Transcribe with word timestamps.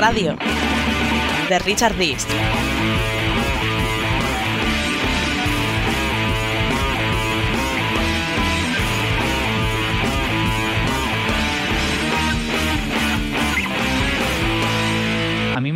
Radio, 0.00 0.34
de 1.50 1.58
Richard 1.58 1.94
Dist. 1.98 2.30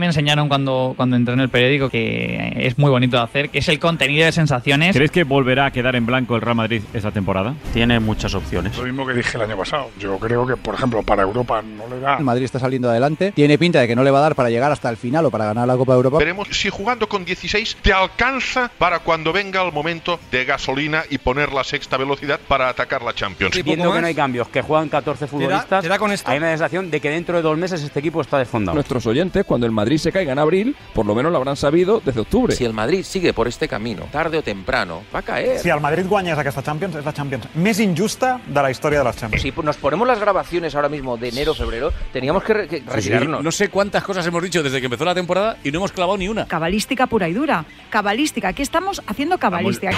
Me 0.05 0.09
enseñaron 0.09 0.49
cuando, 0.49 0.93
cuando 0.97 1.17
entré 1.17 1.33
en 1.33 1.41
el 1.41 1.49
periódico 1.49 1.89
que 1.89 2.53
es 2.57 2.79
muy 2.79 2.91
bonito 2.91 3.17
de 3.17 3.23
hacer, 3.23 3.49
que 3.49 3.59
es 3.61 3.69
el 3.69 3.79
contenido 3.79 4.27
de 4.27 4.33
sensaciones. 4.33 4.95
¿Crees 4.95 5.11
que 5.11 5.25
volverá 5.25 5.67
a 5.67 5.71
quedar 5.71 5.97
en 5.97 6.05
blanco 6.05 6.37
el 6.37 6.43
Real 6.43 6.57
Madrid 6.57 6.83
esta 6.93 7.11
temporada? 7.11 7.55
Tiene 7.73 8.01
muchas 8.01 8.35
opciones. 8.35 8.77
Lo 8.77 8.85
mismo 8.85 9.07
que 9.07 9.15
dije 9.15 9.37
el 9.37 9.45
año 9.45 9.57
pasado. 9.57 9.91
Yo 9.99 10.19
creo 10.19 10.47
que, 10.47 10.57
por 10.57 10.75
ejemplo, 10.75 11.03
para 11.03 11.23
Europa 11.23 11.63
no 11.63 11.89
le 11.89 12.01
da. 12.01 12.19
El 12.19 12.25
Madrid 12.25 12.45
está 12.45 12.59
saliendo 12.59 12.91
adelante. 12.91 13.33
Tiene 13.33 13.57
pinta 13.59 13.81
de 13.81 13.89
que 13.89 13.97
no 13.97 14.05
le 14.05 14.11
va 14.11 14.19
a 14.19 14.23
dar 14.23 14.35
para 14.35 14.51
llegar 14.51 14.71
hasta 14.71 14.91
el 14.91 14.97
final 14.97 15.25
o 15.25 15.31
para 15.31 15.47
ganar 15.47 15.67
la 15.67 15.77
Copa 15.77 15.93
de 15.93 15.97
Europa. 15.97 16.19
Veremos 16.19 16.49
si 16.51 16.69
jugando 16.69 17.09
con 17.09 17.25
16 17.25 17.79
te 17.81 17.93
alcanza 17.93 18.71
para 18.79 18.99
cuando 18.99 19.33
venga 19.33 19.65
el 19.65 19.73
momento 19.73 20.21
de 20.31 20.45
gasolina 20.45 21.05
y 21.09 21.19
poner 21.19 21.53
la 21.53 21.65
sexta 21.65 21.97
velocidad 21.97 22.39
para 22.47 22.69
atacar 22.69 23.03
la 23.03 23.15
Champions. 23.15 23.55
Viendo 23.65 23.93
que 23.93 24.01
no 24.01 24.07
hay 24.07 24.15
cambios, 24.15 24.49
que 24.49 24.61
juegan 24.61 24.89
14 24.89 25.27
futbolistas, 25.27 25.83
¿Será 25.83 25.99
con 25.99 26.13
esto? 26.13 26.31
hay 26.31 26.39
una 26.39 26.51
sensación 26.51 26.91
de 26.91 27.01
que 27.01 27.11
dentro 27.11 27.37
de 27.37 27.43
dos 27.43 27.57
meses 27.57 27.83
este 27.83 28.01
equipo 28.01 28.21
está 28.21 28.39
desfondado. 28.39 28.75
Nuestros 28.75 29.07
oyentes, 29.07 29.45
cuando 29.45 29.67
el 29.67 29.73
Madrid 29.73 29.94
se 29.99 30.13
caiga 30.13 30.33
en 30.33 30.39
abril, 30.39 30.77
por 30.95 31.07
lo 31.07 31.15
menos 31.15 31.31
lo 31.33 31.39
habrán 31.39 31.57
sabido 31.57 32.01
desde 32.05 32.21
octubre. 32.21 32.55
Si 32.55 32.65
el 32.65 32.73
Madrid 32.73 33.05
sigue 33.05 33.33
por 33.33 33.49
este 33.49 33.69
camino, 33.69 34.05
tarde 34.13 34.39
o 34.39 34.43
temprano, 34.43 35.03
va 35.15 35.21
a 35.21 35.23
caer. 35.23 35.59
Si 35.59 35.69
el 35.69 35.81
Madrid 35.81 36.07
guanyes 36.09 36.39
aquesta 36.39 36.63
Champions, 36.63 36.97
és 36.97 37.05
la 37.05 37.13
Champions 37.13 37.47
més 37.55 37.79
injusta 37.81 38.41
de 38.47 38.63
la 38.63 38.71
història 38.71 38.99
de 39.01 39.05
les 39.05 39.17
Champions. 39.17 39.43
Si 39.43 39.53
nos 39.63 39.77
ponemos 39.77 40.07
las 40.07 40.19
grabaciones 40.21 40.75
ahora 40.75 40.89
mismo 40.89 41.17
de 41.17 41.29
enero, 41.29 41.55
febrero, 41.55 41.93
teníamos 42.13 42.43
que, 42.45 42.55
re- 42.55 42.69
que 42.69 42.83
retirarnos. 42.87 43.43
No 43.43 43.53
sé 43.53 43.69
cuántas 43.69 44.03
cosas 44.05 44.27
hemos 44.27 44.43
dicho 44.43 44.63
desde 44.63 44.81
que 44.81 44.87
empezó 44.87 45.05
la 45.05 45.15
temporada 45.15 45.57
y 45.65 45.71
no 45.71 45.79
hemos 45.79 45.93
clavado 45.93 46.17
ni 46.19 46.29
una. 46.29 46.47
Cabalística 46.47 47.07
pura 47.07 47.29
y 47.29 47.33
dura. 47.33 47.65
Cabalística. 47.91 48.49
Aquí 48.49 48.63
estamos 48.63 49.03
haciendo 49.07 49.39
cabalística. 49.39 49.93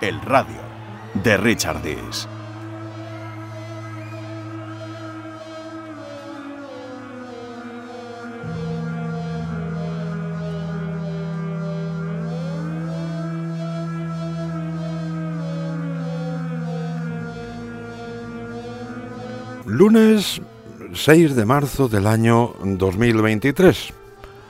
El 0.00 0.20
Radio, 0.20 0.60
de 1.14 1.36
Richard 1.36 1.82
Dis. 1.82 2.28
Lunes 19.78 20.42
6 20.92 21.36
de 21.36 21.44
marzo 21.44 21.88
del 21.88 22.08
año 22.08 22.52
2023. 22.64 23.94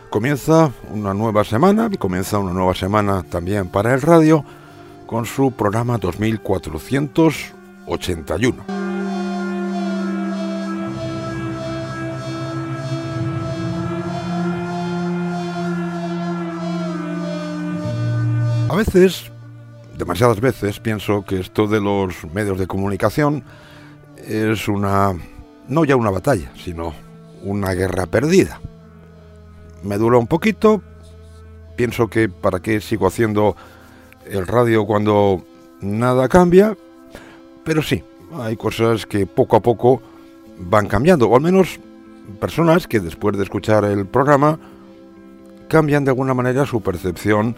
Comienza 0.08 0.72
una 0.90 1.12
nueva 1.12 1.44
semana 1.44 1.90
y 1.92 1.98
comienza 1.98 2.38
una 2.38 2.54
nueva 2.54 2.74
semana 2.74 3.22
también 3.24 3.68
para 3.68 3.92
el 3.92 4.00
radio 4.00 4.42
con 5.06 5.26
su 5.26 5.50
programa 5.50 5.98
2481. 5.98 8.64
A 18.70 18.74
veces, 18.74 19.30
demasiadas 19.94 20.40
veces, 20.40 20.80
pienso 20.80 21.22
que 21.26 21.40
esto 21.40 21.66
de 21.66 21.82
los 21.82 22.24
medios 22.32 22.58
de 22.58 22.66
comunicación 22.66 23.44
es 24.26 24.68
una, 24.68 25.14
no 25.68 25.84
ya 25.84 25.96
una 25.96 26.10
batalla, 26.10 26.52
sino 26.56 26.94
una 27.42 27.72
guerra 27.74 28.06
perdida. 28.06 28.60
Me 29.82 29.96
dura 29.96 30.18
un 30.18 30.26
poquito, 30.26 30.82
pienso 31.76 32.08
que 32.08 32.28
para 32.28 32.60
qué 32.60 32.80
sigo 32.80 33.06
haciendo 33.06 33.56
el 34.26 34.46
radio 34.46 34.86
cuando 34.86 35.44
nada 35.80 36.28
cambia, 36.28 36.76
pero 37.64 37.82
sí, 37.82 38.02
hay 38.40 38.56
cosas 38.56 39.06
que 39.06 39.26
poco 39.26 39.56
a 39.56 39.60
poco 39.60 40.02
van 40.58 40.88
cambiando, 40.88 41.28
o 41.28 41.36
al 41.36 41.42
menos 41.42 41.78
personas 42.40 42.86
que 42.86 43.00
después 43.00 43.36
de 43.36 43.44
escuchar 43.44 43.84
el 43.84 44.06
programa 44.06 44.58
cambian 45.68 46.04
de 46.04 46.10
alguna 46.10 46.34
manera 46.34 46.66
su 46.66 46.80
percepción 46.80 47.56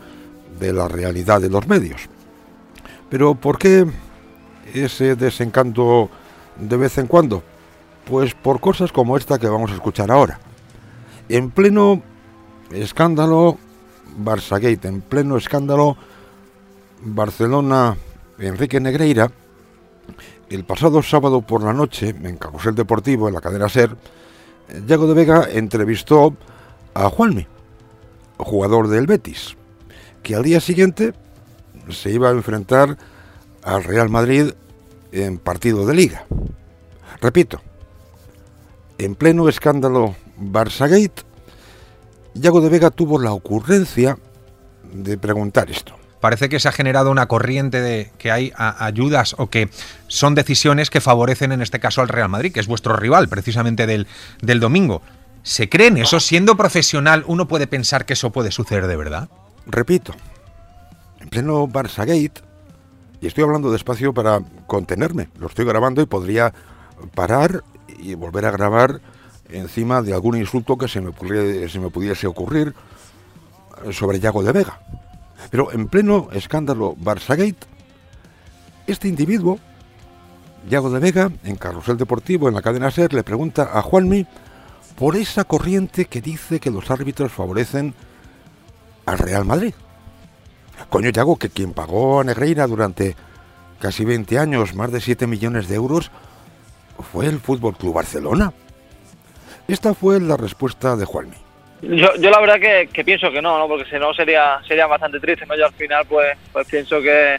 de 0.59 0.72
la 0.72 0.88
realidad 0.88 1.41
de 1.41 1.49
los 1.49 1.66
medios. 1.66 2.09
Pero 3.09 3.34
¿por 3.34 3.59
qué 3.59 3.87
ese 4.75 5.16
desencanto 5.16 6.10
de 6.60 6.76
vez 6.76 6.98
en 6.98 7.06
cuando? 7.06 7.43
Pues 8.04 8.34
por 8.34 8.60
cosas 8.60 8.93
como 8.93 9.16
esta 9.16 9.38
que 9.38 9.48
vamos 9.48 9.71
a 9.71 9.75
escuchar 9.75 10.10
ahora. 10.10 10.38
En 11.28 11.50
pleno 11.50 12.03
escándalo 12.71 13.59
Barçagate, 14.16 14.88
en 14.88 15.00
pleno 15.00 15.37
escándalo 15.37 15.97
Barcelona 17.03 17.97
Enrique 18.38 18.81
Negreira, 18.81 19.31
el 20.49 20.65
pasado 20.65 21.03
sábado 21.03 21.43
por 21.43 21.62
la 21.62 21.72
noche, 21.72 22.09
en 22.09 22.37
Carrusel 22.37 22.75
Deportivo, 22.75 23.28
en 23.28 23.34
la 23.34 23.41
cadena 23.41 23.69
SER, 23.69 23.97
Yago 24.87 25.06
de 25.06 25.15
Vega 25.15 25.47
entrevistó 25.50 26.34
a 26.94 27.09
Juanmi, 27.09 27.47
jugador 28.38 28.88
del 28.88 29.06
Betis, 29.06 29.56
que 30.22 30.34
al 30.34 30.43
día 30.43 30.60
siguiente 30.60 31.15
se 31.88 32.10
iba 32.10 32.28
a 32.28 32.32
enfrentar 32.32 32.99
al 33.62 33.84
Real 33.84 34.09
Madrid 34.09 34.53
en 35.12 35.38
partido 35.38 35.87
de 35.87 35.94
liga. 35.94 36.26
Repito, 37.21 37.60
en 38.98 39.15
pleno 39.15 39.48
escándalo 39.48 40.15
Barçagate, 40.37 41.22
Yago 42.34 42.60
de 42.60 42.69
Vega 42.69 42.91
tuvo 42.91 43.19
la 43.19 43.32
ocurrencia 43.32 44.19
de 44.93 45.19
preguntar 45.19 45.70
esto. 45.70 45.97
Parece 46.20 46.49
que 46.50 46.60
se 46.60 46.69
ha 46.69 46.72
generado 46.72 47.10
una 47.10 47.26
corriente 47.26 47.81
de 47.81 48.12
que 48.19 48.31
hay 48.31 48.53
ayudas 48.56 49.34
o 49.38 49.49
que 49.49 49.70
son 50.06 50.34
decisiones 50.34 50.91
que 50.91 51.00
favorecen 51.00 51.53
en 51.53 51.62
este 51.62 51.81
caso 51.81 52.03
al 52.03 52.09
Real 52.09 52.28
Madrid, 52.28 52.53
que 52.53 52.60
es 52.60 52.66
vuestro 52.66 52.94
rival 52.97 53.28
precisamente 53.28 53.87
del, 53.87 54.06
del 54.43 54.60
domingo. 54.60 55.00
¿Se 55.43 55.70
creen 55.70 55.97
eso? 55.97 56.20
Siendo 56.20 56.56
profesional, 56.56 57.25
uno 57.26 57.49
puede 57.49 57.66
pensar 57.66 58.04
que 58.04 58.12
eso 58.12 58.31
puede 58.31 58.50
suceder 58.53 58.87
de 58.87 58.97
verdad. 58.97 59.31
Repito, 59.66 60.15
en 61.20 61.31
pleno 61.31 61.66
Barçagate, 61.66 62.43
y 63.20 63.26
estoy 63.26 63.44
hablando 63.44 63.70
despacio 63.70 64.12
para 64.14 64.41
contenerme, 64.66 65.28
lo 65.38 65.47
estoy 65.47 65.64
grabando 65.64 66.00
y 66.03 66.06
podría 66.06 66.53
parar 67.14 67.62
y 67.98 68.14
volver 68.14 68.47
a 68.47 68.50
grabar 68.50 69.00
encima 69.48 70.03
de 70.03 70.14
algún 70.14 70.36
insulto 70.36 70.78
que 70.78 70.88
se 70.88 71.00
me, 71.00 71.12
pudiese, 71.12 71.69
se 71.69 71.78
me 71.78 71.91
pudiese 71.91 72.26
ocurrir 72.26 72.75
sobre 73.92 74.20
Yago 74.20 74.42
de 74.42 74.53
Vega. 74.53 74.81
Pero 75.50 75.72
en 75.72 75.88
pleno 75.88 76.28
escándalo 76.32 76.94
Barçagate, 76.98 77.66
este 78.86 79.08
individuo, 79.08 79.58
Yago 80.69 80.91
de 80.91 81.00
Vega, 81.00 81.31
en 81.44 81.56
Carrusel 81.56 81.97
Deportivo, 81.97 82.48
en 82.48 82.54
la 82.54 82.62
cadena 82.62 82.91
SER, 82.91 83.12
le 83.12 83.22
pregunta 83.22 83.70
a 83.72 83.82
Juanmi 83.82 84.26
por 84.97 85.16
esa 85.16 85.44
corriente 85.44 86.06
que 86.06 86.20
dice 86.20 86.60
que 86.60 86.70
los 86.70 86.91
árbitros 86.91 87.32
favorecen 87.32 87.94
al 89.06 89.19
Real 89.19 89.44
Madrid. 89.44 89.75
Coño, 90.89 91.11
Yago, 91.11 91.37
que 91.37 91.51
quien 91.51 91.73
pagó 91.73 92.21
a 92.21 92.25
Negreira 92.25 92.67
durante 92.67 93.15
casi 93.81 94.05
20 94.05 94.39
años 94.39 94.75
más 94.75 94.93
de 94.93 95.01
7 95.01 95.27
millones 95.27 95.69
de 95.69 95.77
euros 95.77 96.11
fue 97.13 97.27
el 97.27 97.41
Fútbol 97.41 97.77
Club 97.77 97.95
Barcelona. 97.95 98.53
Esta 99.69 99.94
fue 99.94 100.21
la 100.21 100.37
respuesta 100.37 100.97
de 100.97 101.05
Juanmi. 101.05 101.37
Yo, 101.82 102.15
yo 102.17 102.31
la 102.31 102.41
verdad 102.41 102.88
que, 102.93 103.05
pienso 103.05 103.31
que 103.31 103.41
no, 103.41 103.59
¿no? 103.59 103.67
Porque 103.67 103.88
si 103.88 103.97
no 103.97 104.12
sería 104.12 104.59
sería 104.67 104.87
bastante 104.87 105.19
triste, 105.19 105.47
¿no? 105.47 105.56
Yo 105.56 105.67
al 105.67 105.73
final 105.73 106.05
pues 106.06 106.37
pues 106.53 106.67
pienso 106.67 107.00
que, 107.00 107.38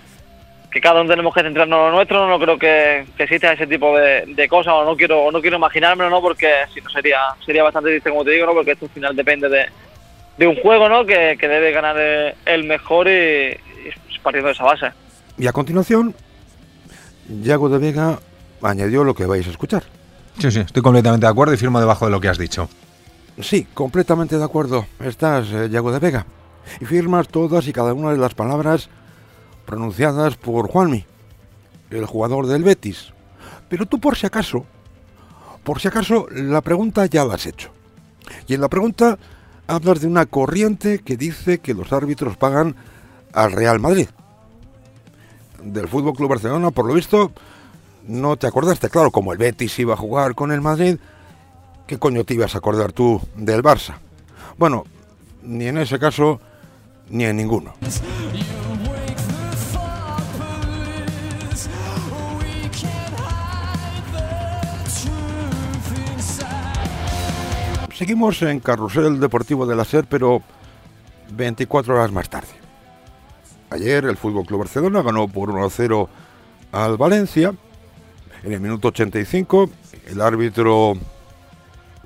que 0.72 0.82
cada 0.82 1.02
uno 1.02 1.12
tenemos 1.12 1.34
que 1.34 1.44
centrarnos 1.44 1.78
en 1.78 1.86
lo 1.86 1.92
nuestro, 1.92 2.28
no 2.28 2.40
creo 2.40 2.58
que, 2.58 3.06
que 3.16 3.24
exista 3.24 3.54
ese 3.54 3.68
tipo 3.68 3.96
de, 3.96 4.24
de 4.26 4.48
cosas, 4.48 4.74
o 4.74 4.86
no 4.86 4.96
quiero 4.96 5.26
o 5.26 5.32
no 5.32 5.42
quiero 5.42 5.58
imaginármelo, 5.58 6.10
¿no? 6.10 6.22
Porque 6.22 6.52
si 6.74 6.82
no 6.82 6.90
sería 6.90 7.20
sería 7.46 7.64
bastante 7.64 7.92
triste, 7.92 8.10
como 8.10 8.26
te 8.26 8.32
digo, 8.32 8.48
¿no? 8.48 8.54
Porque 8.54 8.72
esto 8.72 8.86
al 8.86 8.92
final 8.92 9.16
depende 9.16 9.48
de, 9.48 9.68
de 10.38 10.48
un 10.48 10.56
juego, 10.56 10.90
¿no? 10.90 11.06
Que, 11.06 11.38
que 11.40 11.48
debe 11.48 11.72
ganar 11.72 11.98
el, 11.98 12.34
el 12.46 12.64
mejor 12.64 13.08
y, 13.08 13.52
y 13.52 14.20
partiendo 14.24 14.48
de 14.48 14.54
esa 14.54 14.64
base. 14.64 14.92
Y 15.38 15.48
a 15.48 15.52
continuación, 15.54 16.16
Yago 17.42 17.70
de 17.70 17.78
Vega 17.78 18.20
añadió 18.62 19.04
lo 19.04 19.14
que 19.14 19.26
vais 19.26 19.48
a 19.48 19.52
escuchar. 19.52 19.84
Sí, 20.40 20.52
sí, 20.52 20.60
estoy 20.60 20.82
completamente 20.82 21.26
de 21.26 21.32
acuerdo 21.32 21.54
y 21.54 21.58
firmo 21.58 21.80
debajo 21.80 22.06
de 22.06 22.12
lo 22.12 22.22
que 22.22 22.30
has 22.30 22.38
dicho. 22.38 22.70
Sí, 23.40 23.68
completamente 23.74 24.38
de 24.38 24.44
acuerdo. 24.44 24.86
Estás, 25.00 25.48
eh, 25.52 25.70
Yago 25.70 25.92
de 25.92 26.00
Vega. 26.00 26.26
Y 26.80 26.86
firmas 26.86 27.28
todas 27.28 27.68
y 27.68 27.74
cada 27.74 27.94
una 27.94 28.12
de 28.12 28.18
las 28.18 28.34
palabras 28.34 28.90
pronunciadas 29.66 30.36
por 30.36 30.68
Juanmi, 30.68 31.06
el 31.90 32.06
jugador 32.06 32.48
del 32.48 32.64
Betis. 32.64 33.14
Pero 33.70 33.86
tú 33.86 34.00
por 34.00 34.16
si 34.16 34.28
acaso, 34.28 34.66
por 35.64 35.80
si 35.80 35.88
acaso, 35.88 36.28
la 36.32 36.62
pregunta 36.62 37.06
ya 37.06 37.26
la 37.26 37.36
has 37.36 37.46
hecho. 37.46 37.72
Y 38.48 38.54
en 38.54 38.62
la 38.62 38.70
pregunta 38.70 39.18
hablas 39.68 40.02
de 40.02 40.08
una 40.08 40.26
corriente 40.26 41.00
que 41.00 41.18
dice 41.18 41.60
que 41.60 41.74
los 41.74 41.94
árbitros 41.94 42.38
pagan 42.38 42.76
al 43.34 43.52
Real 43.52 43.80
Madrid. 43.80 44.08
Del 45.64 45.88
Fútbol 45.88 46.14
Club 46.14 46.30
Barcelona, 46.30 46.72
por 46.72 46.86
lo 46.86 46.94
visto, 46.94 47.32
no 48.08 48.38
te 48.38 48.48
acordaste, 48.48 48.90
claro, 48.90 49.12
como 49.12 49.32
el 49.32 49.38
Betis 49.38 49.78
iba 49.80 49.94
a 49.94 49.98
jugar 49.98 50.36
con 50.36 50.52
el 50.52 50.62
Madrid, 50.62 50.98
¿qué 51.88 51.98
coño 51.98 52.24
te 52.24 52.34
ibas 52.34 52.56
a 52.56 52.58
acordar 52.58 52.92
tú 52.92 53.22
del 53.36 53.62
Barça? 53.62 53.96
Bueno, 54.58 54.86
ni 55.44 55.68
en 55.68 55.78
ese 55.78 56.00
caso, 56.00 56.40
ni 57.10 57.26
en 57.26 57.38
ninguno. 57.38 57.74
Seguimos 68.02 68.42
en 68.42 68.60
Carrusel 68.60 69.20
Deportivo 69.20 69.68
de 69.68 69.76
la 69.76 69.86
SER, 69.86 70.08
pero 70.10 70.42
24 71.34 71.94
horas 71.94 72.12
más 72.12 72.32
tarde. 72.32 72.48
Ayer 73.70 74.06
el 74.06 74.18
Fútbol 74.18 74.44
Club 74.44 74.62
Barcelona 74.62 75.04
ganó 75.04 75.28
por 75.28 75.50
1-0 75.50 76.08
al 76.72 76.98
Valencia. 76.98 77.54
En 78.42 78.54
el 78.54 78.60
minuto 78.60 78.88
85 78.88 79.70
el 80.08 80.20
árbitro 80.20 80.94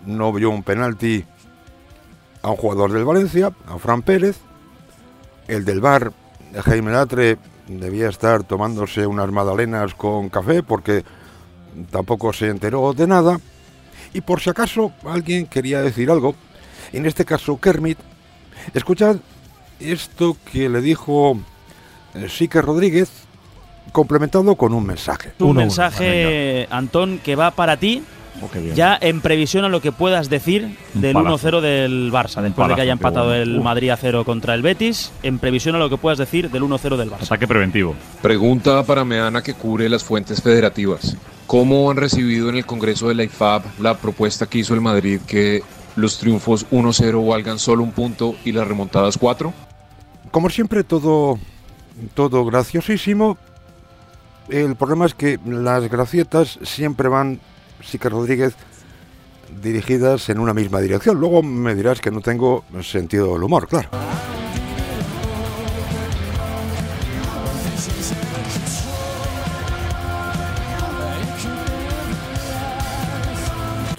no 0.06 0.33
vio 0.33 0.50
un 0.50 0.63
penalti 0.63 1.24
a 2.42 2.50
un 2.50 2.57
jugador 2.57 2.92
del 2.92 3.06
Valencia, 3.06 3.53
a 3.65 3.80
Fran 3.80 4.01
Pérez. 4.01 4.36
El 5.47 5.63
del 5.63 5.80
bar, 5.80 6.12
Jaime 6.65 6.92
Latre, 6.92 7.38
debía 7.69 8.09
estar 8.09 8.44
tomándose 8.44 9.07
unas 9.07 9.31
magdalenas 9.31 9.94
con 9.94 10.27
café 10.27 10.62
porque 10.62 11.06
tampoco 11.89 12.33
se 12.33 12.50
enteró 12.50 12.92
de 12.92 13.07
nada. 13.07 13.39
Y 14.16 14.22
por 14.22 14.40
si 14.40 14.50
acaso 14.50 14.94
alguien 15.04 15.46
quería 15.46 15.82
decir 15.82 16.10
algo, 16.10 16.36
en 16.94 17.06
este 17.06 17.26
caso 17.26 17.60
Kermit, 17.60 17.98
escuchad 18.74 19.18
esto 19.82 20.38
que 20.54 20.70
le 20.70 20.80
dijo 20.80 21.38
eh, 22.14 22.30
Sique 22.30 22.62
Rodríguez, 22.62 23.10
complementado 23.92 24.56
con 24.56 24.74
un 24.74 24.86
mensaje. 24.86 25.34
Un 25.40 25.58
mensaje, 25.58 26.66
Antón, 26.70 27.20
que 27.20 27.36
va 27.36 27.52
para 27.52 27.76
ti. 27.76 28.04
Ya 28.74 28.98
en 29.00 29.20
previsión 29.20 29.66
a 29.66 29.70
lo 29.70 29.82
que 29.82 29.92
puedas 29.92 30.30
decir 30.30 30.78
del 30.94 31.14
palazo. 31.14 31.50
1-0 31.50 31.62
del 31.62 32.10
Barça, 32.10 32.42
después 32.42 32.70
de 32.70 32.76
que 32.76 32.82
haya 32.82 32.94
empatado 32.94 33.28
bueno. 33.28 33.42
el. 33.42 33.62
Madrid 33.62 33.90
a 33.90 33.98
0 33.98 34.24
contra 34.24 34.54
el 34.54 34.62
Betis, 34.62 35.12
en 35.24 35.40
previsión 35.40 35.76
a 35.76 35.80
lo 35.80 35.90
que 35.90 35.98
puedas 35.98 36.20
decir 36.20 36.50
del 36.50 36.64
1-0 36.64 36.96
del 36.96 37.12
Barça. 37.12 37.24
Ataque 37.24 37.48
preventivo. 37.48 37.96
Pregunta 38.22 38.84
para 38.84 39.04
Meana 39.04 39.42
que 39.42 39.56
cubre 39.56 39.90
las 39.90 40.06
fuentes 40.06 40.42
federativas. 40.42 41.18
¿Cómo 41.47 41.92
han 41.92 41.97
recibido 41.97 42.50
en 42.50 42.56
el 42.56 42.65
Congreso 42.65 43.07
de 43.07 43.15
la 43.15 43.24
IFAB 43.24 43.63
la 43.80 43.97
propuesta 43.97 44.47
que 44.47 44.59
hizo 44.59 44.74
el 44.74 44.81
Madrid 44.81 45.19
que 45.27 45.63
los 45.95 46.18
triunfos 46.18 46.65
1-0 46.71 47.30
valgan 47.30 47.59
solo 47.59 47.83
un 47.83 47.92
punto 47.92 48.36
y 48.44 48.51
las 48.51 48.68
remontadas 48.68 49.18
4? 49.18 49.53
Como 50.31 50.50
siempre, 50.50 50.83
todo, 50.83 51.38
todo 52.15 52.45
graciosísimo. 52.45 53.38
El 54.50 54.75
problema 54.75 55.06
es 55.06 55.13
que 55.13 55.39
las 55.45 55.88
gracietas 55.89 56.59
siempre 56.63 57.09
van, 57.09 57.39
Sique 57.83 58.09
Rodríguez, 58.09 58.56
dirigidas 59.62 60.30
en 60.30 60.39
una 60.39 60.53
misma 60.53 60.81
dirección. 60.81 61.19
Luego 61.19 61.44
me 61.44 61.75
dirás 61.75 62.01
que 62.01 62.12
no 62.12 62.21
tengo 62.21 62.65
sentido 62.81 63.33
del 63.33 63.44
humor, 63.44 63.68
claro. 63.68 63.89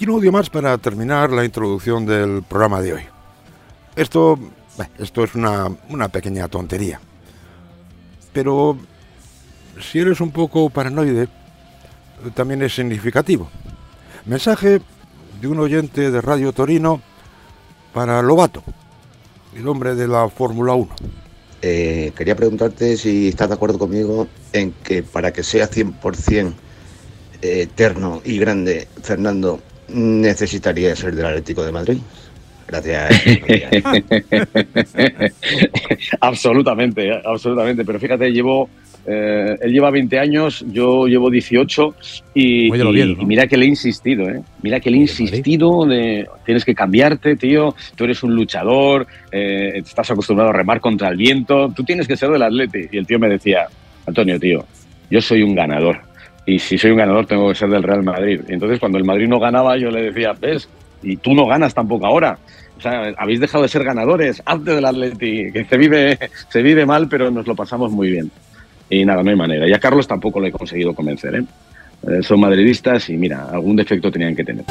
Un 0.07 0.13
audio 0.13 0.31
más 0.31 0.49
para 0.49 0.77
terminar 0.77 1.31
la 1.31 1.43
introducción 1.43 2.05
del 2.05 2.41
programa 2.41 2.81
de 2.81 2.93
hoy. 2.93 3.01
Esto, 3.93 4.39
esto 4.97 5.25
es 5.25 5.35
una, 5.35 5.67
una 5.89 6.07
pequeña 6.07 6.47
tontería. 6.47 7.01
Pero 8.31 8.77
si 9.81 9.99
eres 9.99 10.21
un 10.21 10.31
poco 10.31 10.69
paranoide, 10.69 11.27
también 12.35 12.61
es 12.61 12.73
significativo. 12.73 13.49
Mensaje 14.25 14.79
de 15.41 15.47
un 15.49 15.59
oyente 15.59 16.09
de 16.09 16.21
Radio 16.21 16.53
Torino 16.53 17.01
para 17.93 18.21
Lobato, 18.21 18.63
el 19.57 19.67
hombre 19.67 19.93
de 19.93 20.07
la 20.07 20.29
Fórmula 20.29 20.73
1. 20.73 20.87
Eh, 21.63 22.13
quería 22.15 22.37
preguntarte 22.37 22.95
si 22.95 23.27
estás 23.27 23.49
de 23.49 23.55
acuerdo 23.55 23.77
conmigo 23.77 24.29
en 24.53 24.71
que 24.71 25.03
para 25.03 25.33
que 25.33 25.43
sea 25.43 25.69
100% 25.69 26.53
eh, 27.41 27.61
eterno 27.63 28.21
y 28.23 28.37
grande, 28.37 28.87
Fernando, 29.03 29.59
necesitaría 29.89 30.95
ser 30.95 31.15
del 31.15 31.25
Atlético 31.25 31.65
de 31.65 31.71
Madrid. 31.71 31.97
Gracias. 32.67 33.23
absolutamente, 36.19 37.11
absolutamente. 37.23 37.85
Pero 37.85 37.99
fíjate, 37.99 38.29
llevo, 38.31 38.69
eh, 39.05 39.57
él 39.61 39.71
lleva 39.71 39.89
20 39.89 40.19
años, 40.19 40.65
yo 40.69 41.07
llevo 41.07 41.29
18 41.29 41.95
y, 42.33 42.69
y- 42.91 42.93
¿no? 43.15 43.21
y 43.21 43.25
mira 43.25 43.47
que 43.47 43.57
le 43.57 43.65
he 43.65 43.69
insistido, 43.69 44.29
¿eh? 44.29 44.41
Mira 44.61 44.79
que 44.79 44.91
le 44.91 44.97
he 44.97 45.01
insistido 45.01 45.85
de 45.85 46.27
tienes 46.45 46.65
que 46.65 46.75
cambiarte, 46.75 47.35
tío. 47.37 47.73
Tú 47.95 48.03
eres 48.03 48.21
un 48.23 48.35
luchador, 48.35 49.07
eh, 49.31 49.81
estás 49.85 50.11
acostumbrado 50.11 50.49
a 50.49 50.53
remar 50.53 50.81
contra 50.81 51.09
el 51.09 51.17
viento, 51.17 51.71
tú 51.75 51.83
tienes 51.83 52.07
que 52.07 52.17
ser 52.17 52.29
del 52.29 52.43
Atleti. 52.43 52.87
Y 52.91 52.97
el 52.97 53.07
tío 53.07 53.19
me 53.19 53.29
decía, 53.29 53.67
Antonio, 54.05 54.39
tío, 54.39 54.65
yo 55.09 55.21
soy 55.21 55.41
un 55.43 55.55
ganador. 55.55 55.99
Y 56.47 56.59
si 56.59 56.77
soy 56.77 56.91
un 56.91 56.97
ganador 56.97 57.25
tengo 57.25 57.49
que 57.49 57.55
ser 57.55 57.69
del 57.69 57.83
Real 57.83 58.03
Madrid. 58.03 58.39
Entonces 58.47 58.79
cuando 58.79 58.97
el 58.97 59.03
Madrid 59.03 59.27
no 59.27 59.37
ganaba 59.37 59.77
yo 59.77 59.91
le 59.91 60.01
decía, 60.03 60.31
ves, 60.31 60.67
y 61.03 61.17
tú 61.17 61.35
no 61.35 61.45
ganas 61.45 61.73
tampoco 61.73 62.05
ahora. 62.07 62.39
O 62.77 62.81
sea, 62.81 63.13
habéis 63.17 63.41
dejado 63.41 63.63
de 63.63 63.69
ser 63.69 63.83
ganadores, 63.83 64.41
hazte 64.45 64.75
del 64.75 64.85
Atleti, 64.85 65.51
que 65.51 65.65
se 65.65 65.77
vive, 65.77 66.17
se 66.47 66.61
vive 66.61 66.85
mal, 66.85 67.09
pero 67.09 67.29
nos 67.29 67.45
lo 67.47 67.55
pasamos 67.55 67.91
muy 67.91 68.11
bien. 68.11 68.31
Y 68.89 69.03
nada, 69.03 69.23
no 69.23 69.29
hay 69.29 69.35
manera. 69.35 69.67
Y 69.67 69.73
a 69.73 69.79
Carlos 69.79 70.07
tampoco 70.07 70.39
le 70.39 70.47
he 70.47 70.51
conseguido 70.51 70.95
convencer, 70.95 71.35
¿eh? 71.35 71.43
Eh, 72.03 72.23
son 72.23 72.39
madridistas 72.39 73.09
y 73.09 73.17
mira, 73.17 73.49
algún 73.51 73.75
defecto 73.75 74.09
tenían 74.09 74.35
que 74.35 74.43
tener. 74.43 74.63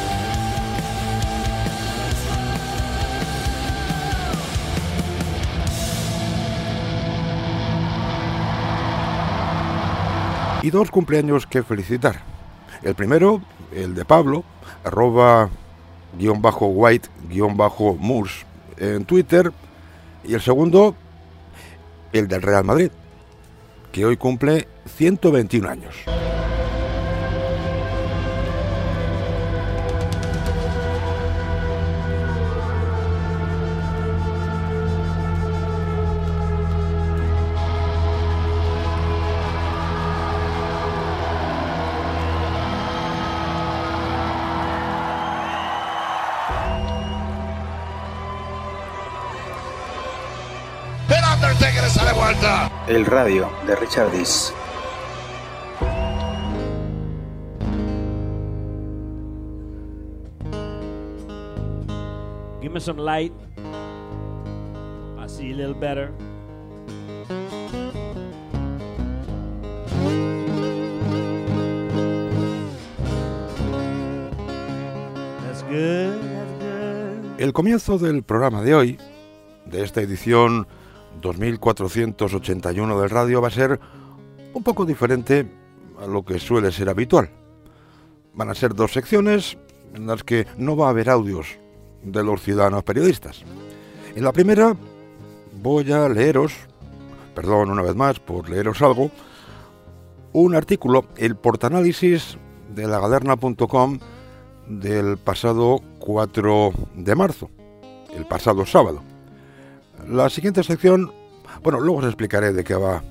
Dos 10.69 10.91
cumpleaños 10.91 11.47
que 11.47 11.63
felicitar. 11.63 12.21
El 12.83 12.95
primero, 12.95 13.41
el 13.73 13.95
de 13.95 14.05
Pablo, 14.05 14.43
arroba 14.83 15.49
guion 16.17 16.41
bajo 16.41 16.67
white 16.67 17.09
guion 17.29 17.55
bajo 17.55 17.95
mus 17.95 18.45
en 18.77 19.05
Twitter. 19.05 19.51
Y 20.23 20.33
el 20.33 20.41
segundo, 20.41 20.95
el 22.11 22.27
del 22.27 22.41
Real 22.41 22.63
Madrid, 22.63 22.91
que 23.91 24.05
hoy 24.05 24.17
cumple 24.17 24.67
121 24.85 25.69
años. 25.69 25.95
Vuelta. 52.13 52.71
El 52.87 53.05
radio 53.05 53.49
de 53.65 53.75
Richard 53.75 54.11
Dis. 54.11 54.53
Give 62.61 62.71
me 62.73 62.79
some 62.79 62.99
light. 62.99 63.31
I 65.17 65.27
see 65.27 65.51
a 65.51 65.55
little 65.55 65.73
better. 65.73 66.11
That's 75.43 75.63
good, 75.63 76.21
that's 76.21 76.51
good. 76.59 77.41
El 77.41 77.53
comienzo 77.53 77.97
del 77.97 78.23
programa 78.23 78.61
de 78.61 78.75
hoy, 78.75 78.99
de 79.65 79.83
esta 79.83 80.01
edición 80.01 80.67
2481 81.21 82.99
del 82.99 83.09
radio, 83.09 83.41
va 83.41 83.47
a 83.47 83.51
ser 83.51 83.79
un 84.53 84.63
poco 84.63 84.85
diferente 84.85 85.49
a 85.99 86.07
lo 86.07 86.23
que 86.23 86.39
suele 86.39 86.71
ser 86.71 86.89
habitual. 86.89 87.29
Van 88.33 88.49
a 88.49 88.55
ser 88.55 88.73
dos 88.73 88.93
secciones 88.93 89.57
en 89.93 90.07
las 90.07 90.23
que 90.23 90.47
no 90.57 90.75
va 90.75 90.87
a 90.87 90.89
haber 90.89 91.09
audios 91.09 91.57
de 92.03 92.23
los 92.23 92.41
ciudadanos 92.41 92.83
periodistas. 92.83 93.43
En 94.15 94.23
la 94.23 94.31
primera 94.31 94.75
voy 95.61 95.91
a 95.91 96.07
leeros, 96.09 96.53
perdón 97.35 97.71
una 97.71 97.81
vez 97.81 97.95
más 97.95 98.19
por 98.19 98.49
leeros 98.49 98.81
algo, 98.81 99.11
un 100.33 100.55
artículo, 100.55 101.05
el 101.17 101.35
portanálisis 101.35 102.37
de 102.73 102.87
lagaderna.com 102.87 103.99
del 104.67 105.17
pasado 105.17 105.81
4 105.99 106.73
de 106.95 107.15
marzo, 107.15 107.49
el 108.15 108.25
pasado 108.25 108.65
sábado. 108.65 109.01
La 110.05 110.29
siguiente 110.29 110.63
sección, 110.63 111.11
bueno, 111.63 111.79
luego 111.79 111.99
os 111.99 112.05
explicaré 112.05 112.53
de 112.53 112.63
qué 112.63 112.75
va 112.75 113.03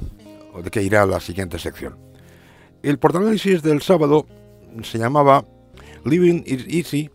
o 0.54 0.62
de 0.62 0.70
qué 0.70 0.82
irá 0.82 1.04
la 1.04 1.20
siguiente 1.20 1.58
sección. 1.58 1.96
El 2.82 2.98
portanálisis 2.98 3.62
del 3.62 3.82
sábado 3.82 4.26
se 4.82 4.98
llamaba 4.98 5.44
Living 6.04 6.42
is 6.46 6.64
Easy 6.68 7.10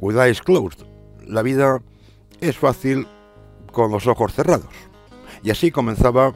with 0.00 0.16
eyes 0.16 0.40
closed. 0.40 0.86
La 1.26 1.42
vida 1.42 1.82
es 2.40 2.56
fácil 2.56 3.06
con 3.72 3.90
los 3.90 4.06
ojos 4.06 4.32
cerrados. 4.32 4.72
Y 5.42 5.50
así 5.50 5.70
comenzaba 5.70 6.32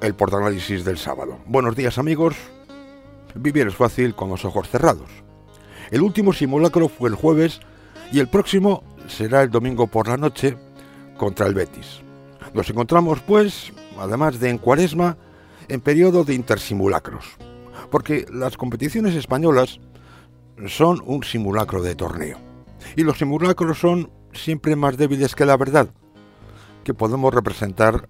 el 0.00 0.14
portanálisis 0.14 0.84
del 0.84 0.98
sábado. 0.98 1.38
Buenos 1.46 1.76
días 1.76 1.98
amigos. 1.98 2.34
Vivir 3.34 3.66
es 3.66 3.74
fácil 3.74 4.14
con 4.14 4.28
los 4.28 4.44
ojos 4.44 4.68
cerrados. 4.68 5.10
El 5.90 6.02
último 6.02 6.32
simulacro 6.32 6.88
fue 6.88 7.10
el 7.10 7.14
jueves 7.14 7.60
y 8.12 8.20
el 8.20 8.28
próximo 8.28 8.82
será 9.08 9.42
el 9.42 9.50
domingo 9.50 9.86
por 9.86 10.08
la 10.08 10.16
noche 10.16 10.56
contra 11.22 11.46
el 11.46 11.54
Betis. 11.54 12.00
Nos 12.52 12.68
encontramos, 12.68 13.20
pues, 13.20 13.72
además 13.96 14.40
de 14.40 14.50
en 14.50 14.58
cuaresma, 14.58 15.16
en 15.68 15.80
periodo 15.80 16.24
de 16.24 16.34
intersimulacros, 16.34 17.24
porque 17.92 18.26
las 18.28 18.56
competiciones 18.56 19.14
españolas 19.14 19.78
son 20.66 21.00
un 21.06 21.22
simulacro 21.22 21.80
de 21.80 21.94
torneo. 21.94 22.38
Y 22.96 23.04
los 23.04 23.18
simulacros 23.18 23.78
son 23.78 24.10
siempre 24.32 24.74
más 24.74 24.96
débiles 24.96 25.36
que 25.36 25.46
la 25.46 25.56
verdad, 25.56 25.90
que 26.82 26.92
podemos 26.92 27.32
representar 27.32 28.08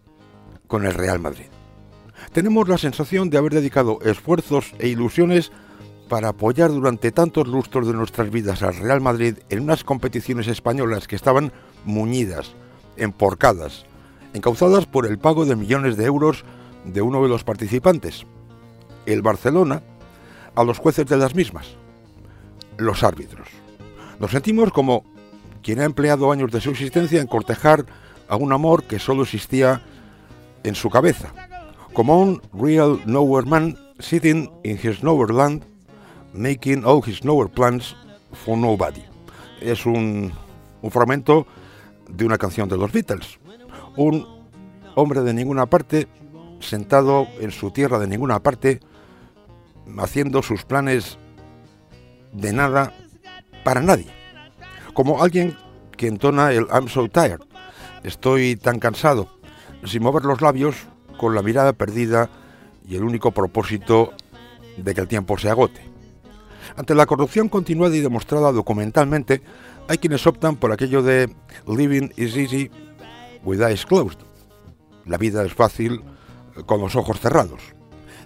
con 0.66 0.86
el 0.86 0.94
Real 0.94 1.20
Madrid. 1.20 1.50
Tenemos 2.32 2.66
la 2.66 2.78
sensación 2.78 3.28
de 3.28 3.36
haber 3.36 3.52
dedicado 3.52 3.98
esfuerzos 4.00 4.72
e 4.78 4.88
ilusiones 4.88 5.52
para 6.08 6.28
apoyar 6.28 6.70
durante 6.70 7.12
tantos 7.12 7.46
lustros 7.46 7.86
de 7.86 7.92
nuestras 7.92 8.30
vidas 8.30 8.62
al 8.62 8.76
Real 8.76 9.02
Madrid 9.02 9.34
en 9.50 9.64
unas 9.64 9.84
competiciones 9.84 10.48
españolas 10.48 11.06
que 11.06 11.16
estaban 11.16 11.52
muñidas, 11.84 12.54
emporcadas, 12.96 13.84
encauzadas 14.34 14.86
por 14.86 15.06
el 15.06 15.18
pago 15.18 15.44
de 15.44 15.56
millones 15.56 15.96
de 15.96 16.04
euros 16.04 16.44
de 16.84 17.02
uno 17.02 17.22
de 17.22 17.28
los 17.28 17.44
participantes, 17.44 18.26
el 19.06 19.22
Barcelona, 19.22 19.82
a 20.54 20.64
los 20.64 20.78
jueces 20.78 21.06
de 21.06 21.16
las 21.16 21.34
mismas, 21.34 21.76
los 22.76 23.02
árbitros. 23.02 23.48
Nos 24.18 24.30
sentimos 24.30 24.72
como 24.72 25.04
quien 25.62 25.80
ha 25.80 25.84
empleado 25.84 26.32
años 26.32 26.50
de 26.50 26.60
su 26.60 26.70
existencia 26.70 27.20
en 27.20 27.26
cortejar 27.26 27.86
a 28.28 28.36
un 28.36 28.52
amor 28.52 28.84
que 28.84 28.98
solo 28.98 29.22
existía 29.22 29.82
en 30.64 30.74
su 30.74 30.90
cabeza, 30.90 31.32
como 31.92 32.20
un 32.20 32.42
real 32.52 33.00
nowhere 33.06 33.46
man 33.46 33.76
sitting 33.98 34.50
in 34.64 34.78
his 34.82 35.02
nowhere 35.02 35.32
land, 35.32 35.62
making 36.32 36.84
all 36.84 37.02
his 37.04 37.24
nowhere 37.24 37.50
plans 37.50 37.96
for 38.32 38.56
nobody. 38.56 39.02
Es 39.60 39.86
un, 39.86 40.32
un 40.82 40.90
fragmento 40.90 41.46
de 42.08 42.24
una 42.24 42.38
canción 42.38 42.68
de 42.68 42.76
los 42.76 42.92
Beatles. 42.92 43.38
Un 43.96 44.26
hombre 44.94 45.22
de 45.22 45.34
ninguna 45.34 45.66
parte, 45.66 46.08
sentado 46.60 47.26
en 47.40 47.50
su 47.50 47.70
tierra 47.70 47.98
de 47.98 48.06
ninguna 48.06 48.40
parte, 48.40 48.80
haciendo 49.98 50.42
sus 50.42 50.64
planes 50.64 51.18
de 52.32 52.52
nada 52.52 52.94
para 53.64 53.80
nadie. 53.80 54.08
Como 54.94 55.22
alguien 55.22 55.56
que 55.96 56.08
entona 56.08 56.52
el 56.52 56.66
I'm 56.72 56.88
so 56.88 57.08
tired. 57.08 57.40
Estoy 58.02 58.56
tan 58.56 58.78
cansado, 58.80 59.28
sin 59.84 60.02
mover 60.02 60.24
los 60.24 60.40
labios, 60.40 60.74
con 61.16 61.34
la 61.34 61.42
mirada 61.42 61.72
perdida 61.72 62.28
y 62.88 62.96
el 62.96 63.04
único 63.04 63.30
propósito 63.30 64.12
de 64.76 64.94
que 64.94 65.00
el 65.00 65.08
tiempo 65.08 65.38
se 65.38 65.48
agote. 65.48 65.80
Ante 66.76 66.94
la 66.94 67.06
corrupción 67.06 67.48
continuada 67.48 67.94
y 67.94 68.00
demostrada 68.00 68.50
documentalmente, 68.50 69.42
hay 69.88 69.98
quienes 69.98 70.26
optan 70.26 70.56
por 70.56 70.72
aquello 70.72 71.02
de 71.02 71.34
living 71.66 72.10
is 72.16 72.36
easy 72.36 72.70
with 73.44 73.60
eyes 73.60 73.84
closed. 73.84 74.18
La 75.04 75.18
vida 75.18 75.44
es 75.44 75.52
fácil 75.54 76.02
con 76.66 76.80
los 76.80 76.96
ojos 76.96 77.20
cerrados. 77.20 77.60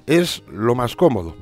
Es 0.06 0.42
lo 0.50 0.74
más 0.74 0.96
cómodo, 0.96 1.34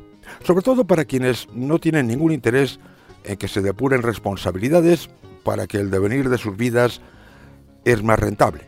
sobre 0.43 0.63
todo 0.63 0.87
para 0.87 1.05
quienes 1.05 1.49
no 1.53 1.79
tienen 1.79 2.07
ningún 2.07 2.33
interés 2.33 2.81
en 3.25 3.37
que 3.37 3.49
se 3.49 3.63
depuren 3.63 4.03
responsabilidades 4.03 5.11
para 5.43 5.67
que 5.67 5.79
el 5.79 5.91
devenir 5.91 6.29
de 6.29 6.39
sus 6.39 6.57
vidas 6.57 7.01
es 7.85 8.03
más 8.03 8.19
rentable. 8.19 8.67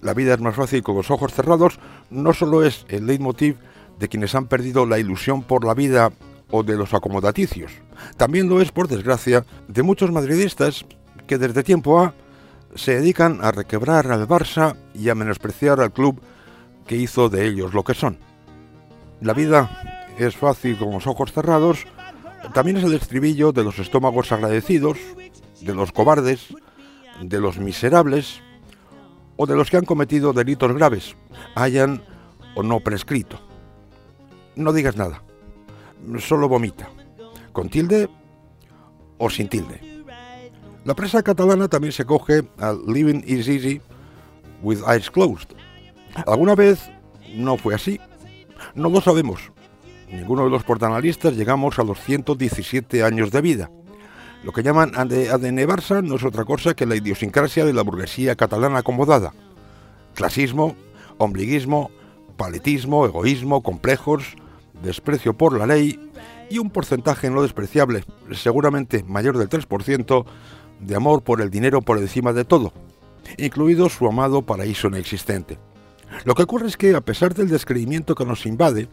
La 0.00 0.14
vida 0.14 0.34
es 0.34 0.40
más 0.40 0.56
fácil 0.56 0.82
con 0.82 0.96
los 0.96 1.10
ojos 1.10 1.32
cerrados 1.32 1.78
no 2.10 2.32
solo 2.32 2.64
es 2.64 2.84
el 2.88 3.06
leitmotiv 3.06 3.56
de 3.98 4.08
quienes 4.08 4.34
han 4.34 4.46
perdido 4.46 4.84
la 4.84 4.98
ilusión 4.98 5.42
por 5.42 5.64
la 5.64 5.74
vida 5.74 6.12
o 6.52 6.62
de 6.62 6.76
los 6.76 6.94
acomodaticios, 6.94 7.72
también 8.16 8.48
lo 8.48 8.60
es, 8.60 8.70
por 8.70 8.86
desgracia, 8.86 9.44
de 9.66 9.82
muchos 9.82 10.12
madridistas 10.12 10.84
que 11.26 11.38
desde 11.38 11.64
tiempo 11.64 11.98
A 11.98 12.14
se 12.74 12.94
dedican 12.94 13.40
a 13.42 13.50
requebrar 13.50 14.10
al 14.12 14.28
Barça 14.28 14.76
y 14.94 15.08
a 15.08 15.14
menospreciar 15.14 15.80
al 15.80 15.92
club 15.92 16.20
que 16.86 16.96
hizo 16.96 17.28
de 17.28 17.46
ellos 17.46 17.74
lo 17.74 17.84
que 17.84 17.94
son. 17.94 18.18
La 19.20 19.34
vida 19.34 20.04
es 20.18 20.36
fácil 20.36 20.78
con 20.78 20.90
los 20.90 21.06
ojos 21.06 21.32
cerrados, 21.32 21.86
también 22.54 22.76
es 22.76 22.84
el 22.84 22.94
estribillo 22.94 23.52
de 23.52 23.64
los 23.64 23.78
estómagos 23.78 24.30
agradecidos, 24.32 24.98
de 25.60 25.74
los 25.74 25.92
cobardes, 25.92 26.54
de 27.20 27.40
los 27.40 27.58
miserables 27.58 28.40
o 29.36 29.46
de 29.46 29.56
los 29.56 29.70
que 29.70 29.76
han 29.76 29.84
cometido 29.84 30.32
delitos 30.32 30.72
graves, 30.74 31.16
hayan 31.54 32.02
o 32.54 32.62
no 32.62 32.80
prescrito. 32.80 33.40
No 34.56 34.72
digas 34.72 34.96
nada, 34.96 35.22
solo 36.18 36.48
vomita, 36.48 36.90
con 37.52 37.68
tilde 37.68 38.08
o 39.18 39.30
sin 39.30 39.48
tilde. 39.48 39.80
La 40.84 40.94
prensa 40.94 41.22
catalana 41.22 41.68
también 41.68 41.92
se 41.92 42.04
coge 42.04 42.42
al 42.58 42.84
living 42.86 43.22
is 43.24 43.48
easy 43.48 43.80
with 44.62 44.78
eyes 44.88 45.10
closed. 45.10 45.48
¿Alguna 46.26 46.54
vez 46.54 46.90
no 47.34 47.56
fue 47.56 47.74
así? 47.74 48.00
No 48.74 48.90
lo 48.90 49.00
sabemos. 49.00 49.52
Ninguno 50.10 50.44
de 50.44 50.50
los 50.50 50.64
portanalistas 50.64 51.36
llegamos 51.36 51.78
a 51.78 51.84
los 51.84 52.00
117 52.00 53.02
años 53.02 53.30
de 53.30 53.40
vida. 53.40 53.70
Lo 54.42 54.52
que 54.52 54.62
llaman 54.62 54.92
ADN 54.96 55.66
no 56.04 56.16
es 56.16 56.24
otra 56.24 56.44
cosa 56.44 56.74
que 56.74 56.84
la 56.84 56.96
idiosincrasia 56.96 57.64
de 57.64 57.72
la 57.72 57.82
burguesía 57.82 58.34
catalana 58.34 58.78
acomodada. 58.78 59.32
Clasismo, 60.14 60.74
ombliguismo, 61.16 61.90
paletismo, 62.36 63.06
egoísmo, 63.06 63.62
complejos, 63.62 64.36
desprecio 64.82 65.34
por 65.34 65.56
la 65.56 65.66
ley 65.66 66.10
y 66.50 66.58
un 66.58 66.70
porcentaje 66.70 67.30
no 67.30 67.42
despreciable, 67.42 68.04
seguramente 68.32 69.04
mayor 69.04 69.38
del 69.38 69.48
3%, 69.48 70.24
de 70.80 70.96
amor 70.96 71.22
por 71.22 71.40
el 71.40 71.50
dinero 71.50 71.80
por 71.80 71.98
encima 71.98 72.32
de 72.32 72.44
todo, 72.44 72.72
incluido 73.38 73.88
su 73.88 74.06
amado 74.06 74.42
paraíso 74.42 74.88
inexistente. 74.88 75.58
Lo 76.24 76.34
que 76.34 76.42
ocurre 76.42 76.68
es 76.68 76.76
que, 76.76 76.94
a 76.94 77.00
pesar 77.00 77.34
del 77.34 77.48
descreimiento 77.48 78.14
que 78.14 78.26
nos 78.26 78.44
invade, 78.44 78.88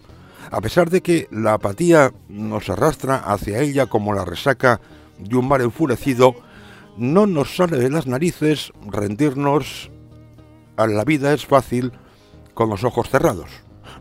a 0.51 0.61
pesar 0.61 0.89
de 0.89 1.01
que 1.01 1.27
la 1.31 1.53
apatía 1.53 2.13
nos 2.29 2.69
arrastra 2.69 3.17
hacia 3.17 3.59
ella 3.59 3.87
como 3.87 4.13
la 4.13 4.25
resaca 4.25 4.79
de 5.17 5.35
un 5.35 5.47
mar 5.47 5.61
enfurecido, 5.61 6.35
no 6.97 7.27
nos 7.27 7.55
sale 7.55 7.77
de 7.77 7.89
las 7.89 8.07
narices 8.07 8.71
rendirnos 8.85 9.89
a 10.77 10.87
la 10.87 11.03
vida 11.03 11.33
es 11.33 11.45
fácil 11.45 11.91
con 12.53 12.69
los 12.69 12.83
ojos 12.83 13.09
cerrados. 13.09 13.49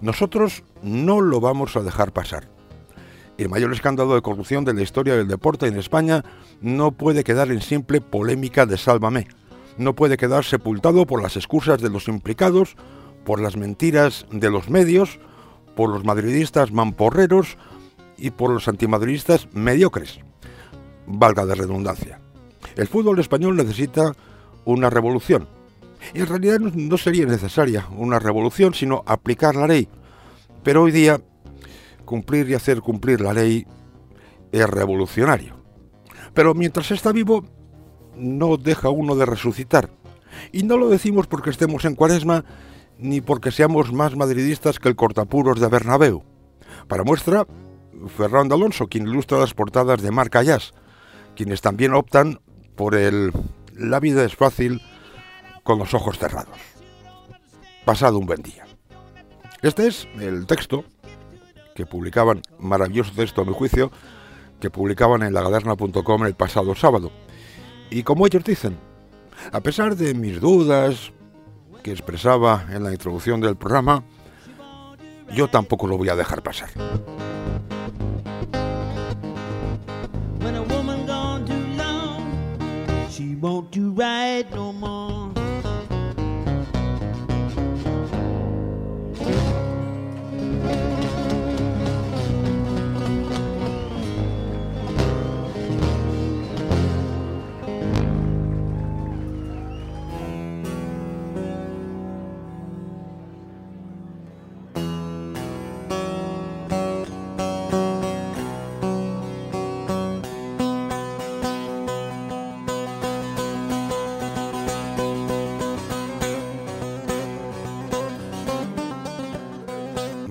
Nosotros 0.01 0.65
no 0.83 1.21
lo 1.21 1.41
vamos 1.41 1.77
a 1.77 1.83
dejar 1.83 2.13
pasar. 2.13 2.49
El 3.37 3.49
mayor 3.49 3.73
escándalo 3.73 4.15
de 4.15 4.23
corrupción 4.23 4.65
de 4.65 4.75
la 4.75 4.83
historia 4.83 5.17
del 5.17 5.29
deporte 5.29 5.67
en 5.67 5.77
España 5.77 6.25
no 6.61 6.93
puede 6.93 7.25
quedar 7.25 7.51
en 7.51 7.61
simple 7.61 8.01
polémica 8.01 8.67
de 8.67 8.77
sálvame. 8.77 9.29
No 9.77 9.95
puede 9.95 10.17
quedar 10.17 10.45
sepultado 10.45 11.07
por 11.07 11.23
las 11.23 11.37
excusas 11.37 11.81
de 11.81 11.89
los 11.89 12.09
implicados, 12.09 12.77
por 13.25 13.41
las 13.41 13.57
mentiras 13.57 14.27
de 14.33 14.51
los 14.51 14.69
medios, 14.71 15.21
por 15.77 15.91
los 15.91 16.05
madridistas 16.05 16.73
mamporreros 16.73 17.57
y 18.17 18.31
por 18.31 18.51
los 18.51 18.67
antimadridistas 18.67 19.49
mediocres. 19.53 20.19
Valga 21.07 21.47
de 21.47 21.55
redundancia. 21.55 22.21
El 22.75 22.89
fútbol 22.89 23.21
español 23.21 23.57
necesita 23.57 24.15
una 24.65 24.91
revolución. 24.91 25.49
En 26.15 26.27
realidad 26.27 26.61
no 26.61 26.97
sería 26.97 27.27
necesaria 27.27 27.87
una 27.97 28.19
revolución, 28.19 28.75
sino 28.75 29.03
aplicar 29.07 29.57
la 29.57 29.67
ley. 29.67 29.89
Pero 30.63 30.83
hoy 30.83 30.93
día, 30.93 31.21
cumplir 32.05 32.49
y 32.49 32.55
hacer 32.55 32.81
cumplir 32.81 33.21
la 33.21 33.33
ley 33.33 33.67
es 34.53 34.69
revolucionario. 34.69 35.57
Pero 36.35 36.55
mientras 36.55 36.91
está 36.91 37.13
vivo, 37.13 37.45
no 38.17 38.57
deja 38.57 38.89
uno 38.89 39.17
de 39.17 39.27
resucitar. 39.27 39.91
Y 40.53 40.63
no 40.63 40.77
lo 40.77 40.89
decimos 40.89 41.27
porque 41.27 41.51
estemos 41.51 41.85
en 41.85 41.95
cuaresma, 41.95 42.45
ni 42.99 43.21
porque 43.21 43.51
seamos 43.51 43.93
más 43.93 44.17
madridistas 44.17 44.79
que 44.79 44.89
el 44.89 44.97
cortapuros 44.97 45.61
de 45.61 45.69
Bernabéu. 45.69 46.23
Para 46.87 47.05
muestra, 47.05 47.47
Fernando 48.17 48.55
Alonso, 48.55 48.89
quien 48.89 49.07
ilustra 49.07 49.39
las 49.39 49.55
portadas 49.55 50.03
de 50.03 50.11
Marca 50.11 50.43
Jazz, 50.43 50.75
quienes 51.35 51.61
también 51.61 51.95
optan 51.95 52.41
por 52.77 52.95
el 52.95 53.33
La 53.75 54.01
vida 54.01 54.25
es 54.25 54.35
fácil 54.35 54.81
con 55.69 55.79
los 55.79 55.93
ojos 55.93 56.19
cerrados. 56.19 56.57
Pasado 57.85 58.17
un 58.17 58.25
buen 58.25 58.41
día. 58.41 58.65
Este 59.61 59.87
es 59.87 60.09
el 60.19 60.47
texto 60.47 60.83
que 61.75 61.85
publicaban, 61.85 62.41
maravilloso 62.59 63.13
texto 63.15 63.43
a 63.43 63.45
mi 63.45 63.53
juicio, 63.53 63.93
que 64.61 64.71
publicaban 64.71 65.23
en 65.23 65.35
lagaderna.com 65.35 66.25
el 66.25 66.35
pasado 66.35 66.75
sábado. 66.75 67.13
Y 67.91 68.03
como 68.03 68.27
ellos 68.27 68.45
dicen, 68.45 68.79
a 69.53 69.61
pesar 69.61 69.95
de 69.95 70.15
mis 70.15 70.41
dudas, 70.41 71.13
que 71.83 71.93
expresaba 71.93 72.65
en 72.71 72.83
la 72.83 72.93
introducción 72.93 73.43
del 73.43 73.59
programa, 73.59 74.05
yo 75.35 75.49
tampoco 75.49 75.87
lo 75.87 75.99
voy 75.99 76.09
a 76.09 76.17
dejar 76.17 76.43
pasar. 76.43 76.71
More? 84.73 85.38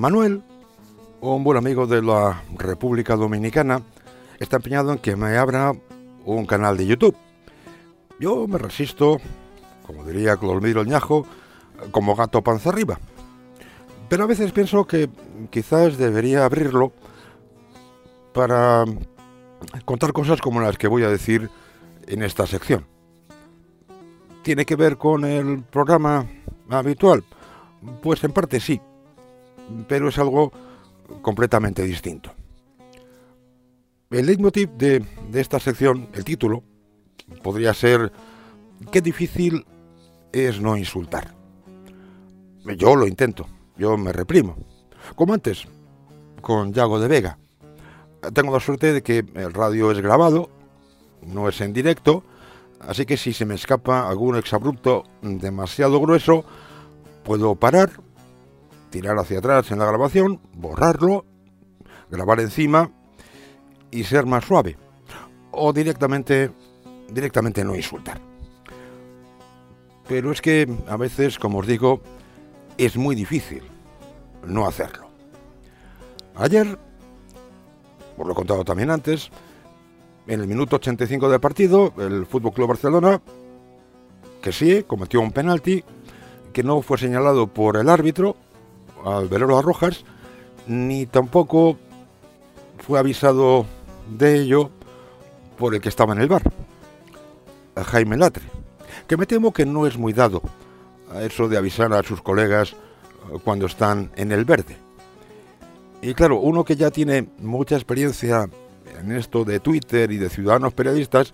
Manuel, 0.07 0.41
un 1.19 1.43
buen 1.43 1.57
amigo 1.57 1.85
de 1.85 2.01
la 2.01 2.41
República 2.57 3.17
Dominicana, 3.17 3.81
está 4.39 4.55
empeñado 4.55 4.93
en 4.93 4.99
que 4.99 5.17
me 5.17 5.35
abra 5.35 5.73
un 6.23 6.45
canal 6.45 6.77
de 6.77 6.85
YouTube. 6.85 7.17
Yo 8.17 8.47
me 8.47 8.57
resisto, 8.57 9.17
como 9.85 10.05
diría 10.05 10.37
Clolmiro 10.37 10.79
el 10.79 10.87
Ñajo, 10.87 11.25
como 11.91 12.15
gato 12.15 12.41
panza 12.41 12.69
arriba. 12.69 12.97
Pero 14.07 14.23
a 14.23 14.27
veces 14.27 14.53
pienso 14.53 14.87
que 14.87 15.09
quizás 15.49 15.97
debería 15.97 16.45
abrirlo 16.45 16.93
para 18.33 18.85
contar 19.83 20.13
cosas 20.13 20.39
como 20.39 20.61
las 20.61 20.77
que 20.77 20.87
voy 20.87 21.03
a 21.03 21.09
decir 21.09 21.49
en 22.07 22.23
esta 22.23 22.47
sección. 22.47 22.87
¿Tiene 24.41 24.65
que 24.65 24.77
ver 24.77 24.95
con 24.95 25.25
el 25.25 25.63
programa 25.63 26.25
habitual? 26.69 27.25
Pues 28.01 28.23
en 28.23 28.31
parte 28.31 28.61
sí, 28.61 28.79
pero 29.88 30.09
es 30.09 30.17
algo 30.17 30.51
completamente 31.21 31.83
distinto. 31.83 32.33
El 34.09 34.25
leitmotiv 34.25 34.69
de, 34.71 35.03
de 35.29 35.41
esta 35.41 35.59
sección, 35.59 36.07
el 36.13 36.24
título, 36.24 36.63
podría 37.43 37.74
ser 37.74 38.12
Qué 38.91 39.01
difícil 39.01 39.65
es 40.31 40.62
no 40.62 40.77
insultar. 40.77 41.36
Yo 42.77 42.95
lo 42.95 43.07
intento, 43.07 43.47
yo 43.77 43.97
me 43.97 44.12
reprimo. 44.12 44.55
Como 45.15 45.33
antes, 45.33 45.67
con 46.41 46.74
Yago 46.74 47.00
de 47.00 47.07
Vega. 47.07 47.38
Tengo 48.33 48.53
la 48.53 48.59
suerte 48.59 48.93
de 48.93 49.01
que 49.01 49.25
el 49.36 49.53
radio 49.53 49.91
es 49.91 50.01
grabado, 50.01 50.50
no 51.21 51.47
es 51.50 51.62
en 51.62 51.74
directo, 51.74 52.24
así 52.79 53.05
que 53.05 53.17
si 53.17 53.33
se 53.33 53.45
me 53.45 53.55
escapa 53.55 54.07
algún 54.07 54.36
exabrupto 54.36 55.03
demasiado 55.21 56.00
grueso, 56.00 56.45
puedo 57.24 57.55
parar, 57.55 57.91
tirar 58.89 59.17
hacia 59.17 59.39
atrás 59.39 59.72
en 59.72 59.79
la 59.79 59.86
grabación, 59.86 60.39
borrarlo, 60.53 61.25
grabar 62.10 62.39
encima 62.39 62.91
y 63.91 64.03
ser 64.03 64.25
más 64.25 64.46
suave. 64.46 64.77
O 65.51 65.74
directamente, 65.74 66.51
directamente 67.10 67.63
no 67.63 67.75
insultar. 67.75 68.20
Pero 70.08 70.32
es 70.32 70.41
que 70.41 70.67
a 70.88 70.97
veces, 70.97 71.38
como 71.38 71.60
os 71.60 71.67
digo, 71.67 72.02
es 72.78 72.95
muy 72.95 73.15
difícil 73.15 73.63
no 74.45 74.65
hacerlo. 74.65 75.08
Ayer, 76.36 76.78
os 78.17 78.26
lo 78.26 78.32
he 78.32 78.36
contado 78.36 78.63
también 78.63 78.91
antes, 78.91 79.30
en 80.28 80.41
el 80.41 80.47
minuto 80.47 80.76
85 80.76 81.30
del 81.30 81.39
partido, 81.39 81.93
el 81.97 82.26
Fútbol 82.26 82.54
Club 82.54 82.67
Barcelona, 82.69 83.21
que 84.41 84.52
sí, 84.52 84.84
cometió 84.84 85.19
un 85.21 85.32
penalti 85.32 85.84
que 86.54 86.63
no 86.63 86.82
fue 86.82 86.97
señalado 86.97 87.47
por 87.47 87.78
el 87.78 87.89
árbitro, 87.89 88.36
al 89.05 89.27
velero 89.27 89.57
a 89.57 89.62
Rojas, 89.62 90.03
ni 90.67 91.05
tampoco 91.05 91.77
fue 92.79 92.99
avisado 92.99 93.65
de 94.10 94.39
ello 94.39 94.69
por 95.57 95.73
el 95.73 95.81
que 95.81 95.89
estaba 95.89 96.13
en 96.13 96.21
el 96.21 96.27
bar, 96.27 96.43
a 97.75 97.83
Jaime 97.83 98.17
Latre, 98.17 98.43
que 99.07 99.17
me 99.17 99.25
temo 99.25 99.53
que 99.53 99.65
no 99.65 99.88
es 99.88 99.97
muy 99.97 100.13
dado 100.13 100.41
a 101.13 101.23
eso 101.23 101.47
de 101.47 101.57
avisar 101.57 101.93
a 101.93 102.03
sus 102.03 102.21
colegas 102.21 102.75
cuando 103.43 103.65
están 103.65 104.12
en 104.15 104.31
el 104.31 104.45
verde. 104.45 104.77
Y 106.01 106.13
claro, 106.13 106.39
uno 106.39 106.63
que 106.63 106.75
ya 106.75 106.91
tiene 106.91 107.27
mucha 107.39 107.75
experiencia 107.75 108.49
en 108.99 109.12
esto 109.12 109.43
de 109.43 109.60
Twitter 109.60 110.12
y 110.12 110.17
de 110.17 110.29
ciudadanos 110.29 110.73
periodistas, 110.73 111.33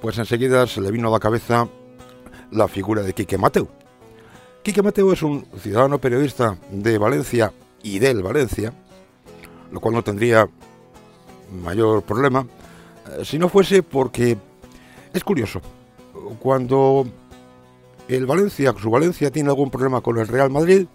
pues 0.00 0.18
enseguida 0.18 0.66
se 0.66 0.80
le 0.80 0.90
vino 0.90 1.08
a 1.08 1.12
la 1.12 1.20
cabeza 1.20 1.68
la 2.50 2.68
figura 2.68 3.02
de 3.02 3.12
Quique 3.12 3.38
Mateu. 3.38 3.68
Quique 4.70 4.84
Mateu 4.84 5.10
es 5.10 5.20
un 5.24 5.44
ciudadano 5.58 5.98
periodista 5.98 6.56
de 6.70 6.96
Valencia 6.96 7.52
y 7.82 7.98
del 7.98 8.22
Valencia, 8.22 8.72
lo 9.72 9.80
cual 9.80 9.94
no 9.96 10.04
tendría 10.04 10.48
mayor 11.60 12.04
problema, 12.04 12.46
eh, 13.18 13.24
si 13.24 13.36
no 13.36 13.48
fuese 13.48 13.82
porque 13.82 14.38
es 15.12 15.24
curioso, 15.24 15.60
cuando 16.38 17.04
el 18.06 18.26
Valencia, 18.26 18.72
su 18.80 18.90
Valencia 18.90 19.32
tiene 19.32 19.48
algún 19.48 19.72
problema 19.72 20.02
con 20.02 20.18
el 20.18 20.28
Real 20.28 20.50
Madrid, 20.50 20.86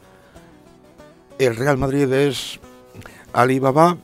el 1.37 1.57
Real 1.57 1.77
Madrid 1.77 2.09
es 2.13 2.61
Alibaba 3.33 3.97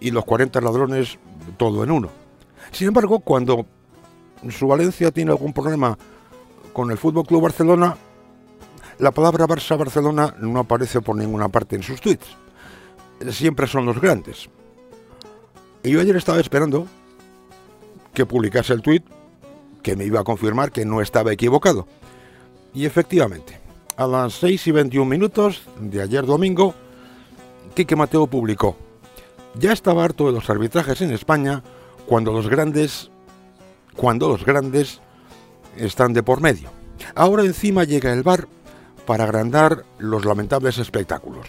y 0.00 0.10
los 0.10 0.26
40 0.26 0.60
ladrones 0.60 1.18
todo 1.56 1.82
en 1.82 1.92
uno. 1.92 2.10
Sin 2.72 2.88
embargo, 2.88 3.20
cuando 3.20 3.64
su 4.50 4.66
Valencia 4.66 5.10
tiene 5.10 5.30
algún 5.30 5.54
problema 5.54 5.96
con 6.74 6.90
el 6.90 6.98
Fútbol 6.98 7.24
Club 7.24 7.44
Barcelona, 7.44 7.96
la 9.02 9.10
palabra 9.10 9.48
Barça-Barcelona 9.48 10.36
no 10.38 10.60
aparece 10.60 11.00
por 11.00 11.16
ninguna 11.16 11.48
parte 11.48 11.74
en 11.74 11.82
sus 11.82 12.00
tweets. 12.00 12.36
Siempre 13.32 13.66
son 13.66 13.84
los 13.84 14.00
grandes. 14.00 14.48
Y 15.82 15.90
yo 15.90 16.00
ayer 16.00 16.14
estaba 16.14 16.38
esperando 16.38 16.86
que 18.14 18.26
publicase 18.26 18.72
el 18.72 18.80
tweet 18.80 19.02
que 19.82 19.96
me 19.96 20.04
iba 20.04 20.20
a 20.20 20.24
confirmar 20.24 20.70
que 20.70 20.84
no 20.84 21.00
estaba 21.00 21.32
equivocado. 21.32 21.88
Y 22.72 22.86
efectivamente, 22.86 23.58
a 23.96 24.06
las 24.06 24.34
6 24.34 24.68
y 24.68 24.70
21 24.70 25.10
minutos 25.10 25.62
de 25.80 26.00
ayer 26.00 26.24
domingo, 26.24 26.72
Quique 27.74 27.96
Mateo 27.96 28.28
publicó, 28.28 28.76
ya 29.58 29.72
estaba 29.72 30.04
harto 30.04 30.26
de 30.26 30.32
los 30.32 30.48
arbitrajes 30.48 31.00
en 31.00 31.10
España 31.10 31.64
cuando 32.06 32.32
los 32.32 32.48
grandes, 32.48 33.10
cuando 33.96 34.28
los 34.28 34.46
grandes 34.46 35.00
están 35.76 36.12
de 36.12 36.22
por 36.22 36.40
medio. 36.40 36.70
Ahora 37.16 37.42
encima 37.42 37.82
llega 37.82 38.12
el 38.12 38.22
bar 38.22 38.46
para 39.06 39.24
agrandar 39.24 39.84
los 39.98 40.24
lamentables 40.24 40.78
espectáculos. 40.78 41.46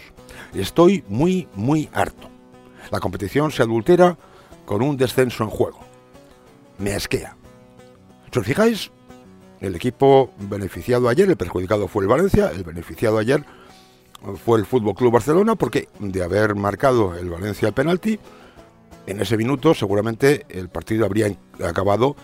Estoy 0.54 1.04
muy, 1.08 1.48
muy 1.54 1.88
harto. 1.92 2.28
La 2.90 3.00
competición 3.00 3.50
se 3.50 3.62
adultera 3.62 4.16
con 4.64 4.82
un 4.82 4.96
descenso 4.96 5.44
en 5.44 5.50
juego. 5.50 5.80
Me 6.78 6.94
asquea. 6.94 7.36
Si 8.32 8.38
os 8.38 8.46
fijáis, 8.46 8.90
el 9.60 9.76
equipo 9.76 10.30
beneficiado 10.38 11.08
ayer, 11.08 11.28
el 11.28 11.36
perjudicado 11.36 11.88
fue 11.88 12.02
el 12.04 12.08
Valencia, 12.08 12.50
el 12.50 12.64
beneficiado 12.64 13.18
ayer 13.18 13.44
fue 14.44 14.58
el 14.58 14.66
Fútbol 14.66 14.94
Club 14.94 15.12
Barcelona 15.12 15.54
porque 15.54 15.88
de 15.98 16.22
haber 16.22 16.54
marcado 16.54 17.14
el 17.16 17.30
Valencia 17.30 17.68
el 17.68 17.74
penalti, 17.74 18.18
en 19.06 19.20
ese 19.20 19.36
minuto 19.36 19.74
seguramente 19.74 20.46
el 20.48 20.68
partido 20.68 21.04
habría 21.04 21.34
acabado 21.62 22.16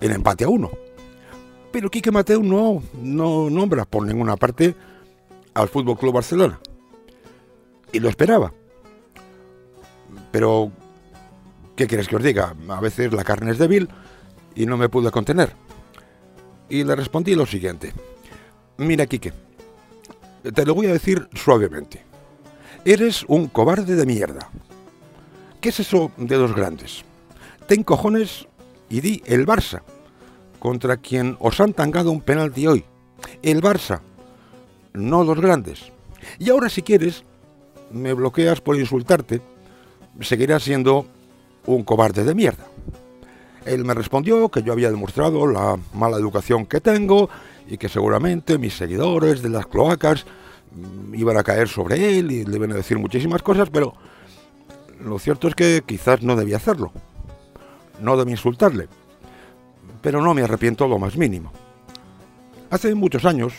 en 0.00 0.12
empate 0.12 0.44
a 0.44 0.48
uno. 0.48 0.70
Pero 1.72 1.90
Quique 1.90 2.10
Mateo 2.10 2.42
no, 2.42 2.82
no 3.00 3.48
nombra 3.48 3.84
por 3.84 4.04
ninguna 4.04 4.36
parte 4.36 4.74
al 5.54 5.68
Fútbol 5.68 5.98
Club 5.98 6.14
Barcelona. 6.14 6.58
Y 7.92 8.00
lo 8.00 8.08
esperaba. 8.08 8.52
Pero, 10.32 10.70
¿qué 11.76 11.86
quieres 11.86 12.08
que 12.08 12.16
os 12.16 12.22
diga? 12.22 12.54
A 12.68 12.80
veces 12.80 13.12
la 13.12 13.24
carne 13.24 13.52
es 13.52 13.58
débil 13.58 13.88
y 14.54 14.66
no 14.66 14.76
me 14.76 14.88
pude 14.88 15.10
contener. 15.10 15.54
Y 16.68 16.84
le 16.84 16.96
respondí 16.96 17.34
lo 17.34 17.46
siguiente. 17.46 17.92
Mira, 18.76 19.06
Quique, 19.06 19.32
te 20.54 20.64
lo 20.64 20.74
voy 20.74 20.86
a 20.86 20.92
decir 20.92 21.28
suavemente. 21.34 22.04
Eres 22.84 23.24
un 23.28 23.48
cobarde 23.48 23.94
de 23.94 24.06
mierda. 24.06 24.50
¿Qué 25.60 25.68
es 25.68 25.80
eso 25.80 26.10
de 26.16 26.38
los 26.38 26.54
grandes? 26.54 27.04
Ten 27.66 27.82
cojones 27.82 28.48
y 28.88 29.00
di 29.00 29.22
el 29.26 29.46
Barça, 29.46 29.82
contra 30.60 30.98
quien 30.98 31.36
os 31.40 31.58
han 31.60 31.72
tangado 31.72 32.12
un 32.12 32.20
penalti 32.20 32.68
hoy. 32.68 32.84
El 33.42 33.60
Barça, 33.60 34.00
no 34.92 35.24
los 35.24 35.40
grandes. 35.40 35.90
Y 36.38 36.50
ahora 36.50 36.68
si 36.68 36.82
quieres, 36.82 37.24
me 37.90 38.14
bloqueas 38.14 38.60
por 38.60 38.78
insultarte, 38.78 39.40
seguirás 40.20 40.62
siendo 40.62 41.06
un 41.66 41.82
cobarde 41.82 42.22
de 42.22 42.34
mierda. 42.34 42.64
Él 43.64 43.84
me 43.84 43.94
respondió 43.94 44.48
que 44.48 44.62
yo 44.62 44.72
había 44.72 44.90
demostrado 44.90 45.46
la 45.46 45.78
mala 45.92 46.16
educación 46.16 46.66
que 46.66 46.80
tengo 46.80 47.28
y 47.68 47.78
que 47.78 47.88
seguramente 47.88 48.58
mis 48.58 48.76
seguidores 48.76 49.42
de 49.42 49.50
las 49.50 49.66
cloacas 49.66 50.24
mm, 50.72 51.14
iban 51.14 51.36
a 51.36 51.42
caer 51.42 51.68
sobre 51.68 52.18
él 52.18 52.30
y 52.30 52.44
le 52.44 52.56
iban 52.56 52.72
a 52.72 52.76
decir 52.76 52.98
muchísimas 52.98 53.42
cosas, 53.42 53.68
pero 53.70 53.94
lo 55.04 55.18
cierto 55.18 55.48
es 55.48 55.54
que 55.54 55.82
quizás 55.84 56.22
no 56.22 56.36
debía 56.36 56.56
hacerlo. 56.56 56.92
No 58.00 58.16
debía 58.16 58.32
insultarle. 58.32 58.88
Pero 60.02 60.22
no 60.22 60.34
me 60.34 60.42
arrepiento 60.42 60.88
lo 60.88 60.98
más 60.98 61.16
mínimo. 61.16 61.52
Hace 62.70 62.94
muchos 62.94 63.24
años, 63.24 63.52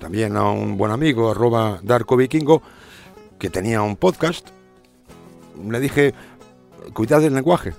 también 0.00 0.36
a 0.36 0.50
un 0.50 0.76
buen 0.76 0.92
amigo, 0.92 1.30
arroba 1.30 1.80
Darko 1.82 2.16
Vikingo, 2.16 2.62
que 3.38 3.50
tenía 3.50 3.82
un 3.82 3.96
podcast, 3.96 4.48
le 5.66 5.80
dije, 5.80 6.14
cuidad 6.92 7.20
del 7.20 7.34
lenguaje, 7.34 7.74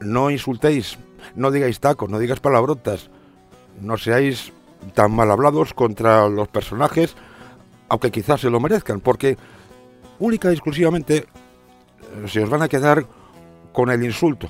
no 0.00 0.30
insultéis, 0.30 0.98
no 1.34 1.50
digáis 1.50 1.80
tacos, 1.80 2.10
no 2.10 2.18
digáis 2.18 2.40
palabrotas, 2.40 3.10
no 3.80 3.96
seáis 3.96 4.52
tan 4.92 5.12
mal 5.12 5.30
hablados 5.30 5.72
contra 5.72 6.28
los 6.28 6.48
personajes, 6.48 7.14
aunque 7.88 8.10
quizás 8.10 8.40
se 8.40 8.50
lo 8.50 8.60
merezcan, 8.60 9.00
porque 9.00 9.38
única 10.18 10.50
y 10.50 10.54
exclusivamente 10.54 11.16
eh, 11.16 11.26
se 12.28 12.42
os 12.42 12.50
van 12.50 12.62
a 12.62 12.68
quedar 12.68 13.06
con 13.72 13.90
el 13.90 14.04
insulto, 14.04 14.48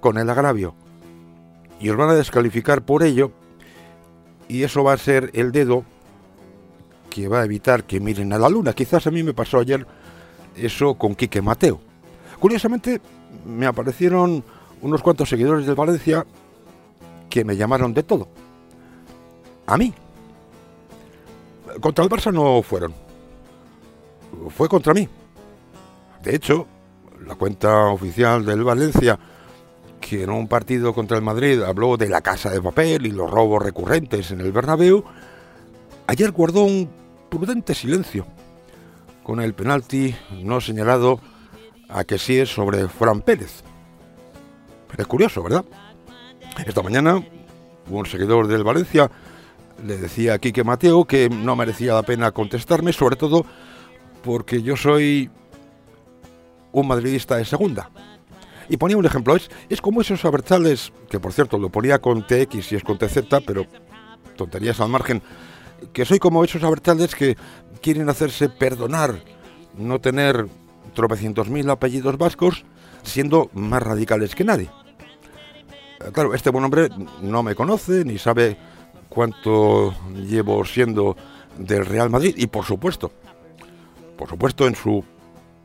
con 0.00 0.18
el 0.18 0.28
agravio, 0.30 0.74
y 1.80 1.90
os 1.90 1.96
van 1.96 2.10
a 2.10 2.14
descalificar 2.14 2.82
por 2.82 3.02
ello, 3.02 3.32
y 4.48 4.62
eso 4.62 4.84
va 4.84 4.92
a 4.92 4.98
ser 4.98 5.30
el 5.34 5.52
dedo 5.52 5.84
que 7.10 7.28
va 7.28 7.40
a 7.40 7.44
evitar 7.44 7.84
que 7.84 8.00
miren 8.00 8.32
a 8.32 8.38
la 8.38 8.48
luna. 8.48 8.72
Quizás 8.72 9.06
a 9.06 9.10
mí 9.10 9.22
me 9.22 9.34
pasó 9.34 9.58
ayer 9.58 9.86
eso 10.56 10.94
con 10.94 11.14
Quique 11.14 11.40
Mateo. 11.40 11.80
Curiosamente, 12.40 13.00
me 13.46 13.66
aparecieron 13.66 14.44
unos 14.82 15.02
cuantos 15.02 15.28
seguidores 15.28 15.66
del 15.66 15.74
Valencia 15.74 16.26
que 17.30 17.44
me 17.44 17.56
llamaron 17.56 17.94
de 17.94 18.02
todo. 18.02 18.28
A 19.66 19.76
mí. 19.76 19.94
Contra 21.80 22.04
el 22.04 22.10
Barça 22.10 22.32
no 22.32 22.62
fueron. 22.62 22.94
Fue 24.50 24.68
contra 24.68 24.94
mí. 24.94 25.08
De 26.22 26.34
hecho, 26.34 26.66
la 27.26 27.34
cuenta 27.34 27.86
oficial 27.86 28.44
del 28.44 28.64
Valencia, 28.64 29.18
que 30.04 30.22
en 30.22 30.30
un 30.30 30.48
partido 30.48 30.92
contra 30.92 31.16
el 31.16 31.22
Madrid 31.22 31.62
habló 31.62 31.96
de 31.96 32.10
la 32.10 32.20
casa 32.20 32.50
de 32.50 32.60
papel 32.60 33.06
y 33.06 33.10
los 33.10 33.30
robos 33.30 33.62
recurrentes 33.62 34.30
en 34.32 34.42
el 34.42 34.52
Bernabéu, 34.52 35.02
ayer 36.06 36.30
guardó 36.30 36.64
un 36.64 36.90
prudente 37.30 37.74
silencio 37.74 38.26
con 39.22 39.40
el 39.40 39.54
penalti 39.54 40.14
no 40.42 40.60
señalado 40.60 41.20
a 41.88 42.04
que 42.04 42.18
sí 42.18 42.38
es 42.38 42.50
sobre 42.50 42.86
Fran 42.88 43.22
Pérez. 43.22 43.62
Es 44.98 45.06
curioso, 45.06 45.42
¿verdad? 45.42 45.64
Esta 46.66 46.82
mañana 46.82 47.24
un 47.88 48.06
seguidor 48.06 48.46
del 48.46 48.62
Valencia 48.62 49.10
le 49.84 49.96
decía 49.96 50.34
a 50.34 50.38
Quique 50.38 50.64
Mateo 50.64 51.06
que 51.06 51.30
no 51.30 51.56
merecía 51.56 51.94
la 51.94 52.02
pena 52.02 52.30
contestarme, 52.30 52.92
sobre 52.92 53.16
todo 53.16 53.46
porque 54.22 54.62
yo 54.62 54.76
soy 54.76 55.30
un 56.72 56.88
madridista 56.88 57.36
de 57.36 57.46
segunda. 57.46 57.90
Y 58.68 58.76
ponía 58.76 58.96
un 58.96 59.06
ejemplo, 59.06 59.36
es, 59.36 59.50
es 59.68 59.80
como 59.80 60.00
esos 60.00 60.24
abertzales, 60.24 60.92
que 61.10 61.20
por 61.20 61.32
cierto 61.32 61.58
lo 61.58 61.70
ponía 61.70 62.00
con 62.00 62.26
TX 62.26 62.72
y 62.72 62.76
es 62.76 62.82
con 62.82 62.98
TZ, 62.98 63.18
pero 63.46 63.66
tonterías 64.36 64.80
al 64.80 64.88
margen, 64.88 65.22
que 65.92 66.04
soy 66.04 66.18
como 66.18 66.44
esos 66.44 66.62
abertzales 66.62 67.14
que 67.14 67.36
quieren 67.80 68.08
hacerse 68.08 68.48
perdonar 68.48 69.20
no 69.76 70.00
tener 70.00 70.46
tropecientos 70.94 71.48
mil 71.48 71.68
apellidos 71.70 72.16
vascos 72.16 72.64
siendo 73.02 73.50
más 73.52 73.82
radicales 73.82 74.34
que 74.34 74.44
nadie. 74.44 74.70
Eh, 76.00 76.10
Claro, 76.12 76.34
este 76.34 76.50
buen 76.50 76.64
hombre 76.64 76.88
no 77.22 77.42
me 77.42 77.54
conoce 77.54 78.04
ni 78.04 78.18
sabe 78.18 78.56
cuánto 79.08 79.94
llevo 80.14 80.64
siendo 80.64 81.16
del 81.58 81.86
Real 81.86 82.10
Madrid 82.10 82.34
y 82.36 82.46
por 82.46 82.64
supuesto, 82.64 83.12
por 84.16 84.28
supuesto 84.28 84.66
en 84.66 84.74
su 84.74 85.04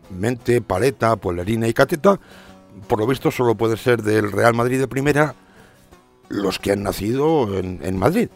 mente, 0.09 0.61
paleta, 0.61 1.15
polerina 1.15 1.67
y 1.67 1.73
cateta, 1.73 2.19
por 2.87 2.99
lo 2.99 3.07
visto 3.07 3.31
solo 3.31 3.55
puede 3.55 3.77
ser 3.77 4.01
del 4.03 4.31
Real 4.31 4.53
Madrid 4.53 4.79
de 4.79 4.87
primera 4.87 5.35
los 6.29 6.59
que 6.59 6.71
han 6.71 6.83
nacido 6.83 7.57
en, 7.57 7.97
Madrid. 7.97 8.29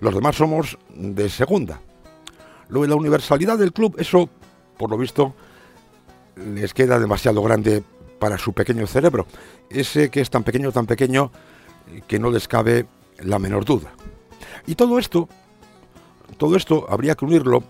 Los 0.00 0.14
demás 0.14 0.36
somos 0.36 0.78
de 0.90 1.28
segunda. 1.28 1.80
Lo 2.68 2.82
de 2.82 2.88
la 2.88 2.96
universalidad 2.96 3.58
del 3.58 3.72
club, 3.72 3.94
eso, 3.98 4.28
por 4.76 4.90
lo 4.90 4.98
visto, 4.98 5.34
les 6.36 6.74
queda 6.74 6.98
demasiado 6.98 7.40
grande 7.42 7.82
para 8.18 8.38
su 8.38 8.52
pequeño 8.52 8.86
cerebro. 8.86 9.26
Ese 9.70 10.10
que 10.10 10.20
es 10.20 10.30
tan 10.30 10.42
pequeño, 10.42 10.72
tan 10.72 10.86
pequeño, 10.86 11.30
que 12.06 12.18
no 12.18 12.30
les 12.30 12.48
cabe 12.48 12.86
la 13.18 13.38
menor 13.38 13.64
duda. 13.64 13.92
Y 14.66 14.74
todo 14.74 14.98
esto, 14.98 15.28
todo 16.36 16.56
esto 16.56 16.86
habría 16.90 17.14
que 17.14 17.24
unirlo 17.24 17.62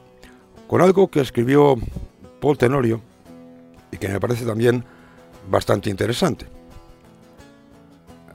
con 0.67 0.81
algo 0.81 1.09
que 1.09 1.21
escribió 1.21 1.77
Paul 2.41 2.59
Tenorio 2.59 3.01
y 3.93 3.99
que 3.99 4.09
me 4.09 4.21
parece 4.21 4.45
también 4.45 4.85
bastante 5.49 5.91
interesante. 5.91 6.47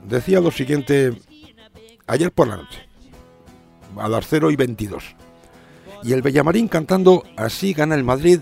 Decía 0.06 0.40
lo 0.40 0.50
siguiente 0.50 1.12
ayer 2.06 2.30
por 2.30 2.48
la 2.48 2.56
noche, 2.56 2.86
a 3.96 4.08
las 4.08 4.26
0 4.28 4.50
y 4.50 4.56
22. 4.56 5.16
Y 6.02 6.12
el 6.12 6.22
Bellamarín 6.22 6.68
cantando 6.68 7.22
Así 7.36 7.72
gana 7.72 7.94
el 7.94 8.04
Madrid 8.04 8.40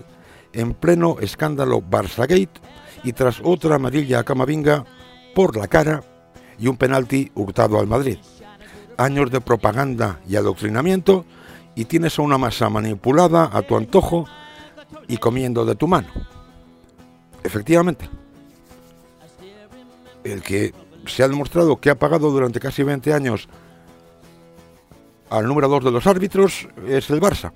en 0.51 0.73
pleno 0.73 1.17
escándalo 1.19 1.81
Barçagate 1.81 2.61
y 3.03 3.13
tras 3.13 3.41
otra 3.43 3.75
amarilla 3.75 4.19
a 4.19 4.23
Camavinga 4.23 4.85
por 5.33 5.55
la 5.57 5.67
cara 5.67 6.03
y 6.59 6.67
un 6.67 6.77
penalti 6.77 7.31
hurtado 7.35 7.79
al 7.79 7.87
Madrid. 7.87 8.17
Años 8.97 9.31
de 9.31 9.41
propaganda 9.41 10.19
y 10.27 10.35
adoctrinamiento 10.35 11.25
y 11.75 11.85
tienes 11.85 12.19
a 12.19 12.21
una 12.21 12.37
masa 12.37 12.69
manipulada 12.69 13.49
a 13.51 13.61
tu 13.63 13.75
antojo 13.75 14.25
y 15.07 15.17
comiendo 15.17 15.65
de 15.65 15.75
tu 15.75 15.87
mano. 15.87 16.09
Efectivamente, 17.43 18.09
el 20.23 20.41
que 20.41 20.73
se 21.05 21.23
ha 21.23 21.27
demostrado 21.27 21.77
que 21.77 21.89
ha 21.89 21.99
pagado 21.99 22.31
durante 22.31 22.59
casi 22.59 22.83
20 22.83 23.13
años 23.13 23.47
al 25.29 25.47
número 25.47 25.67
2 25.67 25.85
de 25.85 25.91
los 25.91 26.07
árbitros 26.07 26.67
es 26.87 27.09
el 27.09 27.19
Barça. 27.19 27.51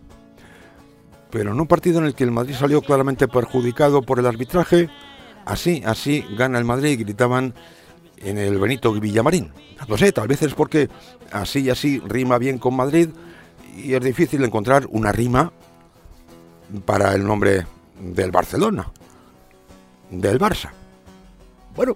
Pero 1.30 1.52
en 1.52 1.60
un 1.60 1.68
partido 1.68 2.00
en 2.00 2.06
el 2.06 2.16
que 2.16 2.24
el 2.24 2.32
Madrid 2.32 2.56
salió 2.56 2.82
claramente 2.82 3.28
perjudicado 3.28 4.02
por 4.02 4.20
el 4.20 4.26
arbitraje, 4.26 4.90
así, 5.46 5.84
así 5.86 6.26
gana 6.38 6.58
el 6.58 6.66
Madrid, 6.66 7.00
gritaban 7.00 7.54
en 8.18 8.38
el 8.38 8.58
Benito 8.58 8.92
Villamarín. 8.94 9.52
No 9.88 9.98
sé, 9.98 10.12
tal 10.12 10.28
vez 10.28 10.42
es 10.42 10.54
porque 10.54 10.90
así 11.32 11.60
y 11.60 11.70
así 11.70 12.00
rima 12.00 12.38
bien 12.38 12.58
con 12.58 12.76
Madrid 12.76 13.10
y 13.76 13.94
es 13.94 14.04
difícil 14.04 14.44
encontrar 14.44 14.88
una 14.90 15.12
rima 15.12 15.52
para 16.86 17.14
el 17.14 17.26
nombre 17.26 17.68
del 18.00 18.32
Barcelona, 18.32 18.92
del 20.10 20.40
Barça. 20.40 20.72
Bueno, 21.76 21.96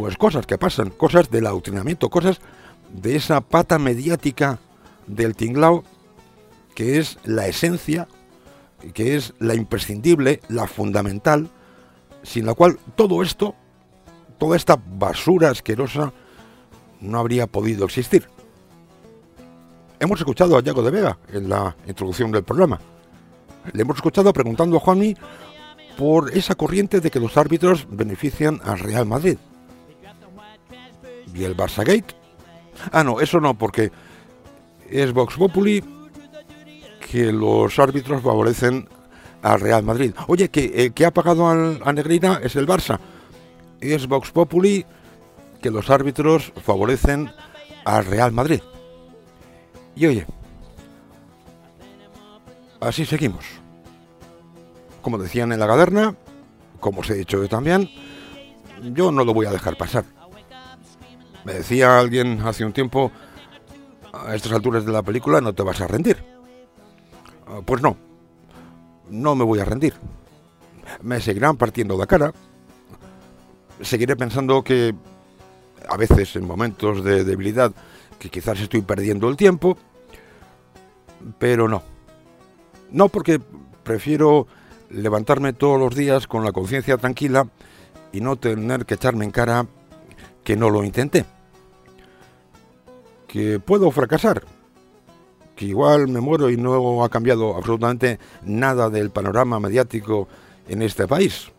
pues 0.00 0.16
cosas 0.16 0.46
que 0.46 0.56
pasan, 0.56 0.88
cosas 0.88 1.30
del 1.30 1.46
adoctrinamiento, 1.46 2.08
cosas 2.08 2.40
de 2.90 3.16
esa 3.16 3.42
pata 3.42 3.78
mediática 3.78 4.58
del 5.06 5.36
tinglao 5.36 5.84
que 6.74 6.98
es 6.98 7.18
la 7.24 7.46
esencia, 7.48 8.08
que 8.94 9.14
es 9.14 9.34
la 9.38 9.54
imprescindible, 9.54 10.40
la 10.48 10.66
fundamental, 10.66 11.50
sin 12.22 12.46
la 12.46 12.54
cual 12.54 12.78
todo 12.94 13.22
esto, 13.22 13.54
toda 14.38 14.56
esta 14.56 14.80
basura 14.82 15.50
asquerosa, 15.50 16.14
no 17.02 17.18
habría 17.18 17.46
podido 17.46 17.84
existir. 17.84 18.26
Hemos 19.98 20.18
escuchado 20.18 20.56
a 20.56 20.62
Yago 20.62 20.82
de 20.82 20.92
Vega 20.92 21.18
en 21.30 21.50
la 21.50 21.76
introducción 21.86 22.32
del 22.32 22.42
programa. 22.42 22.80
Le 23.74 23.82
hemos 23.82 23.96
escuchado 23.96 24.32
preguntando 24.32 24.78
a 24.78 24.80
Juanmi 24.80 25.14
por 25.98 26.34
esa 26.34 26.54
corriente 26.54 27.00
de 27.00 27.10
que 27.10 27.20
los 27.20 27.36
árbitros 27.36 27.86
benefician 27.90 28.62
al 28.64 28.78
Real 28.78 29.04
Madrid. 29.04 29.36
¿Y 31.34 31.44
el 31.44 31.56
Barça 31.56 31.84
Gate? 31.84 32.14
Ah, 32.92 33.04
no, 33.04 33.20
eso 33.20 33.40
no, 33.40 33.56
porque 33.56 33.90
es 34.88 35.12
Vox 35.12 35.36
Populi 35.36 35.84
que 37.10 37.32
los 37.32 37.78
árbitros 37.78 38.22
favorecen 38.22 38.88
al 39.42 39.60
Real 39.60 39.82
Madrid. 39.82 40.14
Oye, 40.26 40.48
que, 40.48 40.72
eh, 40.74 40.90
que 40.92 41.06
ha 41.06 41.10
pagado 41.10 41.48
al, 41.48 41.80
a 41.84 41.92
Negrina 41.92 42.40
es 42.42 42.56
el 42.56 42.66
Barça. 42.66 42.98
Es 43.80 44.06
Vox 44.06 44.30
Populi 44.30 44.84
que 45.60 45.70
los 45.70 45.90
árbitros 45.90 46.52
favorecen 46.62 47.30
al 47.84 48.04
Real 48.06 48.32
Madrid. 48.32 48.60
Y 49.94 50.06
oye, 50.06 50.26
así 52.80 53.04
seguimos. 53.04 53.44
Como 55.02 55.18
decían 55.18 55.52
en 55.52 55.60
la 55.60 55.66
gaderna, 55.66 56.14
como 56.78 57.00
os 57.00 57.10
he 57.10 57.14
dicho 57.14 57.42
yo 57.42 57.48
también, 57.48 57.88
yo 58.92 59.10
no 59.10 59.24
lo 59.24 59.34
voy 59.34 59.46
a 59.46 59.52
dejar 59.52 59.76
pasar. 59.76 60.04
Me 61.44 61.54
decía 61.54 61.98
alguien 61.98 62.40
hace 62.42 62.64
un 62.64 62.72
tiempo, 62.72 63.10
a 64.12 64.34
estas 64.34 64.52
alturas 64.52 64.84
de 64.84 64.92
la 64.92 65.02
película 65.02 65.40
no 65.40 65.54
te 65.54 65.62
vas 65.62 65.80
a 65.80 65.86
rendir. 65.86 66.22
Ah, 67.46 67.60
Pues 67.64 67.82
no, 67.82 67.96
no 69.08 69.34
me 69.34 69.44
voy 69.44 69.60
a 69.60 69.64
rendir. 69.64 69.94
Me 71.02 71.20
seguirán 71.20 71.56
partiendo 71.56 71.96
la 71.96 72.06
cara. 72.06 72.32
Seguiré 73.80 74.16
pensando 74.16 74.62
que 74.62 74.94
a 75.88 75.96
veces 75.96 76.36
en 76.36 76.46
momentos 76.46 77.02
de 77.02 77.24
debilidad 77.24 77.72
que 78.18 78.28
quizás 78.28 78.60
estoy 78.60 78.82
perdiendo 78.82 79.28
el 79.28 79.36
tiempo, 79.36 79.78
pero 81.38 81.68
no. 81.68 81.82
No 82.90 83.08
porque 83.08 83.40
prefiero 83.82 84.46
levantarme 84.90 85.52
todos 85.52 85.78
los 85.78 85.94
días 85.94 86.26
con 86.26 86.44
la 86.44 86.52
conciencia 86.52 86.98
tranquila 86.98 87.46
y 88.12 88.20
no 88.20 88.36
tener 88.36 88.84
que 88.84 88.94
echarme 88.94 89.24
en 89.24 89.30
cara 89.30 89.66
que 90.50 90.56
no 90.56 90.68
lo 90.68 90.82
intenté. 90.82 91.24
Que 93.28 93.60
puedo 93.60 93.88
fracasar. 93.92 94.42
Que 95.54 95.66
igual 95.66 96.08
me 96.08 96.18
muero 96.18 96.50
y 96.50 96.56
no 96.56 97.04
ha 97.04 97.08
cambiado 97.08 97.54
absolutamente 97.54 98.18
nada 98.42 98.90
del 98.90 99.10
panorama 99.10 99.60
mediático 99.60 100.26
en 100.68 100.82
este 100.82 101.06
país. 101.06 101.52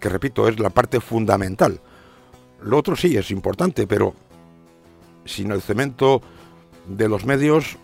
Que 0.00 0.08
repito, 0.08 0.48
es 0.48 0.58
la 0.58 0.70
parte 0.70 0.98
fundamental. 0.98 1.80
Lo 2.62 2.78
otro 2.78 2.96
sí 2.96 3.16
es 3.16 3.30
importante, 3.30 3.86
pero 3.86 4.12
sin 5.24 5.52
el 5.52 5.62
cemento 5.62 6.20
de 6.88 7.08
los 7.08 7.24
medios, 7.24 7.76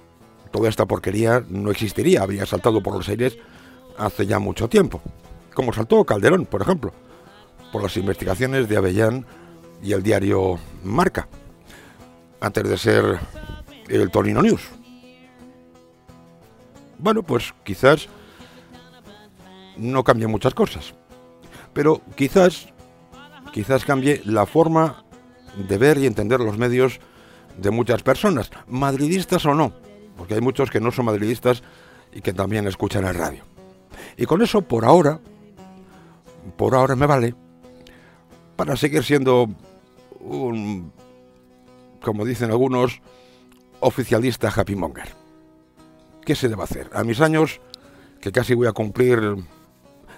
toda 0.51 0.68
esta 0.68 0.87
porquería 0.87 1.44
no 1.49 1.70
existiría, 1.70 2.23
habría 2.23 2.46
saltado 2.46 2.83
por 2.83 2.96
los 2.96 3.09
aires 3.09 3.38
hace 3.96 4.27
ya 4.27 4.40
mucho 4.40 4.68
tiempo. 4.68 5.01
Como 5.55 5.73
saltó 5.73 6.05
Calderón, 6.05 6.46
por 6.46 6.62
ejemplo, 6.62 6.92
por 7.70 7.85
las 7.85 7.96
investigaciones 7.96 8.68
de 8.68 8.77
Avellán 8.77 9.25
y 9.83 9.93
el 9.93 10.03
diario 10.03 10.59
Marca, 10.85 11.29
antes 12.40 12.69
de 12.69 12.79
ser 12.79 13.19
el 13.88 14.11
Torino 14.11 14.43
News. 14.43 14.62
Bueno, 16.99 17.23
pues 17.23 17.55
quizás 17.64 18.09
no 19.77 20.05
cambie 20.05 20.27
muchas 20.27 20.55
cosas, 20.55 20.95
pero 21.73 22.03
quizás, 22.14 22.69
quizás 23.53 23.85
cambie 23.85 24.21
la 24.25 24.47
forma 24.47 25.05
de 25.57 25.79
ver 25.79 25.99
y 25.99 26.07
entender 26.07 26.40
los 26.40 26.59
medios 26.59 27.01
de 27.57 27.71
muchas 27.71 28.03
personas, 28.03 28.51
madridistas 28.69 29.45
o 29.47 29.55
no, 29.55 29.73
porque 30.16 30.35
hay 30.35 30.40
muchos 30.40 30.71
que 30.71 30.81
no 30.81 30.90
son 30.93 31.07
madridistas 31.07 31.62
y 32.12 32.21
que 32.21 32.33
también 32.33 32.66
escuchan 32.66 33.07
el 33.07 33.14
radio. 33.14 33.45
Y 34.16 34.27
con 34.27 34.43
eso, 34.43 34.62
por 34.62 34.85
ahora, 34.85 35.21
por 36.57 36.75
ahora 36.75 36.97
me 36.97 37.07
vale 37.07 37.35
para 38.57 38.77
seguir 38.77 39.03
siendo 39.05 39.49
un, 40.21 40.93
como 42.03 42.25
dicen 42.25 42.51
algunos, 42.51 43.01
oficialista 43.81 44.53
happy 44.55 44.77
monger. 44.77 45.15
¿Qué 46.25 46.35
se 46.35 46.49
debe 46.49 46.63
hacer? 46.63 46.91
A 46.93 47.03
mis 47.05 47.21
años, 47.21 47.61
que 48.21 48.33
casi 48.33 48.55
voy 48.55 48.67
a 48.67 48.73
cumplir 48.73 49.37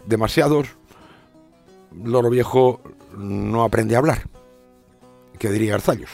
demasiados, 0.07 0.69
loro 1.93 2.31
viejo 2.31 2.81
no 3.17 3.63
aprende 3.63 3.95
a 3.95 3.99
hablar. 3.99 4.29
¿Qué 5.39 5.51
diría 5.51 5.75
Arzayos? 5.75 6.11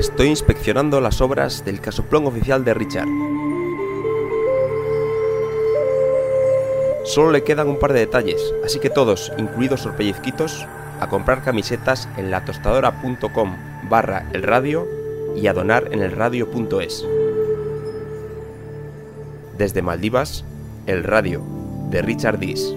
Estoy 0.00 0.28
inspeccionando 0.28 0.98
las 1.02 1.20
obras 1.20 1.62
del 1.62 1.82
casoplón 1.82 2.26
oficial 2.26 2.64
de 2.64 2.72
Richard. 2.72 3.06
Solo 7.04 7.30
le 7.32 7.44
quedan 7.44 7.68
un 7.68 7.78
par 7.78 7.92
de 7.92 7.98
detalles, 7.98 8.40
así 8.64 8.78
que 8.78 8.88
todos, 8.88 9.30
incluidos 9.36 9.84
los 9.84 9.94
pellizquitos, 9.96 10.66
a 11.00 11.08
comprar 11.10 11.44
camisetas 11.44 12.08
en 12.16 12.30
latostadora.com 12.30 13.56
barra 13.90 14.26
el 14.32 14.42
radio 14.42 14.88
y 15.36 15.48
a 15.48 15.52
donar 15.52 15.88
en 15.92 16.00
el 16.00 16.12
radio.es. 16.12 17.04
Desde 19.58 19.82
Maldivas, 19.82 20.46
el 20.86 21.04
radio 21.04 21.42
de 21.90 22.00
Richard 22.00 22.38
Dis. 22.38 22.72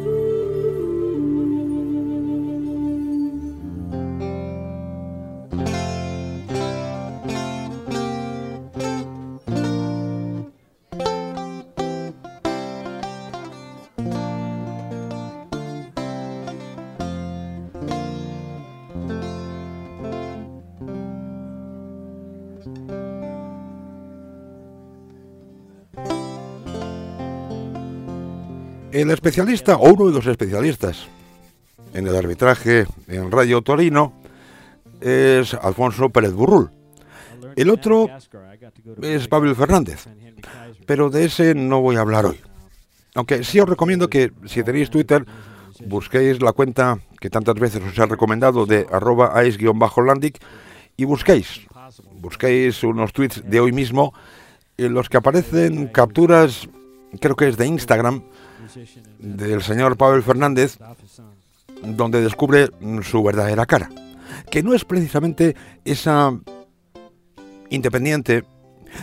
El 29.04 29.12
especialista, 29.12 29.76
o 29.76 29.92
uno 29.92 30.08
de 30.08 30.14
los 30.14 30.26
especialistas 30.28 31.08
en 31.94 32.08
el 32.08 32.16
arbitraje 32.16 32.86
en 33.10 33.30
Radio 33.32 33.62
Torino, 33.62 34.14
es 35.02 35.54
Alfonso 35.56 36.08
Pérez 36.08 36.32
Burrul. 36.32 36.72
El 37.58 37.70
otro 37.70 38.08
es 39.02 39.28
Pablo 39.28 39.54
Fernández, 39.56 40.06
pero 40.86 41.10
de 41.10 41.26
ese 41.26 41.54
no 41.54 41.82
voy 41.82 41.98
a 41.98 42.00
hablar 42.00 42.28
hoy. 42.28 42.40
Aunque 43.16 43.44
sí 43.44 43.60
os 43.60 43.68
recomiendo 43.68 44.10
que 44.10 44.32
si 44.46 44.64
tenéis 44.64 44.90
Twitter, 44.90 45.26
busquéis 45.86 46.42
la 46.42 46.54
cuenta 46.54 46.98
que 47.20 47.30
tantas 47.30 47.56
veces 47.56 47.82
os 47.84 47.98
he 47.98 48.06
recomendado 48.06 48.66
de 48.66 48.88
arroba 48.90 49.34
ice-landic 49.46 50.42
y 50.96 51.04
busquéis, 51.04 51.68
busquéis 52.22 52.82
unos 52.86 53.12
tweets 53.12 53.44
de 53.44 53.60
hoy 53.60 53.74
mismo 53.74 54.14
en 54.78 54.94
los 54.94 55.10
que 55.10 55.18
aparecen 55.18 55.88
capturas, 55.88 56.70
creo 57.20 57.36
que 57.36 57.50
es 57.50 57.58
de 57.58 57.68
Instagram, 57.68 58.24
del 59.20 59.62
señor 59.62 59.98
Pavel 59.98 60.24
Fernández, 60.24 60.78
donde 61.82 62.22
descubre 62.22 62.70
su 63.04 63.24
verdadera 63.24 63.66
cara, 63.66 63.90
que 64.50 64.64
no 64.64 64.74
es 64.74 64.86
precisamente 64.86 65.56
esa 65.86 66.38
independiente, 67.70 68.44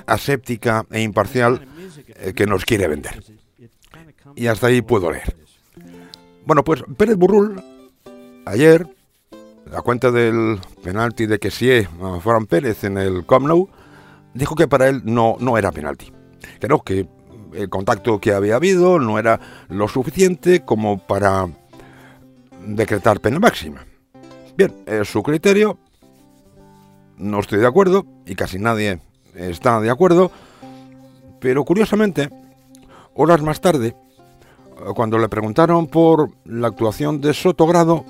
aséptica 0.06 0.86
e 0.90 1.02
imparcial 1.02 1.66
eh, 2.06 2.32
que 2.34 2.46
nos 2.46 2.64
quiere 2.64 2.86
vender. 2.88 3.22
Y 4.36 4.46
hasta 4.46 4.68
ahí 4.68 4.82
puedo 4.82 5.10
leer. 5.10 5.36
Bueno, 6.46 6.62
pues 6.64 6.82
Pérez 6.96 7.16
Burrul, 7.16 7.62
ayer, 8.46 8.86
a 9.72 9.82
cuenta 9.82 10.10
del 10.10 10.60
penalti 10.82 11.26
de 11.26 11.38
que 11.38 11.48
a 11.48 12.20
Fran 12.20 12.46
Pérez 12.46 12.84
en 12.84 12.98
el 12.98 13.26
Camp 13.26 13.46
dijo 14.34 14.54
que 14.54 14.68
para 14.68 14.88
él 14.88 15.02
no, 15.04 15.36
no 15.40 15.58
era 15.58 15.72
penalti. 15.72 16.12
Creo 16.60 16.82
que 16.82 17.06
el 17.54 17.68
contacto 17.68 18.20
que 18.20 18.32
había 18.32 18.56
habido 18.56 18.98
no 18.98 19.18
era 19.18 19.40
lo 19.68 19.88
suficiente 19.88 20.64
como 20.64 20.98
para 20.98 21.48
decretar 22.66 23.20
pena 23.20 23.38
máxima. 23.38 23.84
Bien, 24.56 24.72
es 24.86 25.08
su 25.08 25.22
criterio, 25.22 25.78
no 27.16 27.40
estoy 27.40 27.60
de 27.60 27.66
acuerdo 27.66 28.06
y 28.26 28.34
casi 28.34 28.58
nadie 28.58 29.00
está 29.34 29.80
de 29.80 29.90
acuerdo, 29.90 30.30
pero 31.40 31.64
curiosamente, 31.64 32.30
horas 33.14 33.42
más 33.42 33.60
tarde, 33.60 33.96
cuando 34.94 35.18
le 35.18 35.28
preguntaron 35.28 35.86
por 35.86 36.30
la 36.44 36.68
actuación 36.68 37.20
de 37.20 37.34
Sotogrado, 37.34 38.04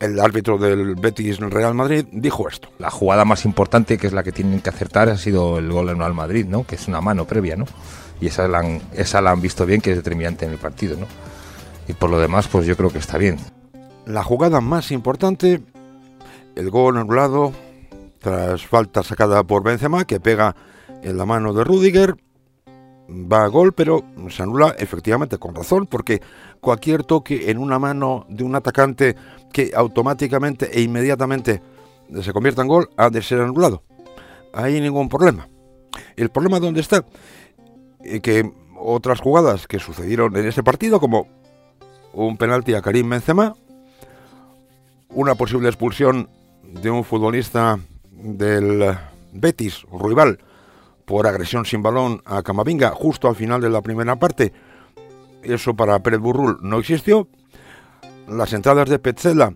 el 0.00 0.20
árbitro 0.20 0.58
del 0.58 0.96
Betis 0.96 1.38
Real 1.38 1.74
Madrid 1.74 2.06
dijo 2.12 2.48
esto. 2.48 2.68
La 2.78 2.90
jugada 2.90 3.24
más 3.24 3.44
importante, 3.44 3.98
que 3.98 4.06
es 4.06 4.12
la 4.12 4.22
que 4.22 4.32
tienen 4.32 4.60
que 4.60 4.70
acertar, 4.70 5.08
ha 5.08 5.16
sido 5.16 5.58
el 5.58 5.70
gol 5.70 5.88
en 5.88 5.98
Real 5.98 6.14
Madrid, 6.14 6.46
¿no? 6.46 6.64
Que 6.64 6.74
es 6.74 6.88
una 6.88 7.00
mano 7.00 7.24
previa, 7.24 7.56
¿no? 7.56 7.66
Y 8.20 8.26
esa 8.26 8.48
la 8.48 8.58
han, 8.58 8.82
esa 8.92 9.20
la 9.20 9.30
han 9.30 9.40
visto 9.40 9.66
bien, 9.66 9.80
que 9.80 9.90
es 9.90 9.96
determinante 9.96 10.44
en 10.44 10.52
el 10.52 10.58
partido, 10.58 10.96
¿no? 10.96 11.06
Y 11.88 11.92
por 11.92 12.10
lo 12.10 12.18
demás, 12.18 12.48
pues 12.48 12.66
yo 12.66 12.76
creo 12.76 12.90
que 12.90 12.98
está 12.98 13.18
bien. 13.18 13.38
La 14.06 14.22
jugada 14.22 14.60
más 14.60 14.90
importante, 14.90 15.62
el 16.56 16.70
gol 16.70 16.98
anulado 16.98 17.52
tras 18.20 18.66
falta 18.66 19.02
sacada 19.02 19.42
por 19.44 19.62
Benzema, 19.62 20.04
que 20.04 20.20
pega 20.20 20.56
en 21.02 21.18
la 21.18 21.26
mano 21.26 21.52
de 21.52 21.64
Rudiger, 21.64 22.16
va 23.08 23.44
a 23.44 23.48
gol, 23.48 23.72
pero 23.72 24.04
se 24.30 24.42
anula 24.42 24.74
efectivamente 24.78 25.38
con 25.38 25.54
razón, 25.54 25.86
porque 25.86 26.22
cualquier 26.60 27.04
toque 27.04 27.50
en 27.50 27.58
una 27.58 27.78
mano 27.78 28.26
de 28.28 28.44
un 28.44 28.54
atacante 28.54 29.16
que 29.54 29.70
automáticamente 29.72 30.68
e 30.76 30.82
inmediatamente 30.82 31.62
se 32.20 32.32
convierta 32.32 32.62
en 32.62 32.68
gol 32.68 32.90
ha 32.96 33.08
de 33.08 33.22
ser 33.22 33.40
anulado. 33.40 33.84
Hay 34.52 34.80
ningún 34.80 35.08
problema. 35.08 35.48
El 36.16 36.30
problema 36.30 36.58
dónde 36.58 36.80
está? 36.80 37.04
Eh, 38.02 38.18
que 38.20 38.50
otras 38.76 39.20
jugadas 39.20 39.68
que 39.68 39.78
sucedieron 39.78 40.36
en 40.36 40.46
ese 40.46 40.64
partido, 40.64 40.98
como 40.98 41.28
un 42.12 42.36
penalti 42.36 42.74
a 42.74 42.82
Karim 42.82 43.08
Benzema, 43.08 43.54
una 45.10 45.36
posible 45.36 45.68
expulsión 45.68 46.28
de 46.64 46.90
un 46.90 47.04
futbolista 47.04 47.78
del 48.10 48.96
Betis, 49.32 49.86
rival, 49.92 50.40
por 51.04 51.28
agresión 51.28 51.64
sin 51.64 51.80
balón 51.80 52.22
a 52.24 52.42
Camavinga 52.42 52.90
justo 52.90 53.28
al 53.28 53.36
final 53.36 53.60
de 53.60 53.70
la 53.70 53.82
primera 53.82 54.16
parte. 54.16 54.52
Eso 55.44 55.74
para 55.74 56.00
Pérez 56.00 56.18
Burrul 56.18 56.58
no 56.60 56.78
existió. 56.78 57.28
Las 58.28 58.52
entradas 58.52 58.88
de 58.88 58.98
Petzela, 58.98 59.52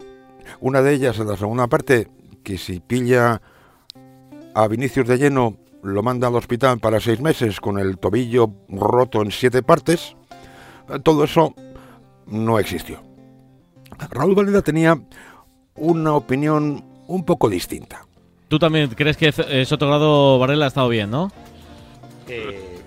una 0.60 0.82
de 0.82 0.94
ellas 0.94 1.18
en 1.18 1.28
la 1.28 1.36
segunda 1.36 1.66
parte, 1.66 2.08
que 2.42 2.58
si 2.58 2.80
pilla 2.80 3.40
a 4.54 4.68
Vinicius 4.68 5.06
de 5.06 5.18
lleno 5.18 5.56
lo 5.82 6.02
manda 6.02 6.28
al 6.28 6.34
hospital 6.34 6.78
para 6.78 7.00
seis 7.00 7.20
meses 7.20 7.60
con 7.60 7.78
el 7.78 7.98
tobillo 7.98 8.50
roto 8.68 9.22
en 9.22 9.30
siete 9.30 9.62
partes, 9.62 10.16
todo 11.02 11.24
eso 11.24 11.54
no 12.26 12.58
existió. 12.58 13.02
Raúl 14.10 14.34
Valera 14.34 14.62
tenía 14.62 15.00
una 15.74 16.14
opinión 16.14 16.84
un 17.06 17.24
poco 17.24 17.48
distinta. 17.48 18.04
Tú 18.48 18.58
también 18.58 18.88
crees 18.90 19.16
que 19.16 19.32
eh, 19.36 19.64
Sotogrado 19.64 20.38
Varela 20.38 20.66
ha 20.66 20.68
estado 20.68 20.88
bien, 20.88 21.10
¿no? 21.10 21.30
Eh, 22.26 22.80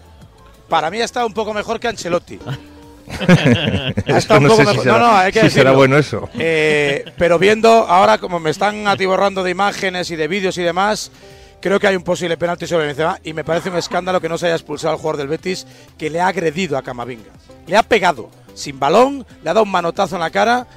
para 0.70 0.90
mí 0.90 1.00
ha 1.00 1.06
estado 1.06 1.28
un 1.28 1.34
poco 1.34 1.54
mejor 1.54 1.80
que 1.80 1.88
Ancelotti. 1.88 2.40
Estado 4.06 4.42
un 4.42 4.48
poco 4.48 4.64
mejor. 4.64 4.86
no, 4.86 5.00
no, 5.00 5.16
hay 5.16 5.32
que 5.32 5.42
si 5.42 5.50
será 5.50 5.72
bueno 5.72 5.98
eso. 5.98 6.30
Eh, 6.38 7.06
pero 7.18 7.40
viendo 7.40 7.70
ahora 7.70 8.18
como 8.18 8.40
me 8.40 8.50
están 8.50 8.88
atiborrando 8.88 9.44
de 9.44 9.52
imágenes 9.52 10.12
y 10.12 10.16
de 10.16 10.28
vídeos 10.28 10.58
y 10.58 10.64
demás, 10.64 11.12
creo 11.62 11.80
que 11.80 11.88
hay 11.88 11.96
un 11.96 12.04
posible 12.04 12.38
penalti 12.38 12.68
sobre 12.68 12.88
Benzema 12.88 13.20
y 13.24 13.34
me 13.34 13.44
parece 13.44 13.70
un 13.70 13.78
escándalo 13.78 14.20
que 14.20 14.30
no 14.30 14.38
se 14.38 14.48
haya 14.48 14.56
expulsado 14.56 14.94
al 14.94 15.00
jugador 15.00 15.18
del 15.18 15.28
Betis 15.28 15.66
que 15.98 16.10
le 16.10 16.20
ha 16.20 16.28
agredido 16.28 16.78
a 16.78 16.82
Camavinga. 16.82 17.32
Le 17.68 17.78
ha 17.78 17.84
pegado 17.84 18.30
sin 18.54 18.80
balón, 18.80 19.26
le 19.44 19.50
ha 19.50 19.54
dado 19.54 19.64
un 19.64 19.72
manotazo 19.72 20.16
en 20.16 20.22
la 20.22 20.30
cara 20.30 20.68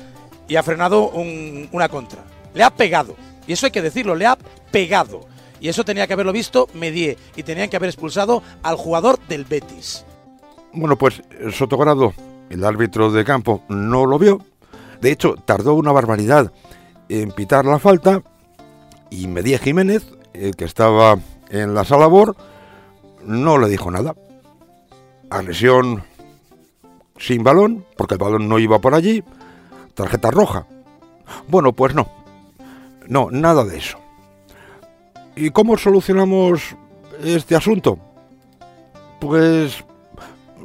y 0.49 0.57
ha 0.57 0.63
frenado 0.63 1.11
una 1.11 1.89
contra. 1.89 2.23
Le 2.55 2.63
ha 2.63 2.71
pegado. 2.71 3.17
Y 3.47 3.53
eso 3.53 3.67
hay 3.67 3.73
que 3.73 3.83
decirlo, 3.83 4.15
le 4.15 4.27
ha 4.27 4.39
pegado. 4.71 5.27
Y 5.61 5.69
eso 5.69 5.85
tenía 5.85 6.07
que 6.07 6.13
haberlo 6.13 6.33
visto 6.33 6.69
Medie 6.75 7.17
y 7.37 7.43
tenían 7.43 7.71
que 7.71 7.77
haber 7.77 7.89
expulsado 7.89 8.43
al 8.63 8.77
jugador 8.77 9.19
del 9.29 9.45
Betis. 9.45 10.05
Bueno, 10.75 10.97
pues 10.97 11.23
Sotogrado, 11.53 12.13
el 12.51 12.65
árbitro 12.65 13.13
de 13.13 13.25
campo, 13.25 13.63
no 13.69 14.07
lo 14.07 14.19
vio. 14.19 14.41
De 15.01 15.13
hecho, 15.13 15.35
tardó 15.45 15.75
una 15.75 15.93
barbaridad 15.93 16.53
en 17.09 17.31
pitar 17.31 17.65
la 17.65 17.79
falta 17.79 18.23
y 19.11 19.29
Medie 19.29 19.59
Jiménez, 19.59 20.07
el 20.33 20.57
que 20.57 20.65
estaba 20.65 21.17
en 21.51 21.75
la 21.75 21.85
sala 21.85 22.07
BOR, 22.07 22.35
no 23.25 23.59
le 23.59 23.69
dijo 23.69 23.91
nada. 23.91 24.15
Agresión 25.31 26.03
sin 27.19 27.45
balón, 27.45 27.85
porque 27.97 28.15
el 28.15 28.21
balón 28.21 28.49
no 28.49 28.59
iba 28.59 28.81
por 28.81 28.95
allí. 28.95 29.23
Tarjeta 29.95 30.31
roja. 30.31 30.67
Bueno, 31.49 31.73
pues 31.73 31.95
no. 31.95 32.09
No, 33.07 33.29
nada 33.31 33.65
de 33.65 33.79
eso. 33.79 33.99
¿Y 35.37 35.51
cómo 35.51 35.77
solucionamos 35.77 36.75
este 37.23 37.55
asunto? 37.55 37.99
Pues 39.21 39.85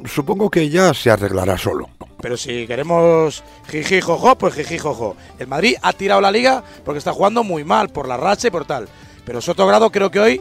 supongo 0.04 0.50
que 0.50 0.68
ya 0.68 0.94
se 0.94 1.10
arreglará 1.10 1.58
solo. 1.58 1.88
Pero 2.20 2.36
si 2.36 2.66
queremos 2.66 3.42
jiji 3.70 4.00
jojo, 4.00 4.36
pues 4.36 4.54
jiji 4.54 4.78
jojo. 4.78 5.16
El 5.38 5.46
Madrid 5.46 5.76
ha 5.82 5.92
tirado 5.92 6.20
la 6.20 6.30
liga 6.30 6.62
porque 6.84 6.98
está 6.98 7.12
jugando 7.12 7.44
muy 7.44 7.64
mal 7.64 7.88
por 7.88 8.06
la 8.06 8.16
racha 8.16 8.48
y 8.48 8.50
por 8.50 8.66
tal. 8.66 8.88
Pero 9.24 9.40
Soto 9.40 9.66
Grado 9.66 9.90
creo 9.90 10.10
que 10.10 10.20
hoy 10.20 10.40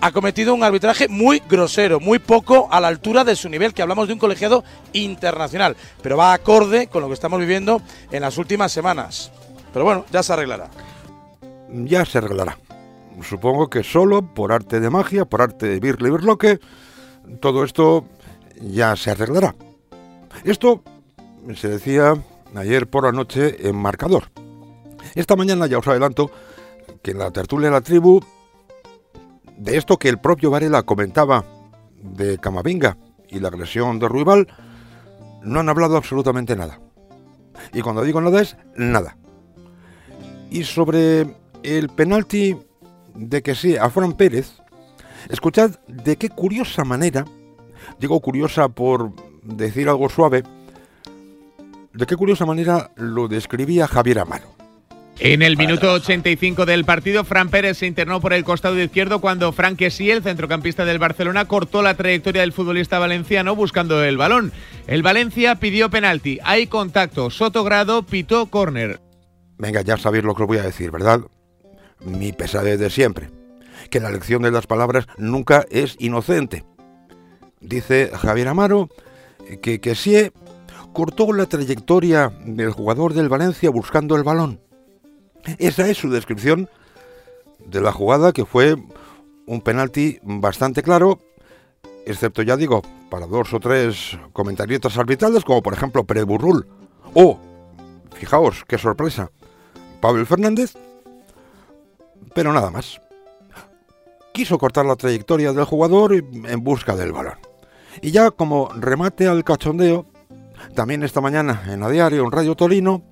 ha 0.00 0.12
cometido 0.12 0.54
un 0.54 0.62
arbitraje 0.62 1.08
muy 1.08 1.42
grosero, 1.48 1.98
muy 2.00 2.18
poco 2.18 2.68
a 2.70 2.80
la 2.80 2.88
altura 2.88 3.24
de 3.24 3.36
su 3.36 3.48
nivel, 3.48 3.74
que 3.74 3.82
hablamos 3.82 4.06
de 4.06 4.14
un 4.14 4.20
colegiado 4.20 4.64
internacional, 4.92 5.76
pero 6.02 6.16
va 6.16 6.32
acorde 6.32 6.86
con 6.86 7.02
lo 7.02 7.08
que 7.08 7.14
estamos 7.14 7.40
viviendo 7.40 7.82
en 8.12 8.22
las 8.22 8.38
últimas 8.38 8.70
semanas. 8.70 9.32
Pero 9.72 9.84
bueno, 9.84 10.04
ya 10.12 10.22
se 10.22 10.32
arreglará. 10.32 10.70
Ya 11.68 12.04
se 12.04 12.18
arreglará. 12.18 12.58
Supongo 13.22 13.68
que 13.68 13.82
solo 13.82 14.22
por 14.22 14.52
arte 14.52 14.78
de 14.78 14.90
magia, 14.90 15.24
por 15.24 15.42
arte 15.42 15.66
de 15.66 15.80
Birle 15.80 16.10
Birloque, 16.10 16.60
todo 17.40 17.64
esto 17.64 18.04
ya 18.60 18.96
se 18.96 19.10
arreglará. 19.10 19.54
Esto 20.44 20.82
se 21.54 21.68
decía 21.68 22.14
ayer 22.54 22.88
por 22.88 23.04
la 23.04 23.12
noche 23.12 23.68
en 23.68 23.76
marcador. 23.76 24.30
Esta 25.14 25.36
mañana 25.36 25.66
ya 25.66 25.78
os 25.78 25.88
adelanto 25.88 26.30
que 27.02 27.12
en 27.12 27.18
la 27.18 27.30
tertulia 27.30 27.68
de 27.68 27.74
la 27.74 27.80
tribu 27.80 28.20
de 29.56 29.76
esto 29.76 29.98
que 29.98 30.08
el 30.08 30.18
propio 30.18 30.50
Varela 30.50 30.82
comentaba 30.82 31.44
de 32.00 32.38
Camavinga 32.38 32.96
y 33.28 33.40
la 33.40 33.48
agresión 33.48 33.98
de 33.98 34.08
Ruibal, 34.08 34.48
no 35.42 35.60
han 35.60 35.68
hablado 35.68 35.96
absolutamente 35.96 36.56
nada. 36.56 36.80
Y 37.72 37.82
cuando 37.82 38.02
digo 38.02 38.20
nada 38.20 38.40
es 38.40 38.56
nada. 38.76 39.16
Y 40.50 40.64
sobre 40.64 41.36
el 41.62 41.88
penalti 41.88 42.56
de 43.14 43.42
que 43.42 43.54
sí 43.54 43.76
a 43.76 43.90
Fran 43.90 44.12
Pérez, 44.12 44.52
escuchad 45.28 45.72
de 45.88 46.16
qué 46.16 46.30
curiosa 46.30 46.84
manera, 46.84 47.24
digo 47.98 48.20
curiosa 48.20 48.68
por 48.68 49.12
decir 49.42 49.88
algo 49.88 50.08
suave, 50.08 50.42
de 51.92 52.06
qué 52.06 52.16
curiosa 52.16 52.46
manera 52.46 52.90
lo 52.96 53.28
describía 53.28 53.88
Javier 53.88 54.20
Amaro. 54.20 54.58
En 55.20 55.42
el 55.42 55.56
minuto 55.56 55.92
85 55.94 56.64
del 56.64 56.84
partido, 56.84 57.24
Fran 57.24 57.48
Pérez 57.48 57.78
se 57.78 57.86
internó 57.86 58.20
por 58.20 58.32
el 58.32 58.44
costado 58.44 58.80
izquierdo 58.80 59.20
cuando 59.20 59.50
Frank 59.50 59.76
Kessie, 59.76 60.12
el 60.12 60.22
centrocampista 60.22 60.84
del 60.84 61.00
Barcelona, 61.00 61.46
cortó 61.46 61.82
la 61.82 61.94
trayectoria 61.94 62.42
del 62.42 62.52
futbolista 62.52 63.00
valenciano 63.00 63.56
buscando 63.56 64.04
el 64.04 64.16
balón. 64.16 64.52
El 64.86 65.02
Valencia 65.02 65.56
pidió 65.56 65.90
penalti. 65.90 66.38
Hay 66.44 66.68
contacto. 66.68 67.30
Sotogrado 67.30 68.04
pitó 68.04 68.46
córner. 68.46 69.00
Venga, 69.58 69.82
ya 69.82 69.96
sabéis 69.96 70.22
lo 70.22 70.36
que 70.36 70.42
os 70.42 70.48
voy 70.48 70.58
a 70.58 70.62
decir, 70.62 70.92
¿verdad? 70.92 71.22
Mi 72.00 72.30
pesadez 72.30 72.78
de 72.78 72.88
siempre. 72.88 73.28
Que 73.90 73.98
la 73.98 74.10
lección 74.10 74.42
de 74.42 74.52
las 74.52 74.68
palabras 74.68 75.08
nunca 75.16 75.66
es 75.68 75.96
inocente. 75.98 76.64
Dice 77.60 78.10
Javier 78.14 78.48
Amaro 78.48 78.88
que 79.62 79.80
Kessie 79.80 80.32
cortó 80.92 81.32
la 81.32 81.46
trayectoria 81.46 82.32
del 82.44 82.72
jugador 82.72 83.14
del 83.14 83.28
Valencia 83.28 83.70
buscando 83.70 84.16
el 84.16 84.24
balón. 84.24 84.60
Esa 85.58 85.88
es 85.88 85.96
su 85.96 86.10
descripción 86.10 86.68
de 87.64 87.80
la 87.80 87.92
jugada 87.92 88.32
que 88.32 88.44
fue 88.44 88.76
un 89.46 89.60
penalti 89.60 90.18
bastante 90.22 90.82
claro, 90.82 91.20
excepto 92.06 92.42
ya 92.42 92.56
digo, 92.56 92.82
para 93.10 93.26
dos 93.26 93.52
o 93.54 93.60
tres 93.60 94.18
comentarietas 94.32 94.98
arbitrales, 94.98 95.44
como 95.44 95.62
por 95.62 95.72
ejemplo 95.72 96.04
Pérez 96.04 96.24
Burrul, 96.24 96.66
o, 97.14 97.38
fijaos, 98.14 98.64
qué 98.66 98.76
sorpresa, 98.76 99.30
Pablo 100.00 100.24
Fernández, 100.26 100.74
pero 102.34 102.52
nada 102.52 102.70
más. 102.70 103.00
Quiso 104.32 104.58
cortar 104.58 104.86
la 104.86 104.96
trayectoria 104.96 105.52
del 105.52 105.64
jugador 105.64 106.14
en 106.14 106.62
busca 106.62 106.94
del 106.94 107.12
balón. 107.12 107.47
Y 108.02 108.10
ya 108.10 108.30
como 108.30 108.70
remate 108.74 109.26
al 109.26 109.44
cachondeo, 109.44 110.06
también 110.74 111.02
esta 111.02 111.20
mañana 111.20 111.62
en 111.68 111.80
la 111.80 111.88
diario, 111.88 112.24
en 112.24 112.32
Radio 112.32 112.54
Torino, 112.54 113.02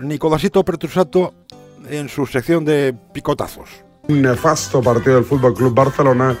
Nicolasito 0.00 0.64
Pertusato 0.64 1.34
en 1.88 2.08
su 2.08 2.26
sección 2.26 2.64
de 2.64 2.94
picotazos. 3.12 3.68
Un 4.08 4.22
nefasto 4.22 4.80
partido 4.80 5.16
del 5.16 5.24
Fútbol 5.24 5.54
Club 5.54 5.74
Barcelona 5.74 6.36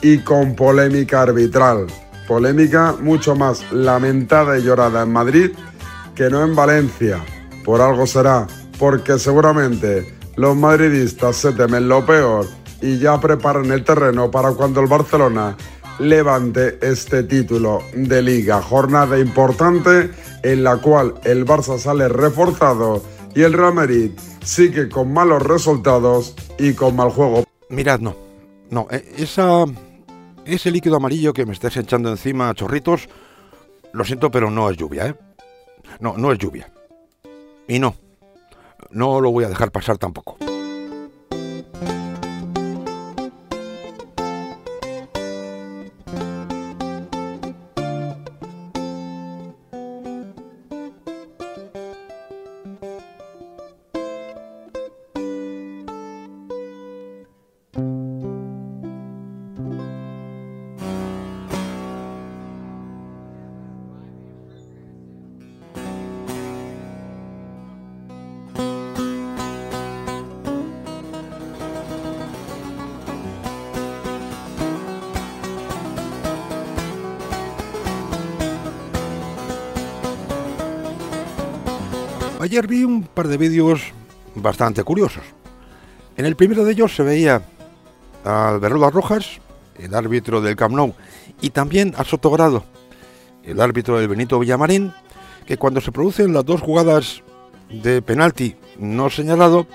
y 0.00 0.18
con 0.18 0.54
polémica 0.56 1.22
arbitral. 1.22 1.86
Polémica 2.26 2.94
mucho 3.00 3.34
más 3.36 3.70
lamentada 3.72 4.58
y 4.58 4.62
llorada 4.62 5.02
en 5.02 5.12
Madrid 5.12 5.50
que 6.14 6.28
no 6.30 6.42
en 6.44 6.54
Valencia. 6.54 7.18
Por 7.64 7.80
algo 7.80 8.06
será, 8.06 8.46
porque 8.78 9.18
seguramente 9.18 10.14
los 10.36 10.56
madridistas 10.56 11.36
se 11.36 11.52
temen 11.52 11.88
lo 11.88 12.04
peor 12.04 12.46
y 12.80 12.98
ya 12.98 13.20
preparan 13.20 13.70
el 13.70 13.84
terreno 13.84 14.30
para 14.30 14.52
cuando 14.52 14.80
el 14.80 14.88
Barcelona 14.88 15.56
levante 16.02 16.78
este 16.82 17.22
título 17.22 17.82
de 17.94 18.22
liga. 18.22 18.60
Jornada 18.60 19.18
importante 19.18 20.10
en 20.42 20.64
la 20.64 20.78
cual 20.78 21.14
el 21.24 21.46
Barça 21.46 21.78
sale 21.78 22.08
reforzado 22.08 23.02
y 23.34 23.42
el 23.42 23.52
Real 23.52 23.74
Madrid 23.74 24.10
sigue 24.44 24.88
con 24.88 25.12
malos 25.12 25.42
resultados 25.42 26.34
y 26.58 26.74
con 26.74 26.96
mal 26.96 27.10
juego. 27.10 27.44
Mirad, 27.68 28.00
no, 28.00 28.16
no, 28.70 28.88
e, 28.90 29.14
esa, 29.16 29.64
ese 30.44 30.70
líquido 30.70 30.96
amarillo 30.96 31.32
que 31.32 31.46
me 31.46 31.52
estáis 31.52 31.76
echando 31.76 32.10
encima, 32.10 32.52
chorritos, 32.54 33.08
lo 33.92 34.04
siento, 34.04 34.30
pero 34.30 34.50
no 34.50 34.68
es 34.70 34.76
lluvia, 34.76 35.06
¿eh? 35.06 35.14
No, 36.00 36.16
no 36.16 36.32
es 36.32 36.38
lluvia. 36.38 36.72
Y 37.68 37.78
no, 37.78 37.94
no 38.90 39.20
lo 39.20 39.30
voy 39.30 39.44
a 39.44 39.48
dejar 39.48 39.70
pasar 39.70 39.98
tampoco. 39.98 40.36
Par 83.12 83.28
de 83.28 83.36
vídeos 83.36 83.92
bastante 84.34 84.82
curiosos. 84.84 85.24
En 86.16 86.26
el 86.26 86.36
primero 86.36 86.64
de 86.64 86.72
ellos 86.72 86.94
se 86.94 87.02
veía 87.02 87.42
a 88.24 88.48
Alberola 88.48 88.90
Rojas, 88.90 89.40
el 89.78 89.94
árbitro 89.94 90.40
del 90.40 90.56
Camp 90.56 90.74
Nou, 90.74 90.94
y 91.40 91.50
también 91.50 91.94
a 91.96 92.04
Sotogrado, 92.04 92.64
el 93.42 93.60
árbitro 93.60 93.98
del 93.98 94.08
Benito 94.08 94.38
Villamarín, 94.38 94.92
que 95.46 95.56
cuando 95.56 95.80
se 95.80 95.92
producen 95.92 96.32
las 96.32 96.44
dos 96.44 96.60
jugadas 96.60 97.22
de 97.70 98.02
penalti 98.02 98.56
no 98.78 99.10
señalado, 99.10 99.66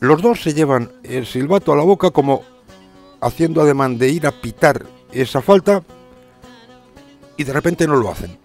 los 0.00 0.22
dos 0.22 0.42
se 0.42 0.54
llevan 0.54 0.92
el 1.02 1.26
silbato 1.26 1.72
a 1.72 1.76
la 1.76 1.82
boca 1.82 2.10
como 2.10 2.42
haciendo 3.20 3.62
ademán 3.62 3.98
de 3.98 4.10
ir 4.10 4.26
a 4.26 4.32
pitar 4.32 4.86
esa 5.12 5.40
falta 5.40 5.82
y 7.36 7.44
de 7.44 7.52
repente 7.52 7.86
no 7.86 7.96
lo 7.96 8.10
hacen. 8.10 8.38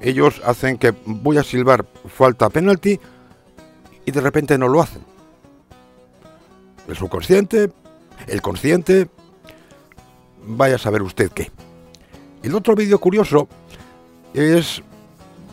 Ellos 0.00 0.40
hacen 0.44 0.76
que 0.76 0.94
voy 1.06 1.38
a 1.38 1.44
silbar 1.44 1.86
falta 2.08 2.50
penalti 2.50 2.98
y 4.04 4.10
de 4.10 4.20
repente 4.20 4.58
no 4.58 4.68
lo 4.68 4.80
hacen. 4.80 5.02
El 6.88 6.96
subconsciente, 6.96 7.72
el 8.26 8.42
consciente, 8.42 9.08
vaya 10.46 10.76
a 10.76 10.78
saber 10.78 11.02
usted 11.02 11.30
qué. 11.30 11.50
El 12.42 12.54
otro 12.54 12.74
vídeo 12.74 12.98
curioso 12.98 13.48
es, 14.34 14.82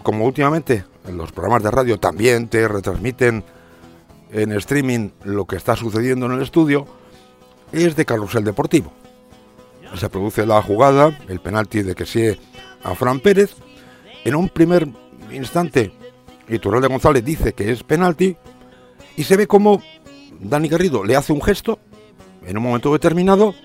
como 0.04 0.26
últimamente 0.26 0.84
en 1.08 1.18
los 1.18 1.32
programas 1.32 1.64
de 1.64 1.72
radio 1.72 2.00
también 2.00 2.48
te 2.48 2.68
retransmiten 2.68 3.44
en 4.32 4.52
streaming 4.54 5.10
lo 5.24 5.46
que 5.46 5.56
está 5.56 5.76
sucediendo 5.76 6.26
en 6.26 6.34
el 6.34 6.42
estudio, 6.42 6.86
es 7.72 7.96
de 7.96 8.06
Carrusel 8.06 8.44
Deportivo. 8.44 8.92
Se 9.96 10.10
produce 10.10 10.46
la 10.46 10.62
jugada, 10.62 11.18
el 11.28 11.42
penalti 11.42 11.82
de 11.82 11.96
que 11.96 12.06
sea 12.06 12.36
a 12.84 12.96
Fran 12.96 13.20
Pérez. 13.20 13.56
En 14.24 14.36
un 14.36 14.48
primer 14.50 14.88
instante, 15.32 15.92
Iturralde 16.52 16.88
González 16.88 17.24
dice 17.24 17.54
que 17.54 17.72
es 17.72 17.84
penalti 17.84 18.36
y 19.16 19.24
se 19.24 19.38
ve 19.38 19.48
como 19.48 19.82
Dani 20.40 20.68
Garrido 20.68 21.04
le 21.04 21.16
hace 21.16 21.34
un 21.34 21.42
gesto 21.42 21.80
en 22.46 22.58
un 22.58 22.64
momento 22.64 22.92
determinado 22.92 23.56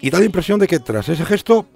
y 0.00 0.10
da 0.10 0.20
la 0.20 0.24
impresión 0.24 0.60
de 0.60 0.68
que 0.68 0.78
tras 0.78 1.08
ese 1.08 1.24
gesto 1.24 1.66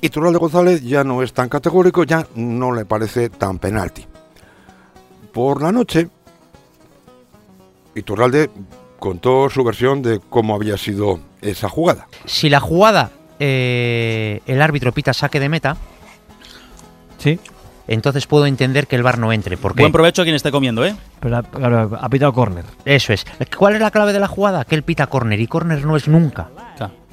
Iturralde 0.00 0.38
González 0.38 0.82
ya 0.82 1.04
no 1.04 1.22
es 1.22 1.32
tan 1.32 1.48
categórico, 1.48 2.04
ya 2.04 2.26
no 2.34 2.72
le 2.72 2.84
parece 2.84 3.30
tan 3.30 3.58
penalti. 3.58 4.04
Por 5.32 5.62
la 5.62 5.72
noche, 5.72 6.08
Iturralde 7.94 8.50
contó 8.98 9.48
su 9.48 9.64
versión 9.64 10.02
de 10.02 10.20
cómo 10.28 10.54
había 10.54 10.76
sido 10.76 11.20
esa 11.40 11.68
jugada. 11.68 12.06
Si 12.26 12.50
la 12.50 12.60
jugada 12.60 13.12
eh, 13.38 14.40
el 14.46 14.60
árbitro 14.60 14.92
pita 14.92 15.14
saque 15.14 15.40
de 15.40 15.48
meta, 15.48 15.76
sí. 17.18 17.38
Entonces 17.86 18.26
puedo 18.26 18.46
entender 18.46 18.86
que 18.86 18.96
el 18.96 19.02
bar 19.02 19.18
no 19.18 19.32
entre. 19.32 19.56
¿Por 19.56 19.74
qué? 19.74 19.82
Buen 19.82 19.92
provecho 19.92 20.22
a 20.22 20.24
quien 20.24 20.36
esté 20.36 20.50
comiendo, 20.50 20.84
¿eh? 20.84 20.96
Pero 21.20 21.36
ha, 21.36 21.42
claro, 21.42 21.98
ha 22.00 22.08
pitado 22.08 22.32
córner. 22.32 22.64
Eso 22.84 23.12
es. 23.12 23.26
¿Cuál 23.56 23.74
es 23.74 23.80
la 23.80 23.90
clave 23.90 24.12
de 24.12 24.20
la 24.20 24.28
jugada? 24.28 24.64
Que 24.64 24.74
él 24.74 24.82
pita 24.82 25.06
córner 25.06 25.40
y 25.40 25.46
córner 25.46 25.84
no 25.84 25.96
es 25.96 26.08
nunca. 26.08 26.48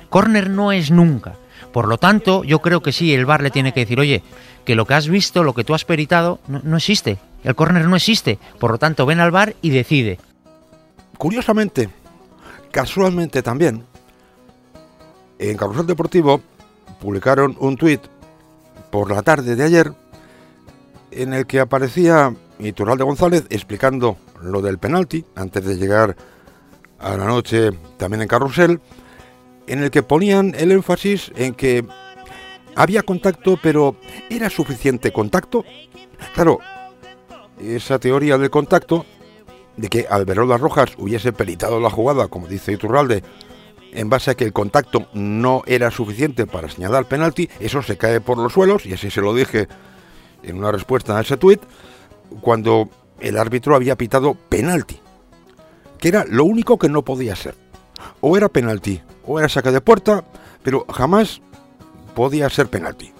Córner 0.09 0.49
no 0.49 0.71
es 0.71 0.91
nunca. 0.91 1.35
Por 1.71 1.87
lo 1.87 1.97
tanto, 1.97 2.43
yo 2.43 2.59
creo 2.59 2.81
que 2.81 2.91
sí, 2.91 3.13
el 3.13 3.25
bar 3.25 3.41
le 3.41 3.49
tiene 3.49 3.73
que 3.73 3.81
decir, 3.81 3.99
oye, 3.99 4.23
que 4.65 4.75
lo 4.75 4.85
que 4.85 4.93
has 4.93 5.07
visto, 5.07 5.43
lo 5.43 5.53
que 5.53 5.63
tú 5.63 5.73
has 5.73 5.85
peritado, 5.85 6.39
no, 6.47 6.59
no 6.63 6.77
existe. 6.77 7.17
El 7.43 7.55
córner 7.55 7.87
no 7.87 7.95
existe. 7.95 8.37
Por 8.59 8.71
lo 8.71 8.77
tanto, 8.77 9.05
ven 9.05 9.21
al 9.21 9.31
bar 9.31 9.55
y 9.61 9.69
decide. 9.69 10.19
Curiosamente, 11.17 11.89
casualmente 12.71 13.41
también, 13.41 13.85
en 15.39 15.57
Carrusel 15.57 15.87
Deportivo 15.87 16.41
publicaron 16.99 17.55
un 17.59 17.77
tuit 17.77 18.01
por 18.91 19.11
la 19.11 19.21
tarde 19.21 19.55
de 19.55 19.63
ayer 19.63 19.93
en 21.11 21.33
el 21.33 21.45
que 21.45 21.59
aparecía 21.59 22.33
Iturralde 22.59 23.03
González 23.03 23.45
explicando 23.49 24.17
lo 24.41 24.61
del 24.61 24.77
penalti 24.77 25.25
antes 25.35 25.65
de 25.65 25.75
llegar 25.75 26.15
a 26.99 27.17
la 27.17 27.25
noche 27.25 27.71
también 27.97 28.21
en 28.21 28.27
Carrusel, 28.27 28.79
en 29.67 29.83
el 29.83 29.91
que 29.91 30.03
ponían 30.03 30.53
el 30.57 30.71
énfasis 30.71 31.31
en 31.35 31.53
que 31.53 31.85
había 32.75 33.03
contacto, 33.03 33.59
pero 33.61 33.95
¿era 34.29 34.49
suficiente 34.49 35.11
contacto? 35.11 35.65
Claro, 36.33 36.59
esa 37.59 37.99
teoría 37.99 38.37
del 38.37 38.49
contacto, 38.49 39.05
de 39.77 39.87
que 39.87 40.05
Alberola 40.09 40.57
Rojas 40.57 40.91
hubiese 40.97 41.33
peritado 41.33 41.79
la 41.79 41.89
jugada, 41.89 42.27
como 42.27 42.47
dice 42.47 42.73
Iturralde, 42.73 43.23
en 43.93 44.09
base 44.09 44.31
a 44.31 44.35
que 44.35 44.45
el 44.45 44.53
contacto 44.53 45.07
no 45.13 45.63
era 45.65 45.91
suficiente 45.91 46.45
para 46.45 46.69
señalar 46.69 47.05
penalti, 47.05 47.49
eso 47.59 47.81
se 47.81 47.97
cae 47.97 48.21
por 48.21 48.37
los 48.37 48.53
suelos, 48.53 48.85
y 48.85 48.93
así 48.93 49.09
se 49.09 49.21
lo 49.21 49.33
dije 49.33 49.67
en 50.43 50.57
una 50.57 50.71
respuesta 50.71 51.17
a 51.17 51.21
ese 51.21 51.37
tuit, 51.37 51.61
cuando 52.41 52.89
el 53.19 53.37
árbitro 53.37 53.75
había 53.75 53.97
pitado 53.97 54.35
penalti, 54.35 54.99
que 55.99 56.07
era 56.07 56.25
lo 56.27 56.45
único 56.45 56.77
que 56.77 56.89
no 56.89 57.03
podía 57.03 57.35
ser. 57.35 57.55
O 58.19 58.35
era 58.35 58.49
penalti, 58.49 59.01
o 59.25 59.39
era 59.39 59.49
saque 59.49 59.71
de 59.71 59.81
puerta, 59.81 60.23
pero 60.63 60.85
jamás 60.89 61.41
podía 62.15 62.49
ser 62.49 62.67
penalti. 62.67 63.13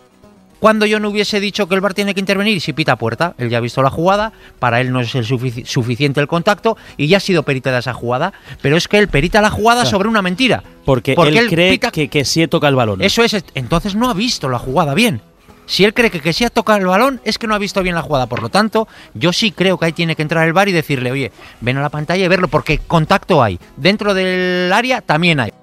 Cuando 0.61 0.85
yo 0.85 0.99
no 0.99 1.09
hubiese 1.09 1.39
dicho 1.39 1.67
que 1.67 1.73
el 1.73 1.81
VAR 1.81 1.95
tiene 1.95 2.13
que 2.13 2.19
intervenir, 2.19 2.61
si 2.61 2.71
pita 2.71 2.95
puerta, 2.95 3.33
él 3.39 3.49
ya 3.49 3.57
ha 3.57 3.61
visto 3.61 3.81
la 3.81 3.89
jugada, 3.89 4.31
para 4.59 4.79
él 4.79 4.91
no 4.91 4.99
es 5.01 5.15
el 5.15 5.25
suficiente 5.25 6.19
el 6.19 6.27
contacto 6.27 6.77
y 6.97 7.07
ya 7.07 7.17
ha 7.17 7.19
sido 7.19 7.41
perita 7.41 7.71
de 7.71 7.79
esa 7.79 7.95
jugada, 7.95 8.31
pero 8.61 8.77
es 8.77 8.87
que 8.87 8.99
él 8.99 9.07
perita 9.07 9.41
la 9.41 9.49
jugada 9.49 9.85
sobre 9.85 10.07
una 10.07 10.21
mentira. 10.21 10.63
Porque, 10.85 11.13
él, 11.13 11.49
cree 11.49 11.79
que, 11.79 12.09
que 12.09 12.25
sí 12.25 12.47
toca 12.47 12.67
el 12.67 12.75
balón. 12.75 13.01
Eso 13.01 13.23
es, 13.23 13.43
entonces 13.55 13.95
no 13.95 14.07
ha 14.07 14.13
visto 14.13 14.49
la 14.49 14.59
jugada 14.59 14.93
bien. 14.93 15.23
Si 15.71 15.85
él 15.85 15.93
cree 15.93 16.11
que, 16.11 16.19
que 16.19 16.45
ha 16.45 16.49
tocado 16.49 16.79
el 16.79 16.85
balón, 16.85 17.21
es 17.23 17.37
que 17.37 17.47
no 17.47 17.55
ha 17.55 17.57
visto 17.57 17.81
bien 17.81 17.95
la 17.95 18.01
jugada. 18.01 18.27
Por 18.27 18.41
lo 18.41 18.49
tanto, 18.49 18.89
yo 19.13 19.31
sí 19.31 19.53
creo 19.53 19.77
que 19.77 19.85
ahí 19.85 19.93
tiene 19.93 20.17
que 20.17 20.21
entrar 20.21 20.45
el 20.45 20.51
VAR 20.51 20.67
y 20.67 20.73
decirle, 20.73 21.13
oye, 21.13 21.31
ven 21.61 21.77
a 21.77 21.81
la 21.81 21.87
pantalla 21.87 22.25
y 22.25 22.27
verlo, 22.27 22.49
porque 22.49 22.79
contacto 22.79 23.41
hay. 23.41 23.57
Dentro 23.77 24.13
del 24.13 24.69
área 24.73 24.99
también 24.99 25.39
hay. 25.39 25.53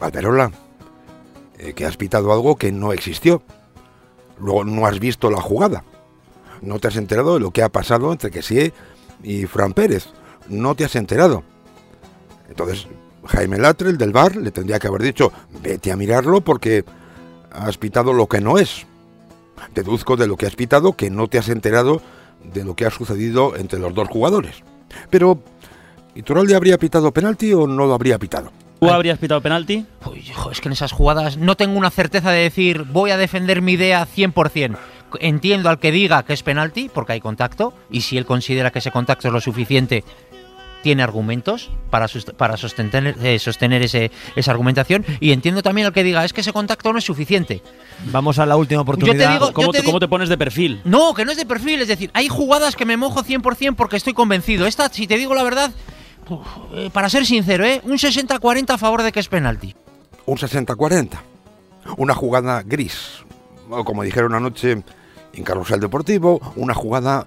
Valverola, 0.00 0.50
eh, 1.56 1.72
que 1.72 1.86
has 1.86 1.96
pitado 1.96 2.32
algo 2.32 2.56
que 2.56 2.72
no 2.72 2.92
existió. 2.92 3.40
Luego 4.40 4.64
no 4.64 4.86
has 4.86 4.98
visto 4.98 5.30
la 5.30 5.40
jugada. 5.40 5.84
No 6.60 6.80
te 6.80 6.88
has 6.88 6.96
enterado 6.96 7.34
de 7.34 7.40
lo 7.40 7.52
que 7.52 7.62
ha 7.62 7.68
pasado 7.68 8.10
entre 8.10 8.32
Kessie 8.32 8.72
y 9.22 9.46
Fran 9.46 9.72
Pérez. 9.72 10.08
No 10.48 10.74
te 10.74 10.84
has 10.84 10.96
enterado. 10.96 11.44
Entonces, 12.48 12.88
Jaime 13.26 13.58
Latre, 13.58 13.90
el 13.90 13.98
del 13.98 14.10
bar, 14.10 14.34
le 14.34 14.50
tendría 14.50 14.80
que 14.80 14.88
haber 14.88 15.02
dicho, 15.02 15.30
vete 15.62 15.92
a 15.92 15.96
mirarlo 15.96 16.40
porque 16.40 16.84
has 17.52 17.78
pitado 17.78 18.12
lo 18.12 18.26
que 18.26 18.40
no 18.40 18.58
es. 18.58 18.84
Deduzco 19.74 20.16
de 20.16 20.26
lo 20.26 20.36
que 20.36 20.46
has 20.46 20.56
pitado 20.56 20.94
que 20.94 21.10
no 21.10 21.28
te 21.28 21.38
has 21.38 21.48
enterado 21.48 22.02
de 22.42 22.64
lo 22.64 22.74
que 22.74 22.86
ha 22.86 22.90
sucedido 22.90 23.56
entre 23.56 23.78
los 23.78 23.94
dos 23.94 24.08
jugadores. 24.08 24.62
Pero, 25.10 25.42
¿Iturralde 26.14 26.56
habría 26.56 26.78
pitado 26.78 27.12
penalti 27.12 27.52
o 27.52 27.66
no 27.66 27.86
lo 27.86 27.94
habría 27.94 28.18
pitado? 28.18 28.50
¿Tú 28.80 28.90
habrías 28.90 29.18
pitado 29.18 29.40
penalti? 29.40 29.86
Uy, 30.06 30.18
hijo, 30.18 30.50
es 30.50 30.60
que 30.60 30.68
en 30.68 30.72
esas 30.72 30.92
jugadas 30.92 31.36
no 31.36 31.56
tengo 31.56 31.78
una 31.78 31.90
certeza 31.90 32.30
de 32.30 32.40
decir 32.40 32.84
voy 32.84 33.10
a 33.10 33.16
defender 33.16 33.62
mi 33.62 33.72
idea 33.72 34.06
100%. 34.06 34.76
Entiendo 35.20 35.68
al 35.68 35.78
que 35.78 35.90
diga 35.90 36.22
que 36.22 36.32
es 36.32 36.42
penalti 36.42 36.90
porque 36.92 37.12
hay 37.12 37.20
contacto 37.20 37.72
y 37.90 38.02
si 38.02 38.18
él 38.18 38.26
considera 38.26 38.70
que 38.70 38.80
ese 38.80 38.90
contacto 38.90 39.28
es 39.28 39.34
lo 39.34 39.40
suficiente, 39.40 40.04
tiene 40.82 41.02
argumentos 41.02 41.70
para, 41.90 42.06
para 42.36 42.56
sostener, 42.56 43.16
eh, 43.22 43.38
sostener 43.38 43.82
ese, 43.82 44.10
esa 44.36 44.50
argumentación 44.50 45.04
y 45.20 45.32
entiendo 45.32 45.62
también 45.62 45.86
al 45.86 45.92
que 45.92 46.04
diga 46.04 46.24
es 46.24 46.32
que 46.32 46.40
ese 46.40 46.52
contacto 46.52 46.92
no 46.92 46.98
es 46.98 47.04
suficiente. 47.04 47.62
Vamos 48.12 48.38
a 48.38 48.46
la 48.46 48.56
última 48.56 48.82
oportunidad. 48.82 49.38
¿Cómo, 49.52 49.72
te, 49.72 49.82
¿Cómo, 49.82 49.98
te, 49.98 50.08
pones 50.08 50.28
de 50.28 50.38
perfil? 50.38 50.80
No, 50.84 51.14
que 51.14 51.24
no 51.24 51.32
es 51.32 51.36
de 51.36 51.46
perfil, 51.46 51.82
es 51.82 51.88
decir, 51.88 52.10
hay 52.14 52.28
jugadas 52.28 52.76
que 52.76 52.84
me 52.84 52.96
mojo 52.96 53.22
100% 53.22 53.74
porque 53.74 53.96
estoy 53.96 54.14
convencido. 54.14 54.66
Esta, 54.66 54.88
si 54.88 55.06
te 55.06 55.16
digo 55.16 55.34
la 55.34 55.42
verdad, 55.42 55.72
eh, 56.72 56.90
para 56.92 57.08
ser 57.08 57.26
sincero, 57.26 57.64
¿eh? 57.64 57.80
un 57.84 57.98
60-40 57.98 58.70
a 58.70 58.78
favor 58.78 59.02
de 59.02 59.12
que 59.12 59.20
es 59.20 59.28
penalti. 59.28 59.74
Un 60.26 60.36
60-40. 60.36 61.18
Una 61.96 62.14
jugada 62.14 62.62
gris. 62.62 63.24
O 63.70 63.84
como 63.84 64.02
dijeron 64.02 64.34
anoche 64.34 64.82
en 65.32 65.44
Carrusel 65.44 65.80
Deportivo, 65.80 66.40
una 66.56 66.74
jugada 66.74 67.26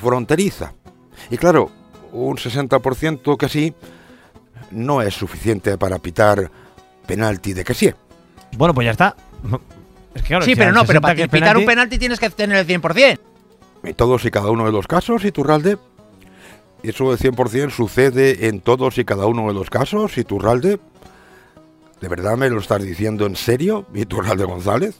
fronteriza. 0.00 0.72
Y 1.30 1.36
claro, 1.36 1.70
un 2.12 2.36
60% 2.36 3.36
que 3.36 3.48
sí 3.48 3.74
no 4.70 5.02
es 5.02 5.14
suficiente 5.14 5.78
para 5.78 5.98
pitar 5.98 6.50
penalti 7.06 7.52
de 7.52 7.64
que 7.64 7.74
sí. 7.74 7.92
Bueno, 8.56 8.74
pues 8.74 8.86
ya 8.86 8.92
está. 8.92 9.16
sí, 10.42 10.54
pero 10.56 10.72
no, 10.72 10.84
pero 10.84 11.00
para 11.00 11.26
pitar 11.26 11.56
un 11.56 11.64
penalti 11.64 11.98
tienes 11.98 12.18
que 12.20 12.30
tener 12.30 12.58
el 12.58 12.66
100%. 12.66 13.18
En 13.84 13.94
todos 13.94 14.24
y 14.24 14.30
cada 14.30 14.50
uno 14.50 14.66
de 14.66 14.72
los 14.72 14.86
casos, 14.86 15.24
Iturralde, 15.24 15.78
eso 16.82 17.14
del 17.14 17.18
100% 17.18 17.70
sucede 17.70 18.48
en 18.48 18.60
todos 18.60 18.98
y 18.98 19.04
cada 19.04 19.26
uno 19.26 19.48
de 19.48 19.54
los 19.54 19.70
casos, 19.70 20.18
Iturralde. 20.18 20.80
¿De 22.00 22.08
verdad 22.08 22.36
me 22.36 22.48
lo 22.48 22.60
estás 22.60 22.82
diciendo 22.82 23.26
en 23.26 23.36
serio, 23.36 23.86
Iturralde 23.94 24.44
González? 24.44 24.96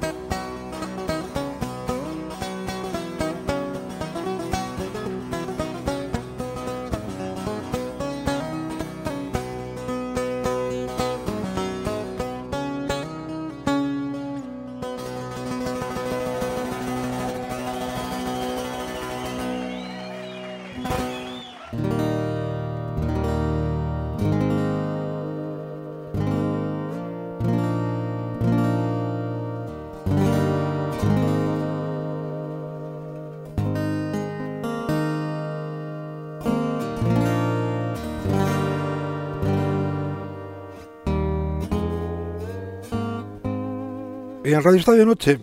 En 44.51 44.63
Radio 44.63 44.81
Estadio 44.81 45.05
Noche, 45.05 45.41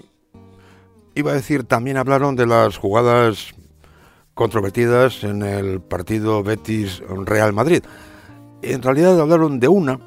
iba 1.13 1.29
a 1.29 1.35
decir, 1.35 1.63
también 1.63 1.97
hablaron 1.97 2.35
de 2.35 2.47
las 2.47 2.77
jugadas 2.77 3.53
controvertidas 4.33 5.23
en 5.23 5.43
el 5.43 5.79
partido 5.79 6.43
Betis-Real 6.43 7.53
Madrid. 7.53 7.83
En 8.63 8.81
realidad 8.81 9.19
hablaron 9.21 9.59
de 9.59 9.67
una 9.67 9.99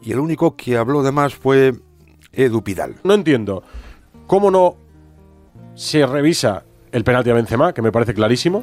y 0.00 0.12
el 0.12 0.20
único 0.20 0.54
que 0.54 0.76
habló 0.76 1.02
de 1.02 1.10
más 1.10 1.34
fue 1.34 1.74
Edu 2.32 2.62
Pidal. 2.62 2.94
No 3.02 3.14
entiendo 3.14 3.64
cómo 4.28 4.52
no 4.52 4.76
se 5.74 6.06
revisa 6.06 6.62
el 6.92 7.02
penalti 7.02 7.30
a 7.30 7.34
Benzema, 7.34 7.72
que 7.72 7.82
me 7.82 7.90
parece 7.90 8.14
clarísimo. 8.14 8.62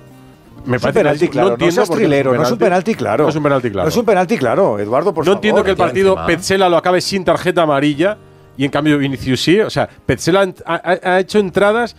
Me 0.65 0.77
Es 0.77 0.81
un 0.81 0.81
parece 0.81 0.99
penalti 1.01 1.27
claro, 1.27 1.47
no 1.49 1.53
entiendo 1.55 1.75
seas 1.75 1.89
no 1.89 1.95
es 2.43 2.51
un 2.51 2.57
penalti 2.57 2.95
claro. 2.95 3.23
No 3.23 3.29
es 3.29 3.35
un 3.35 3.43
penalti 3.43 3.69
claro. 3.69 3.83
No 3.83 3.89
es 3.89 3.97
un 3.97 4.05
penalti 4.05 4.37
claro, 4.37 4.79
Eduardo, 4.79 5.13
por 5.13 5.25
no 5.25 5.31
favor. 5.31 5.37
entiendo 5.39 5.61
que 5.61 5.71
el 5.71 5.77
partido 5.77 6.15
Petzela 6.25 6.69
lo 6.69 6.77
acabe 6.77 7.01
sin 7.01 7.25
tarjeta 7.25 7.63
amarilla 7.63 8.17
y 8.57 8.65
en 8.65 8.71
cambio 8.71 8.97
Vinicius 8.97 9.41
sí. 9.41 9.59
O 9.59 9.69
sea, 9.69 9.87
Petzela 10.05 10.51
ha, 10.65 11.19
hecho 11.19 11.39
entradas 11.39 11.95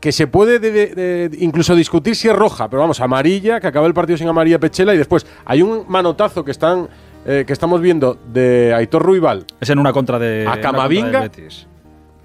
que 0.00 0.12
se 0.12 0.26
puede 0.26 0.58
de- 0.58 0.70
de- 0.70 1.28
de- 1.28 1.36
incluso 1.38 1.74
discutir 1.74 2.14
si 2.16 2.28
es 2.28 2.36
roja, 2.36 2.68
pero 2.68 2.80
vamos, 2.80 3.00
amarilla, 3.00 3.60
que 3.60 3.66
acaba 3.66 3.86
el 3.86 3.94
partido 3.94 4.16
sin 4.18 4.28
amarilla 4.28 4.58
Petzela 4.58 4.94
y 4.94 4.98
después 4.98 5.26
hay 5.44 5.62
un 5.62 5.84
manotazo 5.88 6.44
que 6.44 6.50
están 6.50 6.88
eh, 7.28 7.42
que 7.44 7.52
estamos 7.52 7.80
viendo 7.80 8.14
de 8.32 8.72
Aitor 8.72 9.02
Ruibal. 9.02 9.46
Es 9.60 9.68
en 9.70 9.80
una 9.80 9.92
contra 9.92 10.16
de. 10.18 10.46
A 10.46 10.60
Camavinga. 10.60 11.28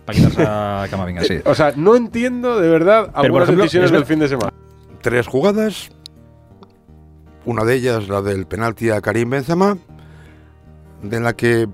Para 0.05 0.15
quitarse 0.17 0.43
a 0.47 0.85
Camavinga, 0.91 1.23
sí. 1.23 1.39
O 1.45 1.55
sea, 1.55 1.73
no 1.75 1.95
entiendo 1.95 2.59
de 2.59 2.69
verdad 2.69 3.09
algunas 3.15 3.45
ejemplo, 3.47 3.63
decisiones 3.63 3.89
es 3.89 3.93
del 3.93 4.05
fin 4.05 4.19
de 4.19 4.27
semana. 4.27 4.53
Tres 5.01 5.25
jugadas, 5.25 5.89
una 7.45 7.63
de 7.65 7.73
ellas 7.75 8.07
la 8.09 8.21
del 8.21 8.45
penalti 8.45 8.91
a 8.91 9.01
Karim 9.01 9.31
Benzema, 9.31 9.77
de 11.01 11.19
la 11.19 11.33
que, 11.33 11.67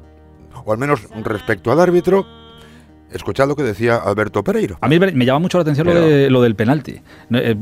o 0.67 0.73
al 0.73 0.77
menos 0.77 1.07
respecto 1.23 1.71
al 1.71 1.79
árbitro, 1.79 2.25
escuchad 3.09 3.47
lo 3.47 3.55
que 3.55 3.63
decía 3.63 3.95
Alberto 3.95 4.43
Pereiro. 4.43 4.77
A 4.81 4.89
mí 4.89 4.99
me 4.99 5.25
llama 5.25 5.39
mucho 5.39 5.57
la 5.57 5.61
atención 5.61 5.87
lo, 5.87 5.93
Pero- 5.93 6.05
de, 6.05 6.29
lo 6.29 6.41
del 6.41 6.55
penalti. 6.55 6.99
No, 7.29 7.37
eh, 7.39 7.55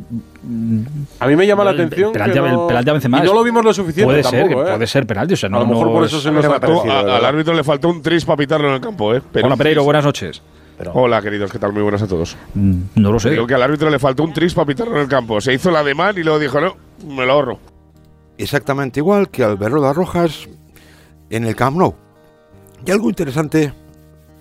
A 1.19 1.27
mí 1.27 1.35
me 1.35 1.45
llama 1.45 1.63
la 1.63 1.69
el- 1.71 1.81
atención 1.81 2.07
El 2.07 2.13
penalti, 2.13 2.33
que 2.33 2.39
no- 2.41 2.61
el 2.63 2.67
penalti 2.67 2.89
a 2.89 2.93
Benzema 2.93 3.19
y 3.23 3.27
no 3.27 3.33
lo 3.35 3.43
vimos 3.43 3.63
lo 3.63 3.73
suficiente 3.75 4.05
Puede 4.11 4.23
ser, 4.23 4.39
tampoco, 4.41 4.63
que 4.63 4.69
¿eh? 4.71 4.73
puede 4.73 4.87
ser 4.87 5.05
penalti. 5.05 5.33
O 5.35 5.37
sea, 5.37 5.49
no, 5.49 5.57
A 5.57 5.59
lo 5.59 5.67
mejor 5.67 5.85
no 5.87 5.93
por 5.93 6.03
es- 6.05 6.11
eso 6.11 6.19
se 6.19 6.31
nos 6.31 6.45
Faltó- 6.47 6.81
al 6.91 7.25
árbitro 7.25 7.53
le 7.53 7.63
faltó 7.63 7.89
un 7.89 8.01
tris 8.01 8.25
para 8.25 8.37
pitarlo 8.37 8.69
en 8.69 8.73
el 8.73 8.81
campo, 8.81 9.13
¿eh? 9.13 9.21
Pero 9.31 9.45
Hola, 9.45 9.55
Pereiro, 9.55 9.83
buenas 9.83 10.03
noches. 10.03 10.41
Hola, 10.93 11.21
queridos, 11.21 11.51
¿qué 11.51 11.59
tal? 11.59 11.71
Muy 11.73 11.83
buenas 11.83 12.01
a 12.01 12.07
todos. 12.07 12.35
Mm, 12.55 12.79
No 12.95 13.11
lo 13.11 13.19
sé. 13.19 13.29
Digo 13.29 13.45
que 13.47 13.53
al 13.53 13.61
árbitro 13.61 13.89
le 13.91 13.99
faltó 13.99 14.23
un 14.23 14.33
tris 14.33 14.53
para 14.55 14.65
pitarlo 14.65 14.95
en 14.95 15.03
el 15.03 15.07
campo. 15.07 15.39
Se 15.39 15.53
hizo 15.53 15.69
la 15.71 15.83
de 15.83 15.93
mal 15.93 16.17
y 16.17 16.23
luego 16.23 16.37
dijo, 16.39 16.59
no, 16.59 16.75
me 17.07 17.23
lo 17.25 17.33
ahorro. 17.33 17.59
Exactamente 18.37 18.99
igual 18.99 19.29
que 19.29 19.43
Alberto 19.43 19.93
Rojas 19.93 20.49
en 21.29 21.45
el 21.45 21.55
Camp 21.55 21.77
Nou. 21.77 21.95
Y 22.85 22.91
algo 22.91 23.09
interesante 23.09 23.73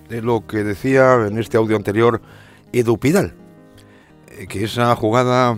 de 0.09 0.21
lo 0.21 0.45
que 0.45 0.63
decía 0.63 1.25
en 1.27 1.39
este 1.39 1.57
audio 1.57 1.75
anterior 1.75 2.21
Edu 2.73 2.97
Pidal, 2.99 3.33
eh, 4.29 4.45
que 4.47 4.63
esa 4.63 4.95
jugada, 4.95 5.57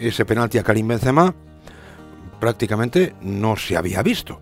ese 0.00 0.24
penalti 0.24 0.58
a 0.58 0.62
Karim 0.62 0.88
Benzema, 0.88 1.34
prácticamente 2.40 3.14
no 3.20 3.56
se 3.56 3.76
había 3.76 4.02
visto. 4.02 4.40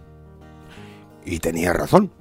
Y 1.24 1.40
tenía 1.40 1.72
razón. 1.72 2.12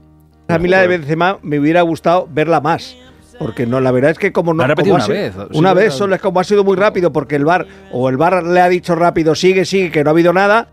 A 0.47 0.57
mí 0.57 0.67
la 0.67 0.81
de 0.81 0.87
Benzema 0.87 1.37
me 1.43 1.59
hubiera 1.59 1.81
gustado 1.83 2.27
verla 2.31 2.59
más. 2.61 2.95
Porque 3.37 3.65
no, 3.67 3.81
la 3.81 3.91
verdad 3.91 4.11
es 4.11 4.17
que 4.17 4.31
como 4.31 4.53
no. 4.53 4.63
Ha 4.63 4.73
como 4.75 4.93
ha 4.93 4.95
una 4.95 5.03
sido- 5.05 5.15
vez, 5.15 5.35
Una 5.53 5.71
sí, 5.71 5.75
vez, 5.75 5.93
solo 5.93 6.15
es 6.15 6.21
como 6.21 6.39
ha 6.39 6.43
sido 6.45 6.63
muy 6.63 6.77
rápido, 6.77 7.11
porque 7.11 7.35
el 7.35 7.43
bar 7.43 7.67
o 7.91 8.07
el 8.09 8.15
bar 8.15 8.43
le 8.43 8.61
ha 8.61 8.69
dicho 8.69 8.95
rápido, 8.95 9.35
sigue, 9.35 9.65
sigue, 9.65 9.91
que 9.91 10.03
no 10.03 10.09
ha 10.09 10.13
habido 10.13 10.31
nada. 10.31 10.69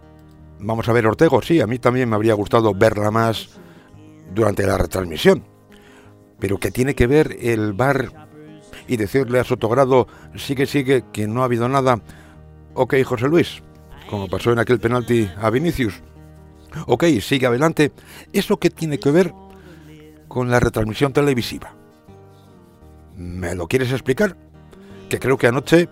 Vamos 0.61 0.89
a 0.89 0.93
ver 0.93 1.07
Ortego, 1.09 1.43
sí, 1.43 1.61
a 1.61 1.67
mí 1.67 1.81
también 1.81 2.09
me 2.09 2.15
habría 2.15 2.35
gustado 2.35 2.73
verla 2.73 3.11
más 3.11 3.49
durante 4.35 4.67
la 4.67 4.79
retransmisión. 4.79 5.45
Pero 6.39 6.59
que 6.59 6.71
tiene 6.71 6.95
que 6.95 7.07
ver 7.07 7.37
el 7.41 7.73
bar 7.73 8.29
y 8.87 8.97
decirle 8.97 9.39
a 9.39 9.45
Sotogrado, 9.45 10.09
sigue, 10.37 10.67
sigue, 10.67 11.05
que 11.13 11.27
no 11.27 11.43
ha 11.43 11.45
habido 11.45 11.69
nada. 11.69 12.01
Ok, 12.75 12.95
José 13.05 13.29
Luis, 13.29 13.63
como 14.09 14.29
pasó 14.29 14.53
en 14.53 14.59
aquel 14.59 14.81
penalti 14.81 15.31
a 15.41 15.51
Vinicius. 15.51 16.03
Ok, 16.87 17.05
sigue 17.21 17.47
adelante. 17.47 17.93
¿Eso 18.33 18.59
qué 18.59 18.71
tiene 18.71 18.99
que 18.99 19.11
ver 19.11 19.33
con 20.29 20.51
la 20.51 20.59
retransmisión 20.59 21.13
televisiva? 21.13 21.75
¿Me 23.17 23.55
lo 23.55 23.69
quieres 23.69 23.93
explicar? 23.93 24.37
Que 25.09 25.19
creo 25.19 25.37
que 25.37 25.47
anoche 25.47 25.89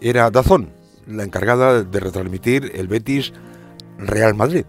era 0.00 0.30
Dazón, 0.30 0.72
la 1.06 1.24
encargada 1.24 1.84
de 1.84 2.00
retransmitir 2.00 2.72
el 2.74 2.88
Betis 2.88 3.32
Real 3.98 4.34
Madrid. 4.34 4.64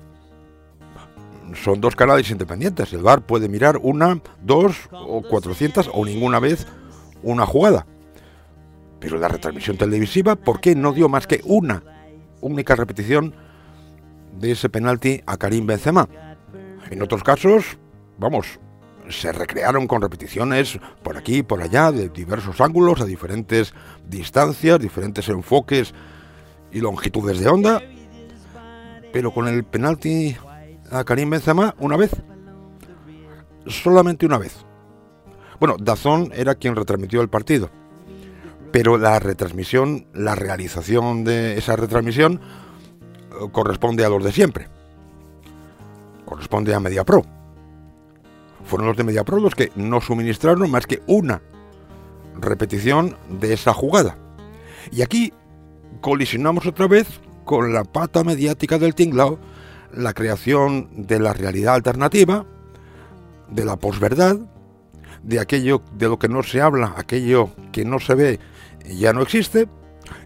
Son 1.55 1.81
dos 1.81 1.95
canales 1.95 2.29
independientes. 2.31 2.93
El 2.93 3.01
VAR 3.01 3.21
puede 3.21 3.47
mirar 3.47 3.79
una, 3.81 4.21
dos 4.41 4.75
o 4.91 5.21
cuatrocientas 5.21 5.89
o 5.91 6.05
ninguna 6.05 6.39
vez 6.39 6.67
una 7.21 7.45
jugada. 7.45 7.85
Pero 8.99 9.17
la 9.17 9.27
retransmisión 9.27 9.77
televisiva, 9.77 10.35
¿por 10.35 10.61
qué 10.61 10.75
no 10.75 10.93
dio 10.93 11.09
más 11.09 11.27
que 11.27 11.41
una 11.43 11.83
única 12.41 12.75
repetición 12.75 13.35
de 14.39 14.51
ese 14.51 14.69
penalti 14.69 15.21
a 15.25 15.37
Karim 15.37 15.65
Benzema? 15.65 16.07
En 16.89 17.01
otros 17.01 17.23
casos, 17.23 17.77
vamos, 18.17 18.59
se 19.09 19.31
recrearon 19.31 19.87
con 19.87 20.01
repeticiones 20.01 20.79
por 21.01 21.17
aquí 21.17 21.37
y 21.37 21.43
por 21.43 21.61
allá, 21.61 21.91
de 21.91 22.09
diversos 22.09 22.61
ángulos, 22.61 23.01
a 23.01 23.05
diferentes 23.05 23.73
distancias, 24.07 24.79
diferentes 24.79 25.27
enfoques 25.29 25.93
y 26.71 26.79
longitudes 26.79 27.39
de 27.39 27.49
onda. 27.49 27.81
Pero 29.11 29.31
con 29.31 29.47
el 29.47 29.63
penalti 29.63 30.35
a 30.93 31.03
Karim 31.03 31.29
Benzema, 31.29 31.75
una 31.79 31.97
vez. 31.97 32.11
Solamente 33.65 34.25
una 34.25 34.37
vez. 34.37 34.65
Bueno, 35.59 35.75
Dazón 35.79 36.31
era 36.35 36.55
quien 36.55 36.75
retransmitió 36.75 37.21
el 37.21 37.29
partido. 37.29 37.69
Pero 38.71 38.97
la 38.97 39.19
retransmisión, 39.19 40.07
la 40.13 40.35
realización 40.35 41.23
de 41.23 41.57
esa 41.57 41.75
retransmisión 41.75 42.41
eh, 42.41 43.49
corresponde 43.51 44.05
a 44.05 44.09
los 44.09 44.23
de 44.23 44.31
siempre. 44.31 44.67
Corresponde 46.25 46.73
a 46.73 46.79
MediaPro. 46.79 47.23
Fueron 48.65 48.87
los 48.87 48.97
de 48.97 49.03
MediaPro 49.03 49.39
los 49.39 49.55
que 49.55 49.71
no 49.75 50.01
suministraron 50.01 50.69
más 50.71 50.87
que 50.87 51.01
una 51.07 51.41
repetición 52.35 53.17
de 53.29 53.53
esa 53.53 53.73
jugada. 53.73 54.17
Y 54.91 55.01
aquí 55.01 55.33
colisionamos 56.01 56.65
otra 56.65 56.87
vez 56.87 57.07
con 57.45 57.73
la 57.73 57.83
pata 57.83 58.23
mediática 58.23 58.77
del 58.77 58.95
tinglao, 58.95 59.37
la 59.95 60.13
creación 60.13 60.89
de 60.95 61.19
la 61.19 61.33
realidad 61.33 61.75
alternativa, 61.75 62.45
de 63.49 63.65
la 63.65 63.77
posverdad, 63.77 64.37
de 65.23 65.39
aquello 65.39 65.81
de 65.97 66.07
lo 66.07 66.19
que 66.19 66.27
no 66.27 66.43
se 66.43 66.61
habla, 66.61 66.93
aquello 66.97 67.49
que 67.71 67.85
no 67.85 67.99
se 67.99 68.15
ve, 68.15 68.39
ya 68.85 69.13
no 69.13 69.21
existe, 69.21 69.67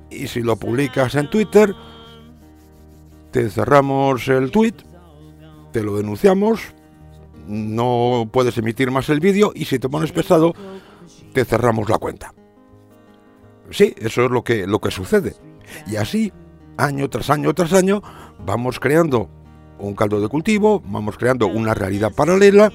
y 0.10 0.28
si 0.28 0.42
lo 0.42 0.56
publicas 0.56 1.16
en 1.16 1.30
Twitter, 1.30 1.74
te 3.32 3.50
cerramos 3.50 4.28
el 4.28 4.52
tweet, 4.52 4.74
te 5.72 5.84
lo 5.84 5.98
denunciamos, 5.98 6.62
no 7.48 8.30
puedes 8.32 8.58
emitir 8.58 8.92
más 8.92 9.10
el 9.10 9.20
vídeo 9.20 9.52
y 9.54 9.66
si 9.66 9.80
te 9.80 9.90
pones 9.90 10.12
pesado, 10.12 10.54
te 11.34 11.46
cerramos 11.46 11.90
la 11.90 11.98
cuenta. 11.98 12.34
Sí, 13.70 13.94
eso 13.98 14.26
es 14.26 14.32
lo 14.32 14.44
que, 14.44 14.66
lo 14.66 14.80
que 14.80 14.92
sucede. 14.92 15.36
Y 15.88 15.98
así, 15.98 16.32
año 16.78 17.10
tras 17.10 17.30
año 17.30 17.54
tras 17.54 17.74
año, 17.74 18.02
vamos 18.40 18.80
creando 18.80 19.30
un 19.80 19.96
caldo 19.96 20.20
de 20.22 20.28
cultivo, 20.28 20.82
vamos 20.86 21.18
creando 21.18 21.48
una 21.48 21.74
realidad 21.74 22.12
paralela, 22.14 22.72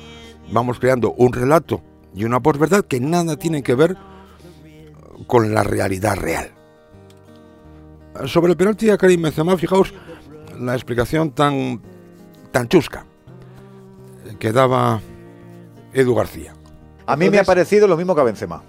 vamos 0.53 0.79
creando 0.79 1.13
un 1.17 1.33
relato 1.33 1.83
y 2.15 2.25
una 2.25 2.41
posverdad 2.41 2.85
que 2.85 3.01
nada 3.01 3.37
tienen 3.37 3.63
que 3.63 3.75
ver 3.75 3.97
con 5.27 5.55
la 5.55 5.63
realidad 5.63 6.17
real. 6.17 6.51
Sobre 8.27 8.53
el 8.53 8.57
penalti 8.57 8.91
a 8.91 8.99
Karim 8.99 9.23
Benzema, 9.23 9.57
fijaos 9.57 9.95
la 10.59 10.75
explicación 10.75 11.31
tan, 11.33 11.81
tan 12.51 12.69
chusca 12.69 13.07
que 14.39 14.53
daba 14.53 15.01
Edu 15.93 16.15
García. 16.15 16.55
A 17.07 17.17
mí 17.17 17.31
me 17.31 17.39
ha 17.39 17.45
parecido 17.45 17.89
lo 17.89 17.97
mismo 17.97 18.15
que 18.15 18.21
a 18.21 18.25
Benzema. 18.25 18.63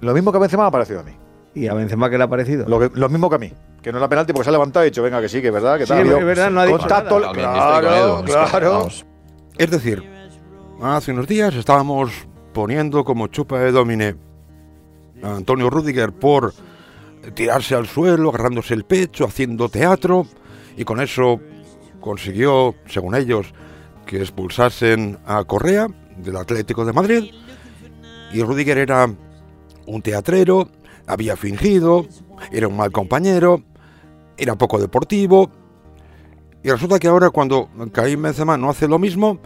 Lo 0.00 0.14
mismo 0.14 0.32
que 0.32 0.38
a 0.38 0.40
Benzema 0.40 0.64
me 0.64 0.68
ha 0.68 0.72
parecido 0.72 1.00
a 1.00 1.02
mí. 1.02 1.12
¿Y 1.54 1.66
a 1.68 1.74
Benzema 1.74 2.08
qué 2.08 2.16
le 2.18 2.24
ha 2.24 2.28
parecido? 2.28 2.66
Lo, 2.68 2.78
que- 2.80 2.90
lo 2.98 3.08
mismo 3.08 3.28
que 3.28 3.36
a 3.36 3.38
mí. 3.38 3.52
Que 3.82 3.92
no 3.92 3.98
era 3.98 4.08
penalti 4.08 4.32
porque 4.32 4.44
se 4.44 4.50
ha 4.50 4.52
levantado 4.52 4.84
y 4.84 4.86
ha 4.86 4.90
dicho, 4.90 5.02
venga, 5.02 5.20
que 5.20 5.28
sí, 5.28 5.40
que 5.42 5.48
es 5.48 5.52
verdad, 5.52 5.76
que 5.78 5.84
Sí, 5.84 5.88
tal. 5.92 6.06
es 6.06 6.24
verdad, 6.24 6.50
no 6.50 6.60
ha 6.60 6.66
dicho 6.66 6.78
Contacto, 6.78 7.20
nada. 7.20 7.32
claro, 7.80 8.22
claro. 8.24 8.88
Es 9.58 9.70
decir, 9.70 10.02
hace 10.82 11.12
unos 11.12 11.26
días 11.26 11.54
estábamos 11.54 12.10
poniendo 12.54 13.04
como 13.04 13.26
chupa 13.26 13.58
de 13.60 13.72
domine 13.72 14.14
a 15.22 15.36
Antonio 15.36 15.68
Rudiger 15.68 16.12
por 16.12 16.54
tirarse 17.34 17.74
al 17.74 17.86
suelo, 17.86 18.30
agarrándose 18.30 18.74
el 18.74 18.84
pecho, 18.84 19.24
haciendo 19.26 19.68
teatro, 19.68 20.26
y 20.76 20.84
con 20.84 21.00
eso 21.00 21.38
consiguió, 22.00 22.74
según 22.86 23.14
ellos, 23.14 23.52
que 24.06 24.18
expulsasen 24.20 25.18
a 25.26 25.44
Correa 25.44 25.86
del 26.16 26.36
Atlético 26.36 26.84
de 26.84 26.92
Madrid. 26.92 27.30
Y 28.32 28.42
Rudiger 28.42 28.78
era 28.78 29.08
un 29.86 30.02
teatrero, 30.02 30.68
había 31.06 31.36
fingido, 31.36 32.06
era 32.50 32.68
un 32.68 32.76
mal 32.76 32.92
compañero, 32.92 33.62
era 34.36 34.56
poco 34.56 34.78
deportivo. 34.78 35.50
Y 36.62 36.70
resulta 36.70 36.98
que 36.98 37.08
ahora 37.08 37.30
cuando 37.30 37.68
Karim 37.92 38.22
Benzema 38.22 38.56
no 38.56 38.70
hace 38.70 38.88
lo 38.88 38.98
mismo, 38.98 39.38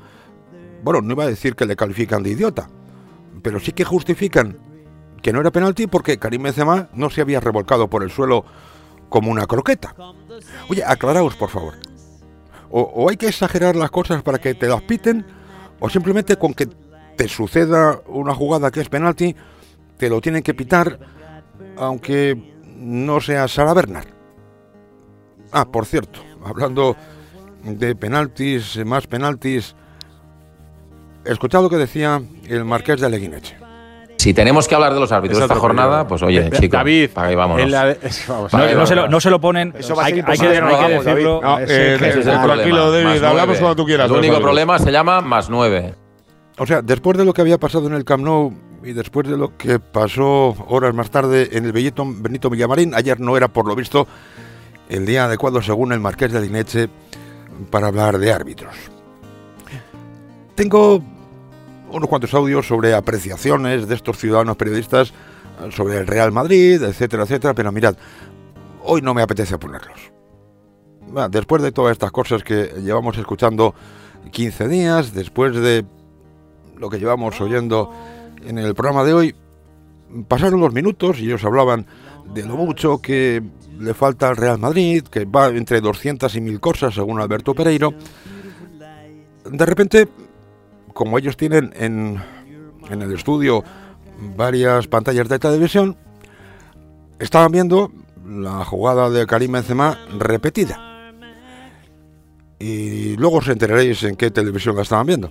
bueno, 0.83 1.01
no 1.01 1.13
iba 1.13 1.25
a 1.25 1.29
decir 1.29 1.55
que 1.57 1.67
le 1.67 1.77
califican 1.77 2.23
de 2.23 2.31
idiota, 2.31 2.69
pero 3.43 3.59
sí 3.59 3.73
que 3.73 3.85
justifican 3.85 4.59
que 5.23 5.33
no 5.33 5.41
era 5.41 5.51
penalti 5.51 5.87
porque 5.87 6.19
Karim 6.19 6.43
Benzema 6.43 6.89
no 6.95 7.11
se 7.11 7.21
había 7.21 7.41
revolcado 7.41 7.89
por 7.89 8.03
el 8.03 8.11
suelo 8.11 8.45
como 9.09 9.31
una 9.31 9.47
croqueta. 9.47 9.95
Oye, 10.69 10.85
aclaraos, 10.85 11.37
por 11.37 11.49
favor. 11.49 11.75
O, 12.71 12.83
o 12.83 13.09
hay 13.09 13.17
que 13.17 13.29
exagerar 13.29 13.77
las 13.77 13.91
cosas 13.91 14.23
para 14.23 14.39
que 14.39 14.55
te 14.55 14.69
las 14.69 14.83
piten, 14.83 15.25
o 15.81 15.89
simplemente 15.89 16.37
con 16.37 16.53
que 16.53 16.67
te 17.17 17.29
suceda 17.29 18.01
una 18.07 18.35
jugada 18.35 18.71
que 18.71 18.81
es 18.81 18.89
penalti, 18.89 19.35
te 19.97 20.11
lo 20.11 20.21
tienen 20.21 20.43
que 20.43 20.53
pitar, 20.53 20.99
aunque 21.77 22.37
no 22.77 23.21
sea 23.21 23.49
Sara 23.49 23.75
Bernard. 23.75 24.09
Ah, 25.53 25.65
por 25.67 25.87
cierto, 25.87 26.21
hablando 26.45 26.97
de 27.65 27.95
penaltis, 27.97 28.85
más 28.85 29.07
penaltis, 29.07 29.75
escuchad 31.25 31.63
lo 31.63 31.71
que 31.71 31.77
decía 31.77 32.21
el 32.49 32.65
marqués 32.65 33.01
de 33.01 33.09
Leguineche. 33.11 33.57
Si 34.19 34.35
tenemos 34.35 34.67
que 34.67 34.75
hablar 34.75 34.93
de 34.95 34.99
los 34.99 35.13
árbitros 35.13 35.39
de 35.39 35.45
esta 35.45 35.55
jornada, 35.57 36.09
pues 36.09 36.21
oye, 36.23 36.49
Da- 36.51 36.59
chico, 36.59 36.77
David, 36.77 37.11
para 37.11 37.29
ahí 37.29 37.35
vámonos. 37.37 37.71
la 37.71 37.85
vamos, 38.29 38.53
No, 38.53 38.87
se 38.87 38.95
lo, 38.95 39.03
vamos. 39.03 39.11
no 39.11 39.21
se 39.21 39.31
lo 39.31 39.41
ponen. 39.41 39.73
Eso 39.79 39.95
va 39.95 40.03
a 40.03 40.07
hay, 40.07 40.15
ser 40.15 40.25
hay 40.31 40.39
que, 40.39 40.47
hay 40.49 40.87
que 40.87 40.93
decirlo. 41.05 41.41
No, 41.43 41.59
eh, 41.61 41.65
Ese 41.65 41.95
es 42.09 42.17
el 42.17 42.23
tranquilo, 42.25 42.43
problema, 42.87 43.09
David, 43.11 43.23
hablamos 43.25 43.59
cuando 43.59 43.77
tú 43.77 43.85
quieras, 43.87 44.11
El 44.11 44.17
único 44.17 44.41
problema 44.41 44.79
se 44.79 44.91
llama 44.91 45.21
más 45.21 45.49
nueve. 45.49 45.95
O 46.59 46.67
sea, 46.67 46.81
después 46.83 47.17
de 47.19 47.25
lo 47.25 47.33
que 47.35 47.43
había 47.43 47.59
pasado 47.59 47.87
en 47.87 47.93
el 47.93 48.05
Camp 48.05 48.25
Nou 48.25 48.51
y 48.87 48.93
después 48.93 49.28
de 49.28 49.37
lo 49.37 49.57
que 49.57 49.80
pasó 49.80 50.55
horas 50.68 50.95
más 50.95 51.11
tarde 51.11 51.49
en 51.53 51.64
el 51.64 51.72
Benito, 51.72 52.05
Benito 52.07 52.49
Villamarín, 52.49 52.95
ayer 52.95 53.18
no 53.18 53.37
era, 53.37 53.49
por 53.49 53.66
lo 53.66 53.74
visto, 53.74 54.07
el 54.89 55.05
día 55.05 55.24
adecuado, 55.24 55.61
según 55.61 55.93
el 55.93 55.99
marqués 55.99 56.30
de 56.30 56.41
Lineche, 56.41 56.89
para 57.68 57.89
hablar 57.89 58.16
de 58.18 58.32
árbitros. 58.32 58.76
Tengo 60.55 61.03
unos 61.91 62.09
cuantos 62.09 62.32
audios 62.32 62.68
sobre 62.68 62.95
apreciaciones 62.95 63.89
de 63.89 63.95
estos 63.97 64.18
ciudadanos 64.18 64.57
periodistas 64.57 65.12
sobre 65.70 65.99
el 65.99 66.07
Real 66.07 66.30
Madrid, 66.30 66.80
etcétera, 66.80 67.24
etcétera, 67.24 67.55
pero 67.55 67.72
mirad, 67.72 67.97
hoy 68.84 69.03
no 69.03 69.14
me 69.14 69.22
apetece 69.22 69.59
ponerlos. 69.59 69.99
Después 71.30 71.61
de 71.61 71.72
todas 71.72 71.91
estas 71.91 72.12
cosas 72.12 72.45
que 72.45 72.72
llevamos 72.84 73.18
escuchando 73.18 73.74
15 74.30 74.68
días, 74.68 75.12
después 75.12 75.57
de 75.57 75.84
lo 76.76 76.89
que 76.89 76.99
llevamos 76.99 77.41
oyendo 77.41 77.91
en 78.47 78.59
el 78.59 78.75
programa 78.75 79.05
de 79.05 79.13
hoy, 79.13 79.35
pasaron 80.29 80.61
los 80.61 80.73
minutos 80.73 81.19
y 81.19 81.27
ellos 81.27 81.45
hablaban 81.45 81.87
de 82.33 82.45
lo 82.45 82.57
mucho 82.57 82.99
que 82.99 83.43
le 83.79 83.95
falta 83.95 84.29
al 84.29 84.37
Real 84.37 84.59
Madrid, 84.59 85.03
que 85.05 85.25
va 85.25 85.49
entre 85.49 85.81
200 85.81 86.35
y 86.35 86.41
1000 86.41 86.61
cosas, 86.61 86.95
según 86.95 87.21
Alberto 87.21 87.55
Pereiro. 87.55 87.93
De 89.45 89.67
repente, 89.67 90.09
como 90.93 91.19
ellos 91.19 91.37
tienen 91.37 91.73
en, 91.77 92.21
el 92.91 93.13
estudio 93.13 93.63
varias 94.37 94.87
pantallas 94.87 95.29
de 95.29 95.39
televisión, 95.39 95.97
estaban 97.19 97.53
viendo 97.53 97.93
la 98.27 98.65
jugada 98.65 99.11
de 99.11 99.27
Karim 99.27 99.53
Benzema 99.53 99.99
repetida. 100.19 101.13
Y 102.59 103.17
luego 103.17 103.39
os 103.39 103.49
enteraréis 103.49 104.03
en 104.05 104.17
qué 104.17 104.31
televisión 104.31 104.77
la 104.77 104.83
estaban 104.83 105.07
viendo. 105.07 105.31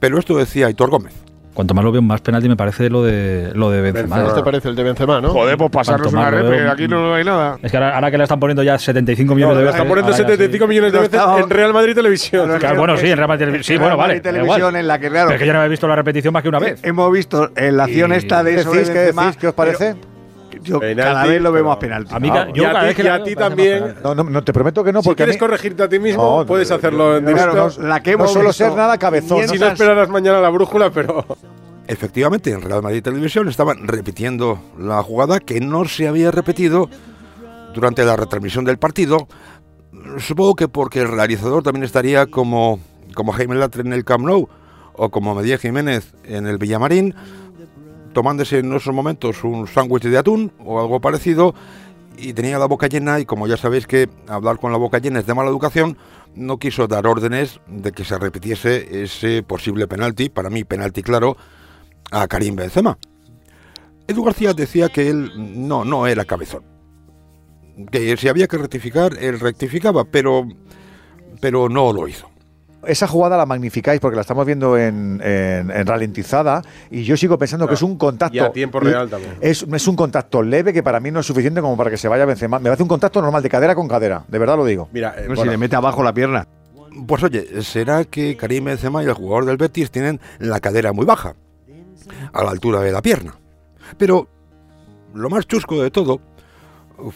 Pero 0.00 0.18
esto 0.18 0.36
decía 0.36 0.66
Aitor 0.66 0.90
Gómez. 0.90 1.25
Cuanto 1.56 1.72
más 1.72 1.82
lo 1.86 1.90
veo, 1.90 2.02
más 2.02 2.20
penalti 2.20 2.50
me 2.50 2.56
parece 2.56 2.90
lo 2.90 3.02
de 3.02 3.50
lo 3.54 3.70
de 3.70 3.80
Benzema. 3.80 4.16
Benzema. 4.18 4.34
¿Te 4.34 4.42
parece 4.44 4.68
el 4.68 4.76
de 4.76 4.82
Benzema, 4.82 5.22
no? 5.22 5.30
Joder, 5.30 5.56
pues 5.56 5.70
pasarnos 5.70 6.12
una 6.12 6.28
veo, 6.28 6.70
aquí 6.70 6.86
no 6.86 7.14
hay 7.14 7.24
nada. 7.24 7.56
Es 7.62 7.70
que 7.70 7.78
ahora, 7.78 7.94
ahora 7.94 8.10
que 8.10 8.18
le 8.18 8.24
están 8.24 8.38
poniendo 8.38 8.62
ya 8.62 8.78
75 8.78 9.34
millones 9.34 9.54
No, 9.54 9.58
de 9.58 9.64
le 9.64 9.66
veces. 9.68 9.76
están 9.76 9.88
poniendo 9.88 10.12
ahora 10.12 10.18
ya 10.22 10.28
75 10.28 10.64
sí. 10.64 10.68
millones 10.68 10.92
de 10.92 10.98
veces 10.98 11.20
en 11.42 11.48
Real 11.50 11.72
Madrid 11.72 11.94
Televisión. 11.94 12.58
Claro, 12.58 12.78
bueno, 12.78 12.96
sí, 12.98 13.06
en 13.10 13.16
Real 13.16 13.28
Madrid 13.28 13.46
Televisión. 13.46 13.76
Sí, 13.78 13.80
bueno, 13.80 13.96
vale. 13.96 14.20
Televisión 14.20 14.76
en 14.76 14.86
la 14.86 14.98
que, 14.98 15.08
claro, 15.08 15.28
Pero 15.28 15.36
es 15.36 15.40
que 15.40 15.46
yo 15.46 15.52
no 15.54 15.64
he 15.64 15.68
visto 15.70 15.88
la 15.88 15.96
repetición 15.96 16.34
más 16.34 16.42
que 16.42 16.48
una 16.50 16.58
vez. 16.58 16.78
hemos 16.84 17.10
visto 17.10 17.50
en 17.56 17.76
la 17.78 17.84
acción 17.84 18.12
Y- 18.12 18.16
esta 18.16 18.44
de 18.44 18.56
¿Qué 18.56 18.62
sobre 18.62 18.78
decís? 18.80 18.92
¿Qué 18.92 18.98
decís? 19.12 19.36
¿Qué 19.38 19.48
os 19.48 19.54
parece? 19.54 19.94
Yo 20.62 20.80
Penalti, 20.80 21.02
cada 21.02 21.26
vez 21.26 21.40
lo 21.42 21.52
veo 21.52 21.64
más 21.64 21.76
penalti. 21.76 22.14
A 22.14 22.18
mí, 22.20 22.28
Ah, 22.32 22.46
yo 22.52 22.62
y 22.62 22.66
a 22.66 22.72
cada 22.72 22.92
ti- 23.24 23.30
y 23.30 23.32
a 23.32 23.36
también. 23.36 23.94
No, 24.02 24.14
no, 24.14 24.24
no, 24.24 24.44
te 24.44 24.52
prometo 24.52 24.82
que 24.84 24.92
no, 24.92 25.02
Si 25.02 25.08
porque 25.08 25.22
a 25.22 25.26
quieres 25.26 25.36
mí- 25.36 25.40
corregirte 25.40 25.82
a 25.82 25.88
ti 25.88 25.98
mismo, 25.98 26.38
No, 26.40 26.46
puedes 26.46 26.70
hacerlo 26.70 27.16
en 27.16 27.24
claro, 27.24 27.52
directo. 27.52 27.80
no, 27.82 27.88
la 27.88 28.02
que 28.02 28.10
hemos 28.12 28.26
No 28.28 28.32
suelo 28.32 28.48
visto 28.48 28.64
ser 28.66 28.74
nada 28.76 28.98
cabezón. 28.98 29.46
Si 29.48 29.58
no 29.58 29.66
esperarás 29.66 30.08
mañana 30.08 30.40
la 30.40 30.48
brújula, 30.50 30.90
pero. 30.90 31.24
Efectivamente, 31.88 32.50
en 32.50 32.62
Real 32.62 32.82
Madrid 32.82 33.02
Televisión 33.02 33.48
estaban 33.48 33.86
repitiendo 33.86 34.58
la 34.78 35.02
jugada 35.02 35.38
que 35.40 35.60
no 35.60 35.84
se 35.84 36.08
había 36.08 36.30
repetido 36.32 36.88
durante 37.74 38.04
la 38.04 38.16
retransmisión 38.16 38.64
del 38.64 38.78
partido. 38.78 39.28
Supongo 40.18 40.54
que 40.56 40.68
porque 40.68 41.00
el 41.02 41.08
realizador 41.08 41.62
también 41.62 41.84
estaría 41.84 42.26
como, 42.26 42.80
como 43.14 43.32
Jaime 43.32 43.54
Latre 43.54 43.82
en 43.82 43.92
el 43.92 44.04
Camp 44.04 44.24
Nou 44.24 44.48
o 44.94 45.10
como 45.10 45.34
Medía 45.34 45.58
Jiménez 45.58 46.14
en 46.24 46.46
el 46.46 46.58
Villamarín, 46.58 47.14
tomándose 48.16 48.60
en 48.60 48.72
esos 48.72 48.94
momentos 48.94 49.44
un 49.44 49.68
sándwich 49.68 50.04
de 50.04 50.16
atún 50.16 50.50
o 50.64 50.80
algo 50.80 51.02
parecido 51.02 51.54
y 52.16 52.32
tenía 52.32 52.58
la 52.58 52.64
boca 52.64 52.86
llena 52.86 53.20
y 53.20 53.26
como 53.26 53.46
ya 53.46 53.58
sabéis 53.58 53.86
que 53.86 54.08
hablar 54.26 54.58
con 54.58 54.72
la 54.72 54.78
boca 54.78 55.00
llena 55.00 55.18
es 55.18 55.26
de 55.26 55.34
mala 55.34 55.50
educación, 55.50 55.98
no 56.34 56.58
quiso 56.58 56.88
dar 56.88 57.06
órdenes 57.06 57.60
de 57.66 57.92
que 57.92 58.04
se 58.04 58.18
repitiese 58.18 59.02
ese 59.02 59.42
posible 59.42 59.86
penalti, 59.86 60.30
para 60.30 60.48
mí 60.48 60.64
penalti 60.64 61.02
claro, 61.02 61.36
a 62.10 62.26
Karim 62.26 62.56
Benzema. 62.56 62.96
Edu 64.08 64.24
García 64.24 64.54
decía 64.54 64.88
que 64.88 65.10
él 65.10 65.30
no, 65.36 65.84
no 65.84 66.06
era 66.06 66.24
cabezón. 66.24 66.64
Que 67.92 68.16
si 68.16 68.28
había 68.28 68.46
que 68.46 68.56
rectificar, 68.56 69.12
él 69.20 69.38
rectificaba, 69.38 70.04
pero, 70.04 70.48
pero 71.42 71.68
no 71.68 71.92
lo 71.92 72.08
hizo. 72.08 72.30
Esa 72.86 73.06
jugada 73.06 73.36
la 73.36 73.46
magnificáis 73.46 74.00
porque 74.00 74.16
la 74.16 74.20
estamos 74.22 74.44
viendo 74.46 74.76
en, 74.78 75.20
en- 75.22 75.70
en 75.70 75.86
ralentizada 75.86 76.62
y 76.90 77.02
yo 77.04 77.16
sigo 77.16 77.36
pensando 77.38 77.66
que 77.66 77.74
es 77.74 77.82
un 77.82 77.96
contacto. 77.96 78.36
Y 78.36 78.38
a 78.40 78.52
tiempo 78.52 78.80
real 78.80 79.08
también. 79.10 79.34
Es, 79.40 79.62
es 79.70 79.88
un 79.88 79.96
contacto 79.96 80.42
leve 80.42 80.72
que 80.72 80.82
para 80.82 81.00
mí 81.00 81.10
no 81.10 81.20
es 81.20 81.26
suficiente 81.26 81.60
como 81.60 81.76
para 81.76 81.90
que 81.90 81.96
se 81.96 82.08
vaya 82.08 82.24
Benzema. 82.24 82.58
Me 82.58 82.70
hace 82.70 82.82
un 82.82 82.88
contacto 82.88 83.20
normal 83.20 83.42
de 83.42 83.48
cadera 83.48 83.74
con 83.74 83.88
cadera, 83.88 84.24
de 84.28 84.38
verdad 84.38 84.56
lo 84.56 84.64
digo. 84.64 84.88
Mira, 84.92 85.14
No, 85.28 85.34
si 85.36 85.48
le 85.50 85.56
mete 85.58 85.76
abajo 85.76 86.02
la 86.02 86.12
pierna. 86.14 86.46
Pues 87.06 87.22
oye, 87.22 87.62
será 87.62 88.04
que 88.04 88.36
Karim 88.36 88.64
Benzema 88.64 89.02
y 89.02 89.06
el 89.06 89.12
jugador 89.12 89.44
del 89.44 89.56
Betis 89.58 89.90
tienen 89.90 90.18
la 90.38 90.60
cadera 90.60 90.92
muy 90.94 91.04
baja, 91.04 91.34
a 92.32 92.42
la 92.44 92.50
altura 92.50 92.80
de 92.80 92.92
la 92.92 93.02
pierna. 93.02 93.34
Pero 93.98 94.28
lo 95.12 95.28
más 95.28 95.46
chusco 95.46 95.82
de 95.82 95.90
todo 95.90 96.20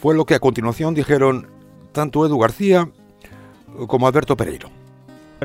fue 0.01 0.15
lo 0.15 0.27
que 0.27 0.35
a 0.35 0.39
continuación 0.39 0.95
dijeron 0.95 1.47
tanto 1.93 2.27
Edu 2.27 2.39
García 2.39 2.91
como 3.87 4.07
Alberto 4.07 4.37
Pereiro. 4.37 4.69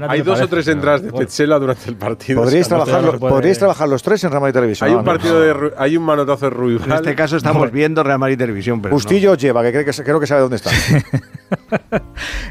Hay 0.09 0.21
dos 0.21 0.41
o 0.41 0.47
tres 0.47 0.67
entradas 0.67 1.01
de 1.03 1.11
Petzela 1.11 1.57
durante 1.59 1.89
el 1.89 1.95
partido. 1.95 2.41
Podríais, 2.41 2.71
O 2.71 2.85
sea, 2.85 3.01
no 3.01 3.13
puede- 3.13 3.31
podríais 3.33 3.57
trabajar 3.59 3.87
los 3.87 4.03
tres 4.03 4.23
en 4.23 4.29
Real 4.31 4.41
Madrid 4.41 4.53
Televisión. 4.53 4.89
Hay 4.89 4.95
un 4.95 5.03
partido 5.03 5.39
de 5.39 5.53
Ru- 5.53 5.73
hay 5.77 5.95
un 5.97 6.03
manotazo 6.03 6.45
de 6.45 6.49
Ruibal. 6.51 6.85
En 6.89 6.93
este 6.95 7.15
caso 7.15 7.37
estamos 7.37 7.71
viendo 7.71 8.03
Real 8.03 8.19
Madrid 8.19 8.37
Televisión, 8.37 8.81
Bustillo 8.81 9.31
os 9.33 9.37
lleva, 9.37 9.63
que 9.63 9.71
cree 9.71 9.85
que 9.85 9.91
creo 10.03 10.19
que 10.19 10.27
sabe 10.27 10.41
dónde 10.41 10.57
está. 10.57 10.71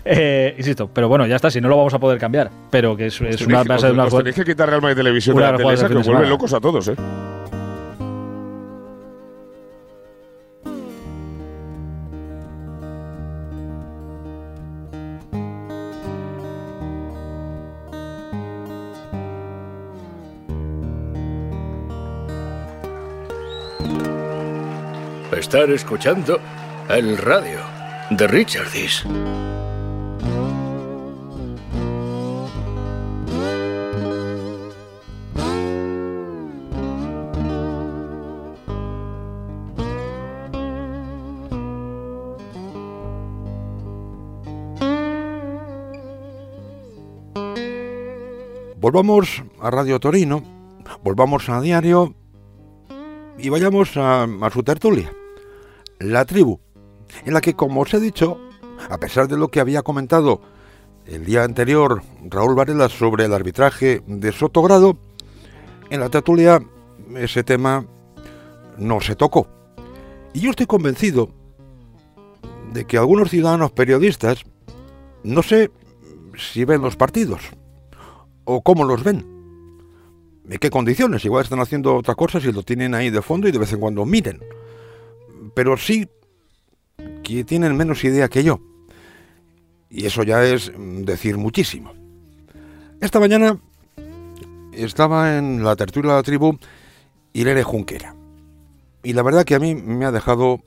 Eh, 0.07 0.55
insisto, 0.59 0.88
pero 0.92 1.09
bueno, 1.09 1.26
ya 1.26 1.36
está, 1.36 1.51
si 1.51 1.61
no 1.61 1.68
lo 1.68 1.76
vamos 1.78 1.95
a 1.95 1.99
poder 1.99 2.18
cambiar. 2.18 2.51
Pero 2.70 2.95
que 2.97 3.07
es, 3.07 3.20
es 3.22 3.40
una 3.47 3.64
base 3.64 3.86
de 3.86 3.92
una 3.92 4.05
os 4.05 4.14
tenéis 4.14 4.36
que 4.36 4.45
quitar 4.45 4.68
Real 4.68 4.82
Madrid 4.82 4.97
Televisión 4.97 5.34
de 5.36 5.42
la 5.42 5.49
jugada 5.49 5.62
tele 5.64 5.74
esa, 5.74 5.82
de 5.84 5.88
fin 5.88 5.97
que 5.97 6.03
de 6.03 6.09
vuelve 6.09 6.18
semana. 6.24 6.28
locos 6.28 6.53
a 6.53 6.61
todos, 6.61 6.88
¿eh? 6.88 6.97
Estar 25.37 25.68
escuchando 25.70 26.41
el 26.89 27.18
radio 27.18 27.59
de 28.11 28.28
Richardis. 28.28 29.05
Volvamos 48.76 49.43
a 49.61 49.70
Radio 49.70 49.99
Torino, 49.99 50.43
volvamos 51.03 51.49
a 51.49 51.61
Diario 51.61 52.14
y 53.37 53.49
vayamos 53.49 53.97
a, 53.97 54.22
a 54.22 54.51
su 54.51 54.62
tertulia, 54.62 55.11
La 55.99 56.24
Tribu, 56.24 56.61
en 57.24 57.34
la 57.34 57.40
que, 57.40 57.55
como 57.55 57.82
os 57.82 57.95
he 57.95 58.01
dicho, 58.01 58.38
a 58.90 58.99
pesar 58.99 59.28
de 59.28 59.36
lo 59.36 59.49
que 59.49 59.61
había 59.61 59.82
comentado 59.82 60.40
el 61.07 61.24
día 61.24 61.45
anterior 61.45 62.03
Raúl 62.24 62.55
Varela 62.55 62.88
sobre 62.88 63.26
el 63.26 63.32
arbitraje 63.32 64.03
de 64.07 64.32
Sotogrado, 64.32 64.99
en 65.90 66.01
la 66.01 66.09
tertulia 66.09 66.61
ese 67.16 67.45
tema 67.45 67.86
no 68.78 69.01
se 69.01 69.14
tocó. 69.14 69.47
Y 70.32 70.40
yo 70.40 70.51
estoy 70.51 70.66
convencido 70.66 71.30
de 72.72 72.84
que 72.86 72.99
algunos 72.99 73.30
ciudadanos 73.30 73.72
periodistas, 73.72 74.42
no 75.22 75.42
sé 75.42 75.70
si 76.36 76.64
ven 76.64 76.82
los 76.82 76.97
partidos, 76.97 77.42
o 78.45 78.62
cómo 78.62 78.84
los 78.84 79.05
ven. 79.05 79.24
¿En 80.49 80.59
qué 80.59 80.70
condiciones? 80.70 81.24
Igual 81.24 81.45
están 81.45 81.61
haciendo 81.61 81.97
otras 81.97 82.16
cosas 82.16 82.45
y 82.45 82.53
lo 82.53 82.62
tienen 82.62 82.95
ahí 82.95 83.11
de 83.11 83.22
fondo 83.22 83.49
y 83.49 83.53
de 83.53 83.59
vez 83.59 83.72
en 83.72 83.80
cuando 83.80 84.05
miren. 84.05 84.40
Pero 85.55 85.76
sí 85.76 86.09
que 87.22 87.44
tienen 87.44 87.76
menos 87.76 88.05
idea 88.05 88.28
que 88.28 88.44
yo. 88.44 88.61
Y 89.90 90.07
eso 90.07 90.22
ya 90.22 90.44
es 90.44 90.72
mm, 90.76 91.02
decir 91.02 91.36
muchísimo. 91.38 91.92
Esta 93.00 93.20
mañana 93.20 93.59
estaba 94.72 95.36
en 95.38 95.62
la 95.62 95.76
tertulia 95.76 96.12
de 96.12 96.16
la 96.18 96.22
tribu 96.22 96.59
Irene 97.32 97.62
Junquera. 97.62 98.16
Y 99.02 99.12
la 99.12 99.22
verdad 99.22 99.44
que 99.44 99.55
a 99.55 99.59
mí 99.59 99.74
me 99.74 100.07
ha 100.07 100.12
dejado 100.12 100.61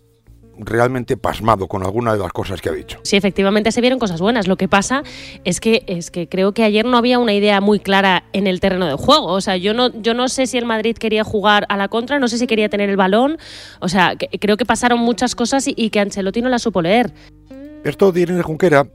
realmente 0.60 1.18
pasmado 1.18 1.68
con 1.68 1.84
alguna 1.84 2.14
de 2.14 2.20
las 2.20 2.32
cosas 2.34 2.62
que 2.62 2.70
ha 2.70 2.72
dicho. 2.72 3.00
Sí, 3.04 3.16
efectivamente 3.16 3.72
se 3.72 3.82
vieron 3.82 4.00
cosas 4.00 4.20
buenas. 4.22 4.48
Lo 4.48 4.56
que 4.58 4.68
pasa 4.68 5.04
es 5.44 5.60
que 5.60 5.84
es 5.88 6.10
que 6.12 6.28
creo 6.28 6.52
que 6.54 6.64
ayer 6.64 6.86
no 6.86 6.98
había 6.98 7.20
una 7.20 7.34
idea 7.34 7.62
muy 7.62 7.80
clara 7.80 8.24
en 8.34 8.48
el 8.48 8.60
terreno 8.60 8.88
de 8.88 8.96
juego. 8.96 9.28
O 9.28 9.42
sea, 9.42 9.58
yo 9.58 9.74
no 9.74 9.92
yo 10.02 10.14
no 10.14 10.28
sé 10.30 10.48
si 10.48 10.58
el 10.58 10.66
Madrid 10.66 10.96
quería 10.98 11.24
jugar 11.24 11.66
a 11.70 11.78
la 11.78 11.88
contra, 11.88 12.20
no 12.20 12.28
sé 12.28 12.38
si 12.38 12.48
quería 12.48 12.70
tener 12.70 12.90
el 12.90 12.98
balón. 12.98 13.38
O 13.80 13.90
sea, 13.90 14.16
que- 14.16 14.28
creo 14.40 14.58
que 14.58 14.66
pasaron 14.66 15.00
muchas 15.00 15.36
cosas 15.36 15.68
y, 15.68 15.74
y 15.78 15.90
que 15.90 16.00
Ancelotti 16.00 16.42
no 16.42 16.50
las 16.50 16.62
supo 16.64 16.82
leer. 16.82 17.12
Esto 17.84 18.12
de 18.12 18.22
Irene 18.22 18.42
Junquera 18.44 18.88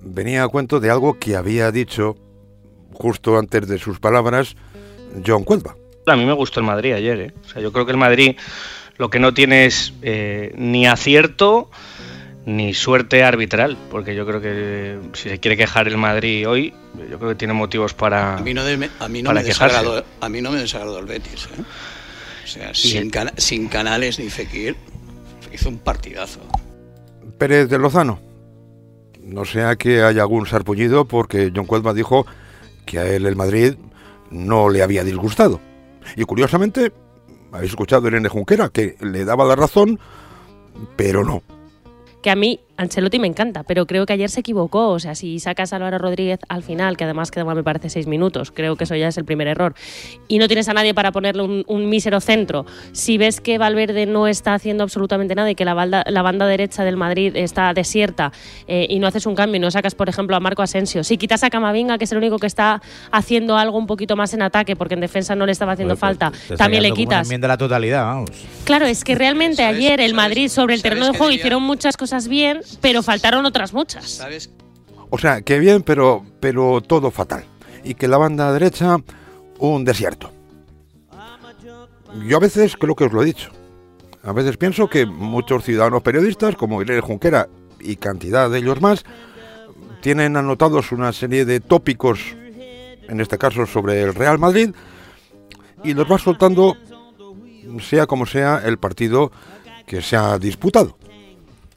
venía 0.00 0.42
a 0.44 0.48
cuento 0.48 0.80
de 0.80 0.90
algo 0.90 1.18
que 1.18 1.36
había 1.36 1.70
dicho 1.70 2.16
justo 2.92 3.38
antes 3.38 3.68
de 3.68 3.78
sus 3.78 4.00
palabras 4.00 4.56
John 5.26 5.44
Cuelva. 5.44 5.76
A 6.06 6.16
mí 6.16 6.24
me 6.24 6.32
gustó 6.32 6.60
el 6.60 6.66
Madrid 6.66 6.94
ayer. 6.94 7.20
¿eh? 7.20 7.32
O 7.44 7.48
sea, 7.48 7.62
yo 7.62 7.72
creo 7.72 7.84
que 7.84 7.92
el 7.92 7.98
Madrid 7.98 8.36
lo 9.00 9.08
que 9.08 9.18
no 9.18 9.32
tiene 9.32 9.64
es 9.64 9.94
eh, 10.02 10.52
ni 10.58 10.86
acierto 10.86 11.70
ni 12.44 12.74
suerte 12.74 13.22
arbitral, 13.24 13.76
porque 13.90 14.14
yo 14.14 14.26
creo 14.26 14.40
que 14.40 14.98
si 15.14 15.28
se 15.30 15.38
quiere 15.38 15.56
quejar 15.56 15.88
el 15.88 15.96
Madrid 15.96 16.46
hoy, 16.46 16.74
yo 17.10 17.18
creo 17.18 17.30
que 17.30 17.34
tiene 17.34 17.54
motivos 17.54 17.94
para, 17.94 18.36
A 18.36 18.40
mí 18.40 18.52
no, 18.54 18.62
de- 18.64 18.90
a 18.98 19.08
mí 19.08 19.22
no 19.22 19.28
para 19.28 19.40
me 19.40 19.46
desagradó, 19.46 20.04
a 20.20 20.28
mí 20.28 20.40
no 20.42 20.50
me 20.50 20.58
desagradó 20.60 20.98
el 20.98 21.06
Betis. 21.06 21.44
¿eh? 21.56 21.62
O 22.44 22.46
sea, 22.46 22.74
sin, 22.74 23.08
cana- 23.10 23.32
sin 23.38 23.68
Canales 23.68 24.18
ni 24.18 24.28
Fekir, 24.28 24.76
hizo 25.52 25.68
un 25.70 25.78
partidazo. 25.78 26.40
Pérez 27.38 27.68
de 27.70 27.78
Lozano. 27.78 28.20
No 29.22 29.44
sea 29.46 29.76
que 29.76 30.02
haya 30.02 30.22
algún 30.22 30.46
sarpullido 30.46 31.06
porque 31.06 31.52
John 31.54 31.66
Cuelva 31.66 31.94
dijo 31.94 32.26
que 32.84 32.98
a 32.98 33.06
él 33.06 33.24
el 33.26 33.36
Madrid 33.36 33.74
no 34.30 34.68
le 34.68 34.82
había 34.82 35.04
disgustado. 35.04 35.60
Y 36.16 36.24
curiosamente, 36.24 36.92
habéis 37.52 37.70
escuchado 37.70 38.06
a 38.06 38.10
Irene 38.10 38.28
Junquera 38.28 38.68
que 38.68 38.96
le 39.00 39.24
daba 39.24 39.44
la 39.44 39.56
razón, 39.56 39.98
pero 40.96 41.24
no. 41.24 41.42
que 42.22 42.30
a 42.30 42.36
mí 42.36 42.60
Ancelotti 42.80 43.18
me 43.18 43.26
encanta, 43.26 43.62
pero 43.62 43.86
creo 43.86 44.06
que 44.06 44.14
ayer 44.14 44.30
se 44.30 44.40
equivocó. 44.40 44.88
O 44.88 44.98
sea, 44.98 45.14
si 45.14 45.38
sacas 45.38 45.74
a 45.74 45.76
Álvaro 45.76 45.98
Rodríguez 45.98 46.40
al 46.48 46.62
final, 46.62 46.96
que 46.96 47.04
además 47.04 47.30
quedaba, 47.30 47.54
me 47.54 47.62
parece, 47.62 47.90
seis 47.90 48.06
minutos, 48.06 48.50
creo 48.50 48.76
que 48.76 48.84
eso 48.84 48.96
ya 48.96 49.08
es 49.08 49.18
el 49.18 49.26
primer 49.26 49.48
error, 49.48 49.74
y 50.28 50.38
no 50.38 50.48
tienes 50.48 50.66
a 50.70 50.72
nadie 50.72 50.94
para 50.94 51.12
ponerle 51.12 51.42
un, 51.42 51.64
un 51.66 51.90
mísero 51.90 52.20
centro, 52.20 52.64
si 52.92 53.18
ves 53.18 53.42
que 53.42 53.58
Valverde 53.58 54.06
no 54.06 54.26
está 54.26 54.54
haciendo 54.54 54.82
absolutamente 54.82 55.34
nada 55.34 55.50
y 55.50 55.54
que 55.54 55.66
la 55.66 55.74
banda, 55.74 56.04
la 56.06 56.22
banda 56.22 56.46
derecha 56.46 56.82
del 56.82 56.96
Madrid 56.96 57.36
está 57.36 57.74
desierta 57.74 58.32
eh, 58.66 58.86
y 58.88 58.98
no 58.98 59.06
haces 59.06 59.26
un 59.26 59.34
cambio 59.34 59.56
y 59.56 59.60
no 59.60 59.70
sacas, 59.70 59.94
por 59.94 60.08
ejemplo, 60.08 60.34
a 60.34 60.40
Marco 60.40 60.62
Asensio, 60.62 61.04
si 61.04 61.18
quitas 61.18 61.44
a 61.44 61.50
Camavinga, 61.50 61.98
que 61.98 62.04
es 62.04 62.12
el 62.12 62.18
único 62.18 62.38
que 62.38 62.46
está 62.46 62.80
haciendo 63.12 63.58
algo 63.58 63.76
un 63.76 63.86
poquito 63.86 64.16
más 64.16 64.32
en 64.32 64.40
ataque, 64.40 64.74
porque 64.74 64.94
en 64.94 65.00
defensa 65.00 65.34
no 65.34 65.44
le 65.44 65.52
estaba 65.52 65.72
haciendo 65.72 65.96
falta, 65.96 66.32
también 66.56 66.82
le 66.82 66.92
quitas. 66.92 67.26
Enmienda 67.26 67.46
a 67.46 67.48
la 67.50 67.58
totalidad, 67.58 68.04
vamos. 68.04 68.30
Claro, 68.64 68.86
es 68.86 69.04
que 69.04 69.14
realmente 69.14 69.64
ayer 69.64 70.00
el 70.00 70.14
Madrid 70.14 70.48
sobre 70.48 70.74
el 70.74 70.82
terreno 70.82 71.06
de 71.06 71.18
juego 71.18 71.30
hicieron 71.30 71.62
muchas 71.62 71.96
cosas 71.96 72.28
bien, 72.28 72.60
pero 72.80 73.02
faltaron 73.02 73.44
otras 73.46 73.72
muchas. 73.72 74.22
O 75.10 75.18
sea, 75.18 75.42
que 75.42 75.58
bien, 75.58 75.82
pero, 75.82 76.24
pero 76.40 76.80
todo 76.80 77.10
fatal. 77.10 77.44
Y 77.82 77.94
que 77.94 78.08
la 78.08 78.18
banda 78.18 78.52
derecha, 78.52 78.98
un 79.58 79.84
desierto. 79.84 80.30
Yo 82.26 82.36
a 82.36 82.40
veces 82.40 82.76
creo 82.76 82.94
que 82.94 83.04
os 83.04 83.12
lo 83.12 83.22
he 83.22 83.26
dicho. 83.26 83.50
A 84.22 84.32
veces 84.32 84.56
pienso 84.56 84.88
que 84.88 85.06
muchos 85.06 85.64
ciudadanos 85.64 86.02
periodistas, 86.02 86.56
como 86.56 86.82
Irene 86.82 87.00
Junquera 87.00 87.48
y 87.80 87.96
cantidad 87.96 88.50
de 88.50 88.58
ellos 88.58 88.80
más, 88.80 89.04
tienen 90.02 90.36
anotados 90.36 90.92
una 90.92 91.12
serie 91.12 91.44
de 91.44 91.60
tópicos, 91.60 92.20
en 93.08 93.20
este 93.20 93.38
caso 93.38 93.66
sobre 93.66 94.02
el 94.02 94.14
Real 94.14 94.38
Madrid, 94.38 94.74
y 95.82 95.94
los 95.94 96.10
va 96.10 96.18
soltando, 96.18 96.76
sea 97.80 98.06
como 98.06 98.26
sea 98.26 98.62
el 98.64 98.78
partido 98.78 99.32
que 99.86 100.02
se 100.02 100.16
ha 100.16 100.38
disputado. 100.38 100.98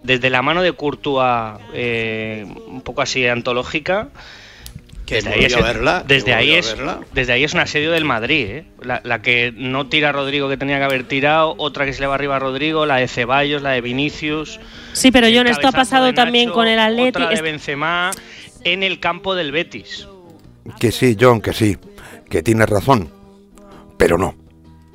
Desde 0.04 0.30
la 0.30 0.42
mano 0.42 0.62
de 0.62 0.74
Courtois, 0.74 1.60
eh, 1.74 2.46
un 2.68 2.82
poco 2.82 3.02
así 3.02 3.26
antológica, 3.26 4.10
Que 5.06 5.16
desde 5.16 5.34
ahí, 5.34 5.46
es, 5.46 5.56
verla, 5.56 6.04
desde, 6.06 6.34
ahí 6.34 6.52
es, 6.54 6.76
verla. 6.76 7.00
desde 7.14 7.34
ahí 7.34 7.44
es 7.44 7.54
un 7.54 7.60
asedio 7.62 7.92
del 7.92 8.06
Madrid. 8.06 8.46
¿eh? 8.50 8.66
La, 8.82 9.02
la 9.04 9.22
que 9.22 9.54
no 9.56 9.88
tira 9.88 10.10
a 10.10 10.12
Rodrigo 10.12 10.50
que 10.50 10.58
tenía 10.58 10.78
que 10.78 10.84
haber 10.84 11.06
tirado, 11.06 11.56
otra 11.58 11.86
que 11.86 11.94
se 11.94 12.02
le 12.02 12.08
va 12.08 12.16
arriba 12.16 12.36
a 12.36 12.40
Rodrigo, 12.40 12.86
la 12.86 12.98
de 12.98 13.08
Ceballos, 13.08 13.62
la 13.62 13.72
de 13.72 13.82
Vinicius. 13.82 14.60
Sí, 14.94 15.12
pero 15.12 15.28
John, 15.34 15.48
esto 15.48 15.68
ha 15.68 15.72
pasado 15.72 16.14
también 16.14 16.52
con 16.52 16.68
el 16.68 16.80
Atleti. 16.80 17.22
Otra 17.22 17.30
de 17.30 17.42
Benzema 17.42 18.12
en 18.64 18.84
el 18.84 19.00
campo 19.00 19.36
del 19.36 19.52
Betis. 19.52 20.08
Que 20.80 20.92
sí, 20.92 21.18
John, 21.20 21.42
que 21.42 21.54
sí, 21.54 21.78
que 22.30 22.42
tienes 22.44 22.70
razón, 22.70 23.10
pero 23.98 24.18
no. 24.18 24.36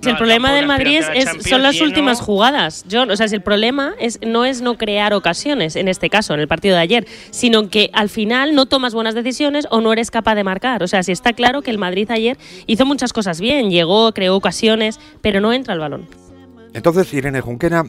Si 0.00 0.10
el 0.10 0.16
problema 0.16 0.52
del 0.52 0.66
Madrid 0.66 0.98
es, 0.98 1.24
Champions 1.24 1.48
son 1.48 1.62
las 1.62 1.80
últimas 1.80 2.20
jugadas, 2.20 2.84
John. 2.90 3.10
O 3.10 3.16
sea, 3.16 3.26
si 3.26 3.34
el 3.34 3.42
problema 3.42 3.94
es, 3.98 4.20
no 4.24 4.44
es 4.44 4.62
no 4.62 4.78
crear 4.78 5.12
ocasiones, 5.12 5.74
en 5.74 5.88
este 5.88 6.08
caso, 6.08 6.34
en 6.34 6.40
el 6.40 6.46
partido 6.46 6.76
de 6.76 6.82
ayer, 6.82 7.06
sino 7.30 7.68
que 7.68 7.90
al 7.92 8.08
final 8.08 8.54
no 8.54 8.66
tomas 8.66 8.94
buenas 8.94 9.14
decisiones 9.14 9.66
o 9.70 9.80
no 9.80 9.92
eres 9.92 10.12
capaz 10.12 10.36
de 10.36 10.44
marcar. 10.44 10.84
O 10.84 10.86
sea, 10.86 11.02
si 11.02 11.10
está 11.10 11.32
claro 11.32 11.62
que 11.62 11.72
el 11.72 11.78
Madrid 11.78 12.08
ayer 12.12 12.38
hizo 12.66 12.86
muchas 12.86 13.12
cosas 13.12 13.40
bien, 13.40 13.70
llegó, 13.70 14.12
creó 14.12 14.36
ocasiones, 14.36 15.00
pero 15.20 15.40
no 15.40 15.52
entra 15.52 15.74
el 15.74 15.80
balón. 15.80 16.06
Entonces, 16.74 17.12
Irene 17.12 17.40
Junquera, 17.40 17.84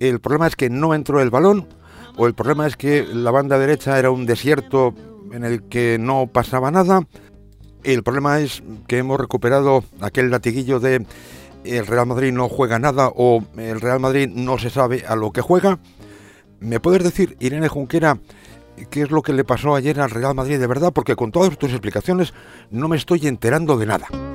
el 0.00 0.20
problema 0.20 0.48
es 0.48 0.56
que 0.56 0.68
no 0.68 0.94
entró 0.94 1.20
el 1.20 1.30
balón, 1.30 1.68
o 2.16 2.26
el 2.26 2.34
problema 2.34 2.66
es 2.66 2.76
que 2.76 3.06
la 3.12 3.30
banda 3.30 3.58
derecha 3.58 3.98
era 3.98 4.10
un 4.10 4.26
desierto 4.26 4.94
en 5.32 5.44
el 5.44 5.62
que 5.68 5.96
no 6.00 6.26
pasaba 6.26 6.72
nada. 6.72 7.06
El 7.84 8.02
problema 8.02 8.40
es 8.40 8.62
que 8.86 8.98
hemos 8.98 9.18
recuperado 9.20 9.84
aquel 10.00 10.30
latiguillo 10.30 10.80
de 10.80 11.06
el 11.64 11.86
Real 11.86 12.06
Madrid 12.06 12.32
no 12.32 12.48
juega 12.48 12.78
nada 12.78 13.10
o 13.14 13.42
el 13.56 13.80
Real 13.80 14.00
Madrid 14.00 14.28
no 14.32 14.58
se 14.58 14.70
sabe 14.70 15.04
a 15.06 15.16
lo 15.16 15.32
que 15.32 15.40
juega. 15.40 15.78
¿Me 16.60 16.80
puedes 16.80 17.02
decir, 17.02 17.36
Irene 17.40 17.68
Junquera, 17.68 18.18
qué 18.90 19.02
es 19.02 19.10
lo 19.10 19.22
que 19.22 19.32
le 19.32 19.44
pasó 19.44 19.74
ayer 19.74 20.00
al 20.00 20.10
Real 20.10 20.34
Madrid 20.34 20.58
de 20.58 20.66
verdad? 20.66 20.92
Porque 20.92 21.16
con 21.16 21.32
todas 21.32 21.56
tus 21.58 21.70
explicaciones 21.70 22.32
no 22.70 22.88
me 22.88 22.96
estoy 22.96 23.26
enterando 23.26 23.76
de 23.76 23.86
nada. 23.86 24.31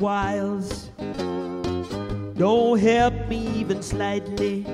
Wiles 0.00 0.90
don't 2.36 2.80
help 2.80 3.14
me 3.28 3.46
even 3.60 3.82
slightly. 3.82 4.64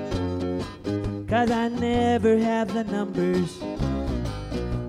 Numbers. 2.89 3.61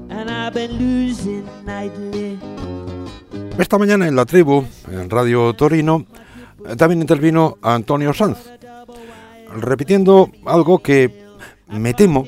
And 0.09 0.31
I've 0.31 0.55
been 0.55 0.73
losing 0.79 1.45
nightly. 1.67 2.39
Esta 3.59 3.77
mañana 3.77 4.07
en 4.07 4.15
la 4.15 4.25
tribu, 4.25 4.65
en 4.89 5.11
Radio 5.11 5.53
Torino, 5.55 6.07
eh, 6.65 6.77
también 6.77 7.01
intervino 7.01 7.59
Antonio 7.61 8.15
Sanz, 8.15 8.39
repitiendo 9.57 10.31
algo 10.47 10.79
que 10.79 11.27
me 11.67 11.93
temo 11.93 12.25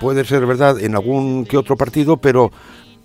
puede 0.00 0.24
ser 0.26 0.44
verdad 0.44 0.78
en 0.78 0.94
algún 0.94 1.46
que 1.46 1.56
otro 1.56 1.76
partido, 1.76 2.18
pero 2.18 2.52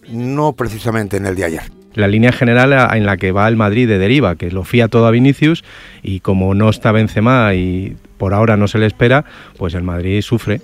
no 0.10 0.54
precisamente 0.54 1.18
en 1.18 1.26
el 1.26 1.36
de 1.36 1.46
ayer. 1.46 1.81
La 1.94 2.08
línea 2.08 2.32
general 2.32 2.74
en 2.96 3.06
la 3.06 3.18
que 3.18 3.32
va 3.32 3.48
el 3.48 3.56
Madrid 3.56 3.88
de 3.88 3.98
deriva, 3.98 4.36
que 4.36 4.52
lo 4.52 4.64
fía 4.64 4.88
todo 4.88 5.08
a 5.08 5.12
Vinicius 5.12 5.64
y 6.02 6.20
como 6.22 6.54
no 6.54 6.70
está 6.70 6.92
Benzema 6.92 7.54
y 7.54 7.98
por 8.18 8.34
ahora 8.34 8.58
no 8.58 8.68
se 8.68 8.78
le 8.78 8.86
espera, 8.86 9.26
pues 9.58 9.74
el 9.74 9.84
Madrid 9.84 10.22
sufre. 10.22 10.62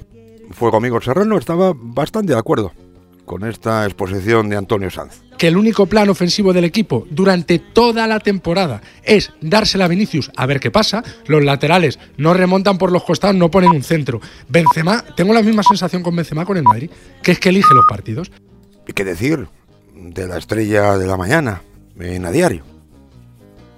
Fuego 0.51 0.77
Amigo 0.77 1.01
Serrano 1.01 1.37
estaba 1.37 1.73
bastante 1.75 2.33
de 2.33 2.39
acuerdo 2.39 2.71
con 3.25 3.43
esta 3.43 3.83
exposición 3.85 4.47
de 4.47 4.55
Antonio 4.55 4.89
Sanz. 4.89 5.21
que 5.37 5.49
el 5.49 5.57
único 5.57 5.85
plan 5.85 6.09
ofensivo 6.09 6.53
del 6.53 6.63
equipo 6.63 7.05
durante 7.11 7.59
toda 7.59 8.07
la 8.07 8.19
temporada 8.21 8.81
es 9.03 9.33
dársela 9.41 9.85
a 9.85 9.87
Vinicius 9.87 10.31
a 10.35 10.47
ver 10.47 10.59
qué 10.59 10.71
pasa. 10.71 11.03
Los 11.27 11.43
laterales 11.43 11.99
no 12.15 12.33
remontan 12.33 12.77
por 12.79 12.91
los 12.91 13.03
costados, 13.03 13.35
no 13.35 13.51
ponen 13.51 13.71
un 13.71 13.83
centro. 13.83 14.19
Benzema, 14.47 15.03
tengo 15.15 15.33
la 15.33 15.43
misma 15.43 15.61
sensación 15.61 16.01
con 16.01 16.15
Benzema 16.15 16.45
con 16.45 16.57
el 16.57 16.63
Madrid, 16.63 16.89
que 17.21 17.33
es 17.33 17.39
que 17.39 17.49
elige 17.49 17.71
los 17.75 17.85
partidos. 17.87 18.31
¿Y 18.87 18.93
qué 18.93 19.03
decir 19.03 19.47
de 19.99 20.27
la 20.27 20.37
estrella 20.37 20.97
de 20.97 21.07
la 21.07 21.17
mañana 21.17 21.61
en 21.99 22.25
a 22.25 22.31
diario? 22.31 22.63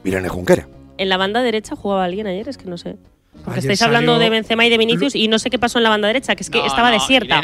Irene 0.04 0.30
Junquera. 0.30 0.68
En 0.98 1.10
la 1.10 1.18
banda 1.18 1.42
derecha 1.42 1.76
jugaba 1.76 2.04
alguien 2.06 2.28
ayer, 2.28 2.48
es 2.50 2.58
que 2.58 2.66
no 2.70 2.78
sé. 2.78 2.98
Porque 3.46 3.60
Ayer 3.60 3.72
estáis 3.72 3.82
hablando 3.84 4.14
salió- 4.14 4.24
de 4.26 4.30
Benzema 4.30 4.66
y 4.66 4.70
de 4.70 4.78
Vinicius 4.78 5.16
y 5.16 5.28
no 5.28 5.40
sé 5.40 5.50
qué 5.50 5.58
pasó 5.60 5.78
en 5.80 5.84
la 5.84 5.90
banda 5.90 6.08
derecha, 6.08 6.36
que 6.36 6.44
es 6.44 6.50
que 6.50 6.66
estaba 6.66 6.92
desierta. 6.92 7.42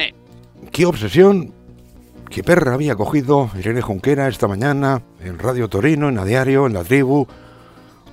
Qué 0.72 0.86
obsesión, 0.86 1.54
qué 2.30 2.44
perra 2.44 2.74
había 2.74 2.96
cogido 2.96 3.50
Irene 3.58 3.82
Junquera 3.82 4.28
esta 4.28 4.48
mañana 4.48 5.02
en 5.24 5.40
Radio 5.40 5.70
Torino, 5.70 6.10
en 6.10 6.18
A 6.18 6.26
Diario, 6.26 6.66
en 6.68 6.74
La 6.74 6.84
Tribu, 6.84 7.28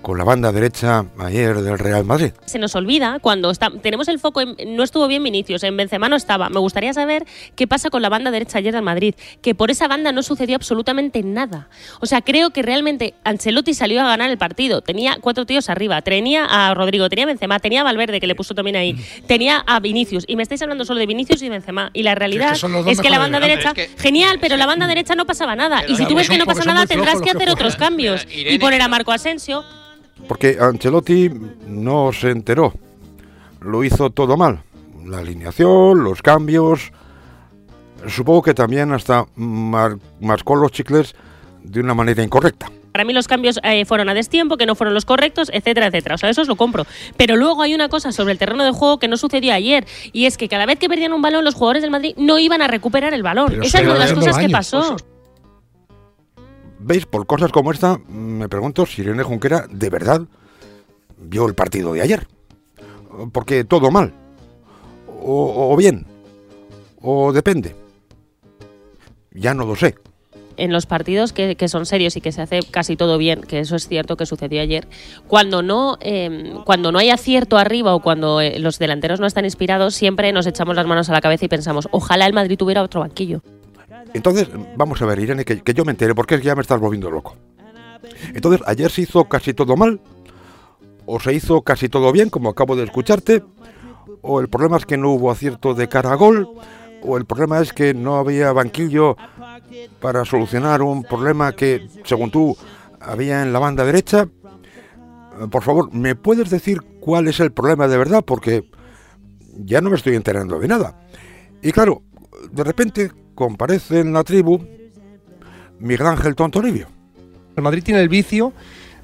con 0.02 0.18
la 0.18 0.24
banda 0.24 0.52
derecha 0.52 1.04
ayer 1.18 1.56
del 1.60 1.78
Real 1.78 2.04
Madrid. 2.04 2.32
Se 2.44 2.58
nos 2.58 2.74
olvida 2.74 3.18
cuando 3.20 3.50
está, 3.50 3.70
tenemos 3.70 4.08
el 4.08 4.18
foco 4.18 4.40
en 4.40 4.56
no 4.76 4.82
estuvo 4.82 5.06
bien 5.08 5.22
Vinicius, 5.22 5.62
en 5.62 5.76
Benzema 5.76 6.08
no 6.08 6.16
estaba. 6.16 6.48
Me 6.48 6.58
gustaría 6.58 6.92
saber 6.92 7.24
qué 7.54 7.66
pasa 7.66 7.88
con 7.88 8.02
la 8.02 8.08
banda 8.08 8.30
derecha 8.30 8.58
ayer 8.58 8.74
del 8.74 8.82
Madrid, 8.82 9.14
que 9.40 9.54
por 9.54 9.70
esa 9.70 9.88
banda 9.88 10.12
no 10.12 10.22
sucedió 10.22 10.56
absolutamente 10.56 11.22
nada. 11.22 11.68
O 12.00 12.06
sea, 12.06 12.20
creo 12.20 12.50
que 12.50 12.62
realmente 12.62 13.14
Ancelotti 13.24 13.74
salió 13.74 14.00
a 14.02 14.04
ganar 14.08 14.30
el 14.30 14.38
partido. 14.38 14.82
Tenía 14.82 15.16
cuatro 15.20 15.46
tíos 15.46 15.68
arriba, 15.70 16.02
tenía 16.02 16.44
a 16.44 16.74
Rodrigo, 16.74 17.08
tenía 17.08 17.24
a 17.24 17.28
Benzema, 17.28 17.58
tenía 17.60 17.82
a 17.82 17.84
Valverde 17.84 18.20
que 18.20 18.26
le 18.26 18.34
puso 18.34 18.54
también 18.54 18.76
ahí, 18.76 18.96
tenía 19.26 19.62
a 19.66 19.80
Vinicius 19.80 20.24
y 20.26 20.36
me 20.36 20.42
estáis 20.42 20.60
hablando 20.62 20.84
solo 20.84 20.98
de 21.00 21.06
Vinicius 21.06 21.40
y 21.42 21.48
Benzema 21.48 21.90
y 21.92 22.02
la 22.02 22.14
realidad 22.14 22.56
que 22.84 22.90
es 22.90 23.00
que 23.00 23.10
la 23.10 23.18
banda 23.18 23.38
derecha, 23.40 23.68
Es 23.68 23.74
que- 23.74 23.88
genial, 24.02 24.38
pero 24.40 24.56
la 24.56 24.66
banda 24.66 24.86
derecha 24.86 25.14
no 25.14 25.26
pasaba 25.26 25.54
nada 25.54 25.82
y 25.86 25.96
si 25.96 26.06
tú 26.06 26.14
ves 26.14 26.28
que 26.28 26.38
no 26.38 26.46
pasa 26.46 26.64
nada 26.64 26.86
tendrás 26.86 27.20
que 27.20 27.30
hacer 27.30 27.48
otros 27.50 27.76
cambios 27.76 28.26
y 28.30 28.58
poner 28.58 28.82
a 28.82 28.88
Marco 28.88 29.12
Asensio. 29.12 29.64
Porque 30.28 30.56
Ancelotti 30.60 31.30
no 31.66 32.12
se 32.12 32.30
enteró, 32.30 32.72
lo 33.60 33.84
hizo 33.84 34.10
todo 34.10 34.36
mal. 34.36 34.60
La 35.04 35.18
alineación, 35.18 36.04
los 36.04 36.22
cambios. 36.22 36.92
Supongo 38.08 38.42
que 38.42 38.54
también 38.54 38.92
hasta 38.92 39.26
mar- 39.36 39.96
mascó 40.20 40.56
los 40.56 40.72
chicles 40.72 41.14
de 41.62 41.80
una 41.80 41.94
manera 41.94 42.22
incorrecta. 42.22 42.70
Para 42.92 43.04
mí 43.04 43.12
los 43.14 43.26
cambios 43.26 43.58
eh, 43.62 43.84
fueron 43.86 44.08
a 44.10 44.14
destiempo, 44.14 44.56
que 44.58 44.66
no 44.66 44.74
fueron 44.74 44.92
los 44.92 45.04
correctos, 45.06 45.50
etcétera, 45.52 45.86
etcétera. 45.86 46.16
O 46.16 46.18
sea, 46.18 46.28
eso 46.28 46.42
os 46.42 46.48
lo 46.48 46.56
compro. 46.56 46.84
Pero 47.16 47.36
luego 47.36 47.62
hay 47.62 47.74
una 47.74 47.88
cosa 47.88 48.12
sobre 48.12 48.32
el 48.32 48.38
terreno 48.38 48.64
de 48.64 48.70
juego 48.72 48.98
que 48.98 49.08
no 49.08 49.16
sucedió 49.16 49.54
ayer, 49.54 49.86
y 50.12 50.26
es 50.26 50.36
que 50.36 50.48
cada 50.48 50.66
vez 50.66 50.78
que 50.78 50.88
perdían 50.88 51.12
un 51.14 51.22
balón, 51.22 51.44
los 51.44 51.54
jugadores 51.54 51.82
del 51.82 51.90
Madrid 51.90 52.14
no 52.18 52.38
iban 52.38 52.60
a 52.60 52.68
recuperar 52.68 53.14
el 53.14 53.22
balón. 53.22 53.48
Pero 53.50 53.62
Esa 53.62 53.78
es 53.78 53.84
una 53.84 53.94
de 53.94 53.98
las 54.00 54.12
cosas 54.12 54.38
que 54.38 54.48
pasó. 54.50 54.96
¿Veis? 56.84 57.06
Por 57.06 57.26
cosas 57.26 57.52
como 57.52 57.70
esta, 57.70 57.98
me 58.08 58.48
pregunto 58.48 58.86
si 58.86 59.02
Irene 59.02 59.22
Junquera 59.22 59.66
de 59.70 59.88
verdad 59.88 60.22
vio 61.18 61.46
el 61.46 61.54
partido 61.54 61.92
de 61.92 62.02
ayer. 62.02 62.26
Porque 63.32 63.64
todo 63.64 63.90
mal. 63.90 64.12
O, 65.06 65.76
bien. 65.76 66.06
O 67.00 67.32
depende. 67.32 67.76
Ya 69.30 69.54
no 69.54 69.64
lo 69.64 69.76
sé. 69.76 69.94
En 70.56 70.72
los 70.72 70.86
partidos 70.86 71.32
que, 71.32 71.56
que 71.56 71.68
son 71.68 71.86
serios 71.86 72.16
y 72.16 72.20
que 72.20 72.32
se 72.32 72.42
hace 72.42 72.60
casi 72.68 72.96
todo 72.96 73.16
bien, 73.16 73.42
que 73.42 73.60
eso 73.60 73.76
es 73.76 73.86
cierto 73.88 74.16
que 74.16 74.26
sucedió 74.26 74.60
ayer, 74.60 74.86
cuando 75.26 75.62
no, 75.62 75.96
eh, 76.00 76.54
cuando 76.66 76.92
no 76.92 76.98
hay 76.98 77.10
acierto 77.10 77.56
arriba 77.56 77.94
o 77.94 78.00
cuando 78.00 78.40
eh, 78.40 78.58
los 78.58 78.78
delanteros 78.78 79.18
no 79.18 79.26
están 79.26 79.46
inspirados, 79.46 79.94
siempre 79.94 80.30
nos 80.32 80.46
echamos 80.46 80.76
las 80.76 80.86
manos 80.86 81.08
a 81.08 81.12
la 81.12 81.22
cabeza 81.22 81.46
y 81.46 81.48
pensamos, 81.48 81.88
ojalá 81.90 82.26
el 82.26 82.34
Madrid 82.34 82.58
tuviera 82.58 82.82
otro 82.82 83.00
banquillo. 83.00 83.40
Entonces, 84.14 84.48
vamos 84.76 85.00
a 85.02 85.06
ver, 85.06 85.18
Irene, 85.18 85.44
que, 85.44 85.62
que 85.62 85.74
yo 85.74 85.84
me 85.84 85.92
entere, 85.92 86.14
porque 86.14 86.40
ya 86.40 86.54
me 86.54 86.62
estás 86.62 86.80
volviendo 86.80 87.10
loco. 87.10 87.36
Entonces, 88.34 88.62
ayer 88.66 88.90
se 88.90 89.02
hizo 89.02 89.24
casi 89.24 89.54
todo 89.54 89.76
mal, 89.76 90.00
o 91.06 91.20
se 91.20 91.32
hizo 91.32 91.62
casi 91.62 91.88
todo 91.88 92.12
bien, 92.12 92.30
como 92.30 92.50
acabo 92.50 92.76
de 92.76 92.84
escucharte, 92.84 93.42
o 94.20 94.40
el 94.40 94.48
problema 94.48 94.76
es 94.76 94.86
que 94.86 94.96
no 94.96 95.10
hubo 95.12 95.30
acierto 95.30 95.74
de 95.74 95.88
cara 95.88 96.12
a 96.12 96.16
gol, 96.16 96.48
o 97.02 97.16
el 97.16 97.24
problema 97.24 97.60
es 97.60 97.72
que 97.72 97.94
no 97.94 98.16
había 98.16 98.52
banquillo 98.52 99.16
para 100.00 100.24
solucionar 100.24 100.82
un 100.82 101.02
problema 101.02 101.52
que, 101.52 101.88
según 102.04 102.30
tú, 102.30 102.56
había 103.00 103.42
en 103.42 103.52
la 103.52 103.58
banda 103.58 103.84
derecha. 103.84 104.28
Eh, 105.40 105.48
Por 105.50 105.62
favor, 105.62 105.92
¿me 105.92 106.14
puedes 106.14 106.50
decir 106.50 106.80
cuál 107.00 107.26
es 107.28 107.40
el 107.40 107.52
problema 107.52 107.88
de 107.88 107.98
verdad? 107.98 108.22
Porque 108.24 108.70
ya 109.56 109.80
no 109.80 109.90
me 109.90 109.96
estoy 109.96 110.14
enterando 110.14 110.58
de 110.58 110.68
nada. 110.68 111.00
Y 111.60 111.72
claro, 111.72 112.02
de 112.50 112.64
repente 112.64 113.10
comparece 113.34 114.00
en 114.00 114.12
la 114.12 114.24
tribu 114.24 114.60
Miguel 115.78 116.06
Ángel 116.06 116.34
Tontoribio. 116.34 116.86
El 117.56 117.62
Madrid 117.62 117.82
tiene 117.82 118.00
el 118.00 118.08
vicio 118.08 118.52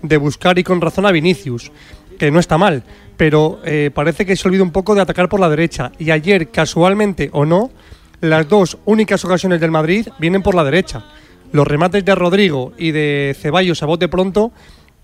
de 0.03 0.17
buscar 0.17 0.59
y 0.59 0.65
con 0.65 0.81
razón 0.81 1.07
a 1.07 1.13
Vinicius, 1.13 1.71
que 2.19 2.31
no 2.31 2.39
está 2.41 2.59
mal, 2.59 2.85
pero 3.17 3.61
eh, 3.65 3.91
parece 3.93 4.25
que 4.25 4.37
se 4.37 4.49
olvida 4.49 4.63
un 4.63 4.71
poco 4.71 4.95
de 4.95 5.01
atacar 5.01 5.29
por 5.29 5.41
la 5.41 5.49
derecha. 5.49 5.93
Y 5.99 6.11
ayer, 6.11 6.51
casualmente 6.51 7.31
o 7.33 7.45
no, 7.45 7.71
las 8.21 8.49
dos 8.49 8.79
únicas 8.85 9.25
ocasiones 9.25 9.61
del 9.61 9.71
Madrid 9.71 10.09
vienen 10.19 10.43
por 10.43 10.55
la 10.55 10.65
derecha. 10.65 11.05
Los 11.53 11.67
remates 11.67 12.05
de 12.05 12.15
Rodrigo 12.15 12.73
y 12.77 12.91
de 12.91 13.37
Ceballos 13.39 13.83
a 13.83 13.87
bote 13.87 14.09
pronto 14.09 14.53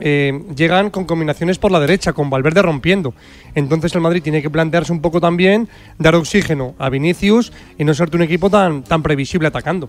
eh, 0.00 0.42
llegan 0.54 0.90
con 0.90 1.04
combinaciones 1.04 1.58
por 1.58 1.70
la 1.70 1.80
derecha, 1.80 2.12
con 2.12 2.30
Valverde 2.30 2.62
rompiendo. 2.62 3.14
Entonces 3.54 3.94
el 3.94 4.00
Madrid 4.00 4.22
tiene 4.22 4.42
que 4.42 4.50
plantearse 4.50 4.92
un 4.92 5.00
poco 5.00 5.20
también 5.20 5.68
dar 5.98 6.14
oxígeno 6.14 6.74
a 6.78 6.88
Vinicius 6.90 7.52
y 7.78 7.84
no 7.84 7.94
serte 7.94 8.16
un 8.16 8.22
equipo 8.22 8.50
tan, 8.50 8.82
tan 8.82 9.02
previsible 9.02 9.48
atacando. 9.48 9.88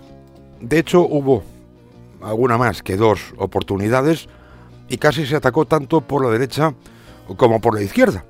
De 0.60 0.78
hecho, 0.78 1.02
hubo 1.02 1.42
alguna 2.22 2.56
más 2.56 2.82
que 2.82 2.96
dos 2.96 3.34
oportunidades 3.36 4.28
y 4.88 4.98
casi 4.98 5.26
se 5.26 5.36
atacó 5.36 5.66
tanto 5.66 6.00
por 6.00 6.24
la 6.24 6.30
derecha 6.30 6.74
como 7.36 7.60
por 7.60 7.74
la 7.74 7.82
izquierda. 7.82 8.24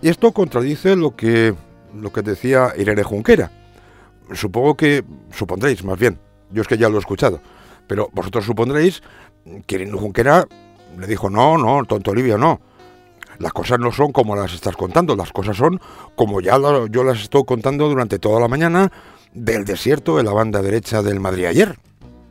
Y 0.00 0.08
esto 0.08 0.32
contradice 0.32 0.96
lo 0.96 1.14
que, 1.14 1.54
lo 1.94 2.12
que 2.12 2.22
decía 2.22 2.72
Irene 2.76 3.04
Junquera. 3.04 3.50
Supongo 4.32 4.76
que, 4.76 5.04
supondréis 5.30 5.84
más 5.84 5.98
bien, 5.98 6.18
yo 6.50 6.62
es 6.62 6.68
que 6.68 6.78
ya 6.78 6.88
lo 6.88 6.96
he 6.96 7.00
escuchado, 7.00 7.40
pero 7.86 8.08
vosotros 8.12 8.44
supondréis 8.44 9.02
que 9.66 9.76
Irene 9.76 9.92
Junquera 9.92 10.46
le 10.98 11.06
dijo, 11.06 11.30
no, 11.30 11.56
no, 11.58 11.84
tonto 11.84 12.10
Olivia, 12.10 12.36
no. 12.38 12.60
Las 13.38 13.52
cosas 13.52 13.78
no 13.78 13.90
son 13.92 14.12
como 14.12 14.36
las 14.36 14.52
estás 14.52 14.76
contando, 14.76 15.16
las 15.16 15.32
cosas 15.32 15.56
son 15.56 15.80
como 16.14 16.40
ya 16.40 16.58
lo- 16.58 16.86
yo 16.86 17.02
las 17.02 17.20
estoy 17.22 17.44
contando 17.44 17.88
durante 17.88 18.18
toda 18.18 18.38
la 18.40 18.46
mañana 18.48 18.92
del 19.32 19.64
desierto 19.64 20.16
de 20.16 20.22
la 20.22 20.32
banda 20.32 20.60
derecha 20.62 21.02
del 21.02 21.18
Madrid 21.18 21.46
ayer. 21.46 21.76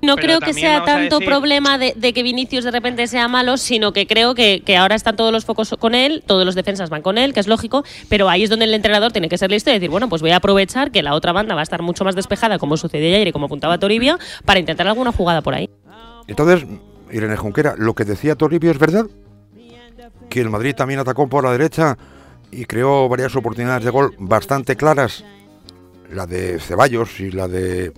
No 0.04 0.16
Pero 0.16 0.26
creo 0.28 0.40
que 0.40 0.54
sea 0.54 0.84
tanto 0.84 1.20
decir- 1.20 1.28
problema 1.28 1.78
de, 1.78 1.94
de 1.96 2.12
que 2.14 2.24
Vinicius 2.24 2.64
de 2.64 2.72
repente 2.72 3.06
sea 3.08 3.28
malo, 3.28 3.58
sino 3.58 3.94
que 3.94 4.08
creo 4.08 4.34
que, 4.34 4.64
que 4.66 4.76
ahora 4.78 4.96
están 4.96 5.16
todos 5.16 5.32
los 5.32 5.46
focos 5.46 5.76
con 5.80 5.94
él, 5.94 6.24
todos 6.26 6.44
los 6.44 6.56
defensas 6.56 6.90
van 6.90 7.04
con 7.04 7.20
él, 7.20 7.34
que 7.34 7.40
es 7.40 7.48
lógico, 7.48 7.84
pero 8.10 8.28
ahí 8.28 8.42
es 8.44 8.50
donde 8.50 8.66
el 8.66 8.74
entrenador 8.74 9.12
tiene 9.12 9.30
que 9.30 9.38
ser 9.38 9.52
listo 9.52 9.70
y 9.70 9.74
decir, 9.74 9.90
bueno, 9.92 10.10
pues 10.10 10.24
voy 10.24 10.32
a 10.32 10.38
aprovechar 10.38 10.90
que 10.92 11.04
la 11.04 11.14
otra 11.14 11.34
banda 11.34 11.54
va 11.54 11.62
a 11.62 11.64
estar 11.64 11.84
mucho 11.84 12.04
más 12.04 12.16
despejada, 12.16 12.58
como 12.58 12.78
sucedió 12.78 13.08
ayer 13.14 13.28
y 13.28 13.32
como 13.32 13.46
apuntaba 13.46 13.78
Toribio, 13.78 14.18
para 14.44 14.60
intentar 14.60 14.88
alguna 14.88 15.12
jugada 15.12 15.42
por 15.44 15.54
ahí. 15.54 15.70
Entonces, 16.28 16.66
Irene 17.12 17.38
Junquera, 17.38 17.76
lo 17.78 17.94
que 17.94 18.06
decía 18.06 18.36
Toribio 18.36 18.72
es 18.72 18.80
verdad, 18.80 19.06
que 20.30 20.42
el 20.42 20.50
Madrid 20.50 20.76
también 20.76 21.00
atacó 21.00 21.28
por 21.28 21.44
la 21.44 21.52
derecha 21.52 21.98
y 22.52 22.66
creó 22.66 23.08
varias 23.10 23.36
oportunidades 23.36 23.84
de 23.84 23.92
gol 23.92 24.16
bastante 24.18 24.76
claras, 24.76 25.24
la 26.10 26.26
de 26.26 26.60
Ceballos 26.60 27.20
y 27.20 27.32
la 27.32 27.48
de 27.48 27.94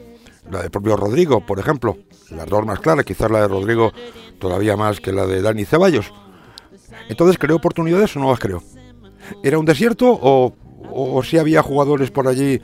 la 0.50 0.62
de 0.62 0.70
propio 0.70 0.98
Rodrigo, 0.98 1.46
por 1.46 1.60
ejemplo, 1.60 1.98
las 2.30 2.48
dos 2.48 2.66
más 2.66 2.80
claras, 2.80 3.06
quizás 3.06 3.32
la 3.32 3.42
de 3.42 3.48
Rodrigo 3.48 3.94
todavía 4.40 4.76
más 4.76 5.00
que 5.00 5.14
la 5.14 5.26
de 5.26 5.42
Dani 5.42 5.64
Ceballos. 5.64 6.14
Entonces, 7.08 7.38
¿creó 7.38 7.56
oportunidades 7.56 8.16
o 8.16 8.20
no 8.20 8.30
las 8.30 8.40
creó? 8.40 8.62
¿Era 9.42 9.58
un 9.58 9.66
desierto 9.66 10.08
o, 10.22 10.54
o 10.92 11.24
si 11.24 11.38
había 11.38 11.62
jugadores 11.62 12.12
por 12.12 12.28
allí 12.28 12.62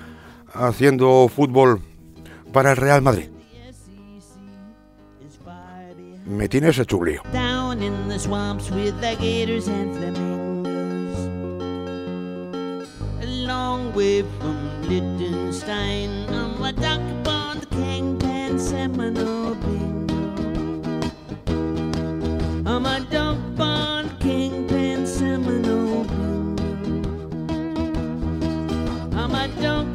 haciendo 0.54 1.30
fútbol 1.34 1.82
para 2.52 2.72
el 2.72 2.78
Real 2.78 3.02
Madrid? 3.02 3.30
Me 6.30 6.48
tiene 6.48 6.70
ese 6.70 6.86
chublío. 6.86 7.24
Down 7.34 7.82
in 7.82 8.08
the 8.08 8.20
swamps 8.20 8.70
with 8.70 9.02
the 9.02 9.16
gators 9.20 9.68
and 9.68 9.96
flamingos. 9.96 11.18
A 13.24 13.26
long 13.48 13.92
way 13.96 14.22
from 14.22 14.84
Liechtenstein 14.84 16.30
on 16.30 16.62
the 16.62 16.72
duck 16.74 17.02
pond, 17.24 17.68
Kingpan, 17.72 18.60
Seminole 18.60 19.56
bingo. 19.56 20.14
I'm 22.70 22.86
a 22.86 23.00
duck 23.10 23.38
pond, 23.58 24.12
Kingpan, 24.20 25.08
Seminole 25.08 26.04
bingo. 26.04 27.10
I'm 29.18 29.34
a 29.34 29.48
duck 29.60 29.88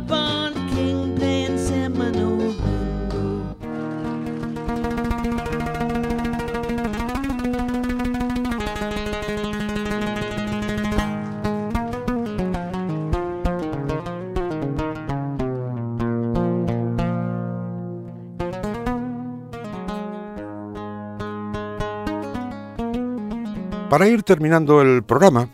Para 23.94 24.08
ir 24.08 24.24
terminando 24.24 24.82
el 24.82 25.04
programa, 25.04 25.48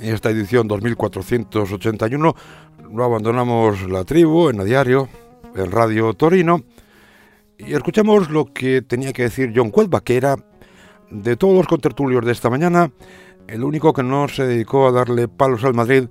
esta 0.00 0.30
edición 0.30 0.66
2481, 0.66 2.34
no 2.88 3.04
abandonamos 3.04 3.82
la 3.82 4.02
tribu 4.04 4.48
en 4.48 4.60
a 4.60 4.64
diario, 4.64 5.10
en 5.54 5.70
Radio 5.70 6.14
Torino, 6.14 6.62
y 7.58 7.74
escuchamos 7.74 8.30
lo 8.30 8.46
que 8.46 8.80
tenía 8.80 9.12
que 9.12 9.24
decir 9.24 9.52
John 9.54 9.70
Cuelva, 9.70 10.00
que 10.00 10.16
era 10.16 10.36
de 11.10 11.36
todos 11.36 11.54
los 11.54 11.66
contertulios 11.66 12.24
de 12.24 12.32
esta 12.32 12.48
mañana, 12.48 12.92
el 13.46 13.62
único 13.62 13.92
que 13.92 14.04
no 14.04 14.26
se 14.28 14.46
dedicó 14.46 14.88
a 14.88 14.92
darle 14.92 15.28
palos 15.28 15.62
al 15.62 15.74
Madrid 15.74 16.08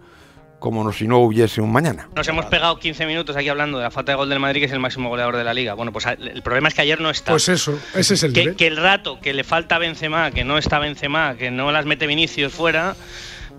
como 0.59 0.91
si 0.91 1.07
no 1.07 1.19
hubiese 1.19 1.61
un 1.61 1.71
mañana. 1.71 2.09
Nos 2.15 2.27
hemos 2.27 2.45
pegado 2.47 2.77
15 2.79 3.05
minutos 3.05 3.35
aquí 3.35 3.47
hablando 3.49 3.77
de 3.77 3.85
la 3.85 3.91
falta 3.91 4.11
de 4.11 4.17
gol 4.17 4.29
del 4.29 4.39
Madrid, 4.39 4.59
que 4.59 4.65
es 4.65 4.71
el 4.73 4.79
máximo 4.79 5.09
goleador 5.09 5.37
de 5.37 5.43
la 5.43 5.53
liga. 5.53 5.73
Bueno, 5.73 5.91
pues 5.93 6.05
a- 6.05 6.13
el 6.13 6.41
problema 6.43 6.67
es 6.67 6.73
que 6.73 6.81
ayer 6.81 6.99
no 6.99 7.09
está. 7.09 7.31
Pues 7.31 7.47
eso, 7.49 7.79
ese 7.95 8.13
es 8.15 8.23
el 8.23 8.33
que, 8.33 8.55
que 8.55 8.67
el 8.67 8.77
rato 8.77 9.19
que 9.21 9.33
le 9.33 9.43
falta 9.43 9.77
Benzema, 9.77 10.31
que 10.31 10.43
no 10.43 10.57
está 10.57 10.79
Benzema, 10.79 11.35
que 11.35 11.49
no 11.51 11.71
las 11.71 11.85
mete 11.85 12.07
Vinicius 12.07 12.51
fuera, 12.53 12.95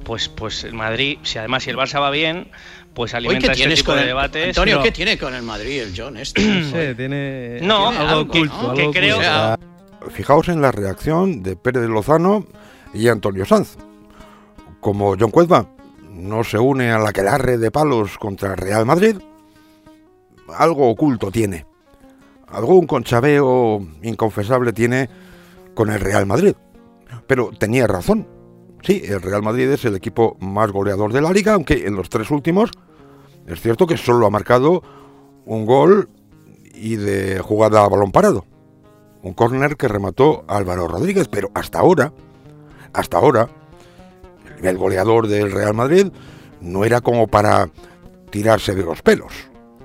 pues, 0.05 0.29
pues 0.29 0.65
el 0.65 0.75
Madrid, 0.75 1.19
si 1.23 1.39
además 1.39 1.63
si 1.65 1.71
el 1.71 1.77
Barça 1.77 2.01
va 2.01 2.11
bien, 2.11 2.49
pues 2.95 3.15
alimenta 3.15 3.47
¿qué 3.47 3.53
este 3.53 3.57
tienes 3.63 3.79
tipo 3.79 3.93
con 3.93 3.97
de 3.97 4.03
el, 4.03 4.09
debates. 4.09 4.49
Antonio, 4.49 4.77
No. 4.77 4.83
¿qué 4.83 4.91
tiene 4.93 5.17
con 5.17 5.35
el 5.35 5.43
Madrid 5.43 5.81
el 5.83 5.93
John 5.97 6.17
este? 6.19 6.43
Sí, 6.65 6.95
tiene, 6.97 7.61
No, 7.63 7.89
tiene 7.91 8.05
algo 8.07 8.21
oculto. 8.23 8.75
que 8.75 8.81
algo 8.83 8.93
creo- 8.93 9.15
oculto. 9.17 9.19
O 9.31 9.33
sea, 9.33 9.59
Fijaos 10.11 10.49
en 10.49 10.61
la 10.63 10.73
reacción 10.73 11.43
de 11.43 11.57
Pérez 11.57 11.89
Lozano 11.89 12.47
y 12.95 13.09
Antonio 13.09 13.45
Sanz. 13.45 13.77
Como 14.81 15.15
John 15.19 15.31
Cuezba 15.31 15.67
no 16.21 16.45
se 16.45 16.59
une 16.59 16.91
a 16.91 16.99
la 16.99 17.11
aquelarre 17.11 17.59
de 17.59 17.71
palos 17.71 18.19
contra 18.19 18.51
el 18.53 18.57
Real 18.57 18.87
Madrid, 18.87 19.17
algo 20.57 20.89
oculto 20.89 21.31
tiene. 21.31 21.67
Algún 22.49 22.87
conchabeo 22.87 23.81
inconfesable 24.03 24.73
tiene 24.73 25.09
con 25.75 25.91
el 25.91 26.01
Real 26.01 26.27
Madrid. 26.27 26.55
Pero 27.27 27.51
tenía 27.57 27.87
razón. 27.87 28.27
Sí, 28.83 29.03
el 29.05 29.23
Real 29.23 29.43
Madrid 29.43 29.71
es 29.71 29.85
el 29.85 29.95
equipo 29.95 30.37
más 30.41 30.71
goleador 30.73 31.13
de 31.13 31.21
la 31.21 31.33
liga, 31.33 31.55
aunque 31.55 31.87
en 31.87 31.95
los 31.95 32.09
tres 32.09 32.31
últimos 32.31 32.71
es 33.47 33.61
cierto 33.61 33.87
que 33.87 33.97
solo 33.97 34.27
ha 34.27 34.31
marcado 34.31 34.83
un 35.45 35.67
gol 35.67 36.09
y 36.75 36.97
de 36.97 37.41
jugada 37.41 37.85
a 37.85 37.89
balón 37.89 38.13
parado. 38.13 38.45
Un 39.23 39.35
córner 39.35 39.77
que 39.77 39.89
remató 39.89 40.45
Álvaro 40.49 40.89
Rodríguez, 40.89 41.29
pero 41.29 41.51
hasta 41.55 41.81
ahora, 41.81 42.13
hasta 42.93 43.19
ahora, 43.19 43.51
el 44.63 44.77
goleador 44.79 45.27
del 45.29 45.51
Real 45.53 45.75
Madrid 45.75 46.09
no 46.61 46.85
era 46.85 47.01
como 47.01 47.27
para 47.27 47.69
tirarse 48.31 48.75
de 48.75 48.83
los 48.85 49.03
pelos. 49.03 49.33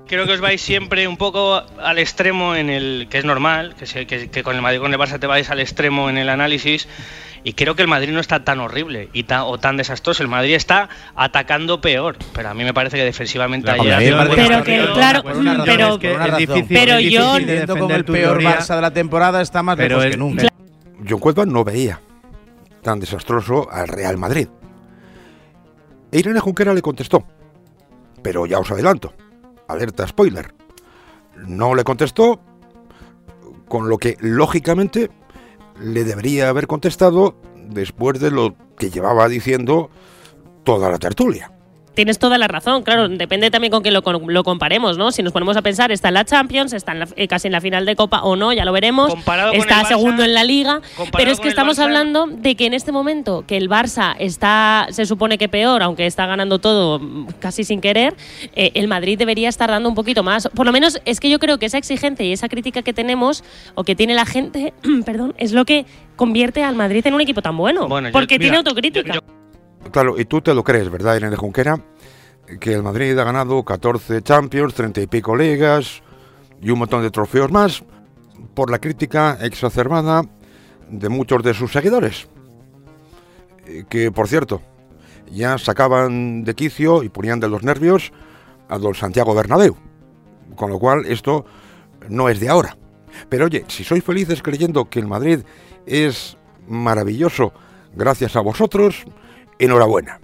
Creo 0.07 0.27
que 0.27 0.33
os 0.33 0.41
vais 0.41 0.61
siempre 0.61 1.07
un 1.07 1.17
poco 1.17 1.63
al 1.81 1.97
extremo 1.97 2.53
en 2.55 2.69
el 2.69 3.07
que 3.09 3.17
es 3.17 3.25
normal, 3.25 3.75
que, 3.75 3.87
se- 3.87 4.05
que- 4.05 4.29
que 4.29 4.43
con 4.43 4.55
el 4.55 4.61
Madrid 4.61 4.79
con 4.79 4.93
el 4.93 4.99
Barça 4.99 5.19
te 5.19 5.25
vais 5.25 5.49
al 5.49 5.59
extremo 5.59 6.09
en 6.09 6.17
el 6.17 6.29
análisis. 6.29 6.87
Y 7.43 7.53
creo 7.53 7.75
que 7.75 7.83
el 7.83 7.87
Madrid 7.87 8.11
no 8.11 8.19
está 8.19 8.43
tan 8.43 8.59
horrible 8.59 9.09
y 9.13 9.23
tan, 9.23 9.41
o 9.41 9.59
tan 9.59 9.77
desastroso. 9.77 10.23
El 10.23 10.29
Madrid 10.29 10.55
está 10.55 10.89
atacando 11.15 11.79
peor. 11.79 12.17
Pero 12.33 12.49
a 12.49 12.53
mí 12.55 12.63
me 12.63 12.73
parece 12.73 12.97
que 12.97 13.03
defensivamente 13.03 13.69
Hombre, 13.71 13.93
ayer. 13.93 14.15
Pero 14.35 14.63
que, 14.63 14.87
claro, 14.93 15.21
razón, 15.23 15.61
pero, 15.65 15.93
es 15.93 15.99
que 15.99 16.11
es 16.13 16.37
difícil- 16.37 16.67
pero 16.69 16.93
es 16.97 17.11
yo, 17.11 17.33
de 17.35 17.67
con 17.67 17.91
el 17.91 18.03
peor 18.05 18.37
teoría. 18.39 18.59
Barça 18.59 18.75
de 18.75 18.81
la 18.81 18.91
temporada 18.91 19.41
está 19.41 19.61
más 19.63 19.75
Pero 19.77 19.89
lejos 19.97 20.05
el- 20.05 20.11
que 20.11 20.17
nunca. 20.17 20.47
John 21.07 21.19
Cueva 21.19 21.45
no 21.45 21.63
veía 21.63 21.99
tan 22.81 22.99
desastroso 22.99 23.67
al 23.71 23.87
Real 23.87 24.17
Madrid. 24.17 24.47
E 26.11 26.19
Irene 26.19 26.39
Junquera 26.39 26.73
le 26.73 26.81
contestó. 26.81 27.23
Pero 28.21 28.45
ya 28.45 28.59
os 28.59 28.71
adelanto, 28.71 29.13
alerta 29.67 30.07
spoiler. 30.07 30.53
No 31.47 31.75
le 31.75 31.83
contestó, 31.83 32.39
con 33.67 33.89
lo 33.89 33.97
que 33.97 34.17
lógicamente 34.19 35.11
le 35.79 36.03
debería 36.03 36.49
haber 36.49 36.67
contestado 36.67 37.35
después 37.55 38.19
de 38.19 38.31
lo 38.31 38.55
que 38.77 38.89
llevaba 38.89 39.27
diciendo 39.27 39.89
toda 40.63 40.89
la 40.89 40.97
tertulia. 40.97 41.51
Tienes 41.95 42.19
toda 42.19 42.37
la 42.37 42.47
razón, 42.47 42.83
claro, 42.83 43.07
depende 43.09 43.49
también 43.49 43.71
con 43.71 43.81
quién 43.81 43.93
lo, 43.93 44.03
con- 44.03 44.31
lo 44.33 44.43
comparemos, 44.43 44.97
¿no? 44.97 45.11
Si 45.11 45.23
nos 45.23 45.33
ponemos 45.33 45.57
a 45.57 45.61
pensar, 45.61 45.91
está 45.91 46.09
en 46.09 46.13
la 46.15 46.25
Champions, 46.25 46.73
está 46.73 46.91
en 46.91 46.99
la- 46.99 47.07
eh, 47.15 47.27
casi 47.27 47.47
en 47.47 47.53
la 47.53 47.61
final 47.61 47.85
de 47.85 47.95
Copa 47.95 48.21
o 48.23 48.35
no, 48.35 48.53
ya 48.53 48.65
lo 48.65 48.71
veremos. 48.73 49.09
Comparado 49.09 49.53
está 49.53 49.81
Barça- 49.83 49.87
segundo 49.87 50.23
en 50.23 50.33
la 50.33 50.43
Liga, 50.43 50.81
pero 51.13 51.31
es 51.31 51.39
que 51.39 51.47
estamos 51.47 51.79
Barça- 51.79 51.83
hablando 51.85 52.27
de 52.27 52.55
que 52.55 52.65
en 52.65 52.73
este 52.73 52.91
momento 52.91 53.43
que 53.47 53.57
el 53.57 53.69
Barça 53.69 54.15
está, 54.19 54.87
se 54.91 55.05
supone 55.05 55.37
que 55.37 55.47
peor, 55.49 55.81
aunque 55.83 56.05
está 56.05 56.25
ganando 56.25 56.59
todo 56.59 56.99
casi 57.39 57.63
sin 57.63 57.81
querer, 57.81 58.13
eh, 58.55 58.71
el 58.75 58.87
Madrid 58.87 59.17
debería 59.17 59.49
estar 59.49 59.69
dando 59.69 59.87
un 59.89 59.95
poquito 59.95 60.21
más. 60.21 60.49
Por 60.53 60.65
lo 60.65 60.71
menos 60.71 60.99
es 61.05 61.19
que 61.19 61.29
yo 61.29 61.39
creo 61.39 61.57
que 61.59 61.65
esa 61.67 61.77
exigencia 61.77 62.25
y 62.25 62.33
esa 62.33 62.49
crítica 62.49 62.81
que 62.81 62.93
tenemos 62.93 63.43
o 63.75 63.83
que 63.83 63.95
tiene 63.95 64.13
la 64.13 64.25
gente, 64.25 64.73
perdón, 65.05 65.33
es 65.37 65.53
lo 65.53 65.63
que 65.65 65.85
convierte 66.17 66.63
al 66.63 66.75
Madrid 66.75 67.05
en 67.07 67.13
un 67.13 67.21
equipo 67.21 67.41
tan 67.41 67.55
bueno, 67.57 67.87
Bueno, 67.87 68.09
yo- 68.09 68.13
porque 68.13 68.37
tiene 68.39 68.57
mira, 68.61 69.21
y 70.17 70.25
tú 70.25 70.41
te 70.41 70.53
lo 70.53 70.63
crees, 70.63 70.89
¿verdad, 70.89 71.15
Irene 71.15 71.37
Junquera? 71.37 71.79
Que 72.59 72.73
el 72.73 72.83
Madrid 72.83 73.17
ha 73.17 73.23
ganado 73.23 73.63
14 73.63 74.21
Champions, 74.21 74.73
30 74.73 75.01
y 75.01 75.07
pico 75.07 75.35
ligas 75.35 76.03
y 76.61 76.69
un 76.69 76.79
montón 76.79 77.01
de 77.01 77.11
trofeos 77.11 77.49
más 77.49 77.83
por 78.53 78.69
la 78.69 78.79
crítica 78.79 79.37
exacerbada 79.41 80.23
de 80.89 81.09
muchos 81.09 81.43
de 81.43 81.53
sus 81.53 81.71
seguidores. 81.71 82.27
Que, 83.89 84.11
por 84.11 84.27
cierto, 84.27 84.61
ya 85.31 85.57
sacaban 85.57 86.43
de 86.43 86.55
quicio 86.55 87.01
y 87.01 87.09
ponían 87.09 87.39
de 87.39 87.47
los 87.47 87.63
nervios 87.63 88.11
a 88.67 88.77
don 88.77 88.95
Santiago 88.95 89.33
Bernabéu. 89.33 89.77
Con 90.55 90.71
lo 90.71 90.77
cual, 90.77 91.05
esto 91.05 91.45
no 92.09 92.27
es 92.27 92.41
de 92.41 92.49
ahora. 92.49 92.77
Pero 93.29 93.45
oye, 93.45 93.63
si 93.69 93.85
sois 93.85 94.03
felices 94.03 94.43
creyendo 94.43 94.89
que 94.89 94.99
el 94.99 95.07
Madrid 95.07 95.39
es 95.85 96.37
maravilloso 96.67 97.53
gracias 97.95 98.35
a 98.35 98.41
vosotros, 98.41 99.05
enhorabuena. 99.59 100.19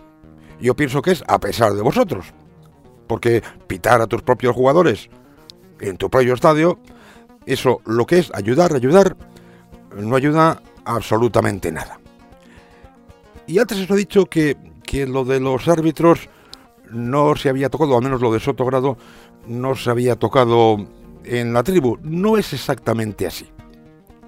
Yo 0.60 0.76
pienso 0.76 1.02
que 1.02 1.12
es 1.12 1.24
a 1.28 1.40
pesar 1.40 1.74
de 1.74 1.82
vosotros. 1.82 2.34
Porque 3.08 3.44
pitar 3.68 4.02
a 4.02 4.08
tus 4.08 4.22
propios 4.22 4.56
jugadores 4.56 5.10
en 5.80 5.98
tu 5.98 6.10
propio 6.10 6.34
estadio, 6.34 6.80
eso 7.46 7.82
lo 7.86 8.06
que 8.06 8.20
es 8.20 8.32
ayudar, 8.34 8.74
ayudar, 8.74 9.18
no 9.96 10.16
ayuda 10.16 10.62
absolutamente 10.86 11.72
nada. 11.72 12.00
Y 13.48 13.60
antes 13.60 13.80
os 13.80 13.90
he 13.90 13.96
dicho 13.96 14.28
que, 14.28 14.56
que 14.84 15.08
lo 15.08 15.26
de 15.26 15.40
los 15.40 15.68
árbitros 15.68 16.30
no 16.90 17.36
se 17.36 17.50
había 17.50 17.70
tocado, 17.70 17.98
al 17.98 18.04
menos 18.04 18.22
lo 18.22 18.32
de 18.32 18.40
Sotogrado, 18.40 18.98
no 19.48 19.76
se 19.76 19.90
había 19.90 20.16
tocado 20.16 20.78
en 21.24 21.54
la 21.54 21.64
tribu. 21.64 21.98
No 22.04 22.38
es 22.38 22.54
exactamente 22.54 23.28
así. 23.28 23.50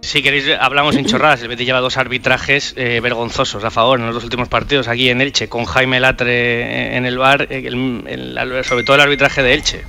Si 0.03 0.21
queréis, 0.21 0.45
hablamos 0.59 0.97
en 0.97 1.05
chorradas. 1.05 1.41
El 1.43 1.47
Betis 1.47 1.65
lleva 1.65 1.79
dos 1.79 1.95
arbitrajes 1.97 2.73
eh, 2.75 2.99
vergonzosos 2.99 3.63
a 3.63 3.71
favor 3.71 3.99
en 3.99 4.05
los 4.05 4.15
dos 4.15 4.25
últimos 4.25 4.49
partidos 4.49 4.89
aquí 4.89 5.09
en 5.09 5.21
Elche, 5.21 5.47
con 5.47 5.63
Jaime 5.63 5.99
Latre 6.01 6.97
en 6.97 7.05
el 7.05 7.17
bar, 7.17 7.47
eh, 7.49 7.65
el- 7.67 8.61
sobre 8.65 8.83
todo 8.83 8.97
el 8.97 9.01
arbitraje 9.01 9.41
de 9.41 9.53
Elche. 9.53 9.83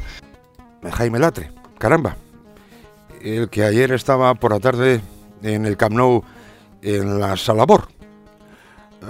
Jaime 0.93 1.19
Latre, 1.19 1.51
caramba. 1.79 2.17
El 3.23 3.49
que 3.49 3.65
ayer 3.65 3.91
estaba 3.91 4.35
por 4.37 4.53
la 4.53 4.61
tarde 4.61 5.01
en 5.43 5.67
el 5.67 5.77
Camp 5.77 5.97
Nou 5.97 6.23
en 6.83 7.19
la 7.19 7.37
Salabor. 7.37 7.89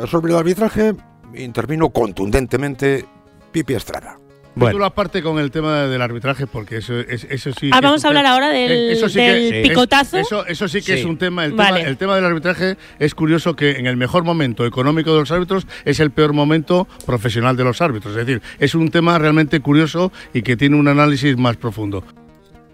Sobre 0.09 0.33
el 0.33 0.39
arbitraje 0.39 0.95
intervino 1.35 1.91
contundentemente 1.91 3.05
Pipi 3.53 3.75
Estrada. 3.75 4.17
Título 4.55 4.85
aparte 4.85 5.23
con 5.23 5.39
el 5.39 5.51
tema 5.51 5.83
del 5.83 6.01
arbitraje, 6.01 6.47
porque 6.47 6.77
eso, 6.77 6.99
es- 7.01 7.25
eso 7.29 7.51
sí. 7.53 7.71
Ah, 7.73 7.81
vamos 7.81 7.99
es 8.01 8.05
a 8.05 8.09
hablar 8.09 8.23
tema- 8.25 8.35
ahora 8.35 8.49
del- 8.51 8.71
eh, 8.71 8.93
eso 8.93 9.09
sí 9.09 9.19
del 9.19 9.51
que 9.51 9.63
es- 9.63 9.69
picotazo. 9.69 10.19
eso, 10.19 10.47
eso 10.47 10.69
sí 10.69 10.79
que 10.81 10.95
Sí. 10.95 11.01
es 11.01 11.05
un 11.05 11.19
tema 11.19 11.45
el, 11.45 11.53
Vale. 11.53 11.79
tema. 11.79 11.89
el 11.89 11.97
tema 11.97 12.15
del 12.15 12.25
arbitraje 12.25 12.77
es 12.99 13.15
curioso 13.15 13.57
que 13.57 13.73
en 13.73 13.87
el 13.87 13.97
mejor 13.97 14.23
momento 14.25 14.65
económico 14.65 15.13
de 15.13 15.21
los 15.21 15.31
árbitros 15.33 15.67
es 15.85 15.99
el 15.99 16.13
peor 16.13 16.33
momento 16.35 16.87
profesional 17.05 17.57
de 17.57 17.65
los 17.65 17.81
árbitros. 17.83 18.17
Es 18.17 18.27
decir, 18.27 18.43
es 18.61 18.75
un 18.77 18.91
tema 18.91 19.19
realmente 19.19 19.59
curioso 19.61 20.13
y 20.33 20.43
que 20.43 20.57
tiene 20.57 20.77
un 20.77 20.87
análisis 20.89 21.37
más 21.37 21.57
profundo. 21.57 22.05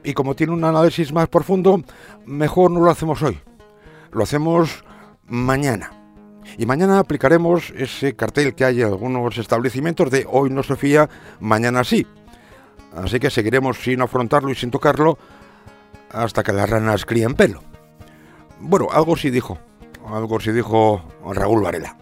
Y 0.05 0.12
como 0.12 0.35
tiene 0.35 0.53
un 0.53 0.64
análisis 0.64 1.12
más 1.12 1.28
profundo, 1.28 1.83
mejor 2.26 2.70
no 2.70 2.81
lo 2.81 2.91
hacemos 2.91 3.22
hoy. 3.22 3.39
Lo 4.12 4.22
hacemos 4.24 4.85
mañana. 5.26 5.93
Y 6.59 6.66
mañana 6.66 6.98
aplicaremos 6.98 7.70
ese 7.76 8.14
cartel 8.14 8.55
que 8.55 8.64
hay 8.64 8.82
en 8.82 8.88
algunos 8.88 9.38
establecimientos 9.38 10.11
de 10.11 10.26
hoy 10.28 10.51
no 10.51 10.62
se 10.62 10.76
fía, 10.76 11.09
mañana 11.40 11.84
sí. 11.84 12.07
Así 12.94 13.20
que 13.20 13.30
seguiremos 13.30 13.78
sin 13.78 14.03
afrontarlo 14.03 14.51
y 14.51 14.55
sin 14.55 14.70
tocarlo 14.70 15.18
hasta 16.12 16.42
que 16.42 16.53
las 16.53 16.68
ranas 16.68 17.07
críen 17.07 17.34
pelo. 17.34 17.62
Bueno, 18.59 18.88
algo 18.92 19.16
sí 19.16 19.30
dijo, 19.30 19.59
algo 20.07 20.40
sí 20.40 20.53
dijo 20.53 21.03
Raúl 21.32 21.62
Varela. 21.62 21.96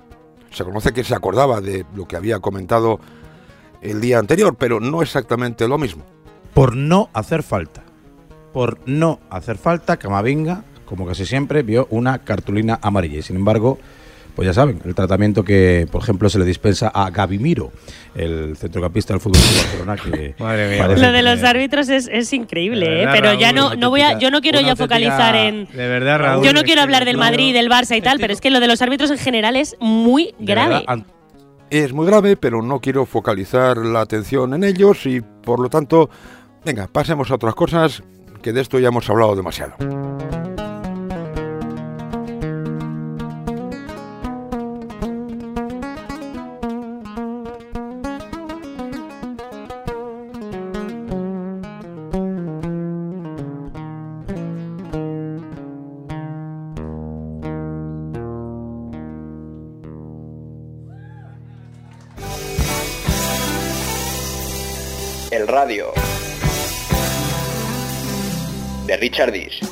Se 0.50 0.64
conoce 0.64 0.92
que 0.92 1.04
se 1.04 1.14
acordaba 1.14 1.60
de 1.60 1.84
lo 1.94 2.06
que 2.06 2.16
había 2.16 2.40
comentado 2.40 3.00
el 3.80 4.00
día 4.00 4.18
anterior, 4.18 4.56
pero 4.56 4.80
no 4.80 5.02
exactamente 5.02 5.68
lo 5.68 5.78
mismo. 5.78 6.04
Por 6.54 6.74
no 6.74 7.10
hacer 7.12 7.42
falta. 7.42 7.84
Por 8.52 8.80
no 8.86 9.20
hacer 9.30 9.58
falta, 9.58 9.98
Camavinga, 9.98 10.64
como 10.86 11.06
casi 11.06 11.26
siempre, 11.26 11.62
vio 11.62 11.86
una 11.90 12.18
cartulina 12.20 12.78
amarilla. 12.82 13.18
Y 13.18 13.22
sin 13.22 13.36
embargo, 13.36 13.78
pues 14.38 14.46
ya 14.46 14.54
saben, 14.54 14.80
el 14.84 14.94
tratamiento 14.94 15.42
que, 15.42 15.88
por 15.90 16.00
ejemplo, 16.00 16.28
se 16.28 16.38
le 16.38 16.44
dispensa 16.44 16.92
a 16.94 17.10
Gaby 17.10 17.40
Miro, 17.40 17.72
el 18.14 18.56
centrocampista 18.56 19.12
del 19.12 19.20
Fútbol 19.20 19.40
Club 19.40 19.56
Barcelona, 19.56 19.96
que 19.96 20.34
parece 20.78 21.02
Lo 21.02 21.10
de 21.10 21.22
los 21.24 21.42
árbitros 21.42 21.88
es, 21.88 22.06
es 22.06 22.32
increíble, 22.32 22.88
De 22.88 23.02
¿eh? 23.02 23.08
pero 23.10 23.34
ya 23.34 23.52
no, 23.52 23.74
no 23.74 23.90
voy 23.90 24.02
a, 24.02 24.16
yo 24.16 24.30
no 24.30 24.40
quiero 24.40 24.60
ya 24.60 24.76
focalizar 24.76 25.34
en. 25.34 25.66
De 25.66 25.88
verdad, 25.88 26.20
Raúl, 26.20 26.44
yo 26.44 26.52
no 26.52 26.62
quiero 26.62 26.82
hablar 26.82 27.04
del 27.04 27.16
claro, 27.16 27.32
Madrid, 27.32 27.52
del 27.52 27.68
Barça 27.68 27.96
y 27.96 28.00
tal, 28.00 28.20
pero 28.20 28.32
es 28.32 28.40
que 28.40 28.50
lo 28.50 28.60
de 28.60 28.68
los 28.68 28.80
árbitros 28.80 29.10
en 29.10 29.18
general 29.18 29.56
es 29.56 29.74
muy 29.80 30.36
grave. 30.38 30.84
Es 31.70 31.92
muy 31.92 32.06
grave, 32.06 32.36
pero 32.36 32.62
no 32.62 32.78
quiero 32.78 33.06
focalizar 33.06 33.76
la 33.78 34.02
atención 34.02 34.54
en 34.54 34.62
ellos 34.62 35.04
y 35.04 35.20
por 35.20 35.58
lo 35.58 35.68
tanto, 35.68 36.10
venga, 36.64 36.86
pasemos 36.86 37.32
a 37.32 37.34
otras 37.34 37.56
cosas, 37.56 38.04
que 38.40 38.52
de 38.52 38.60
esto 38.60 38.78
ya 38.78 38.86
hemos 38.86 39.10
hablado 39.10 39.34
demasiado. 39.34 39.74
Richard. 69.26 69.67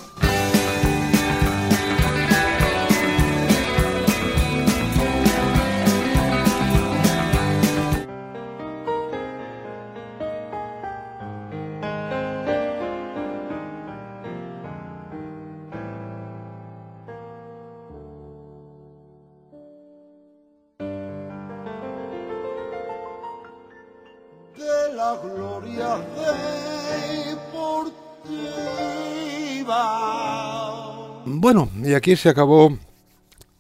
Aquí 32.07 32.15
se 32.15 32.29
acabó 32.29 32.79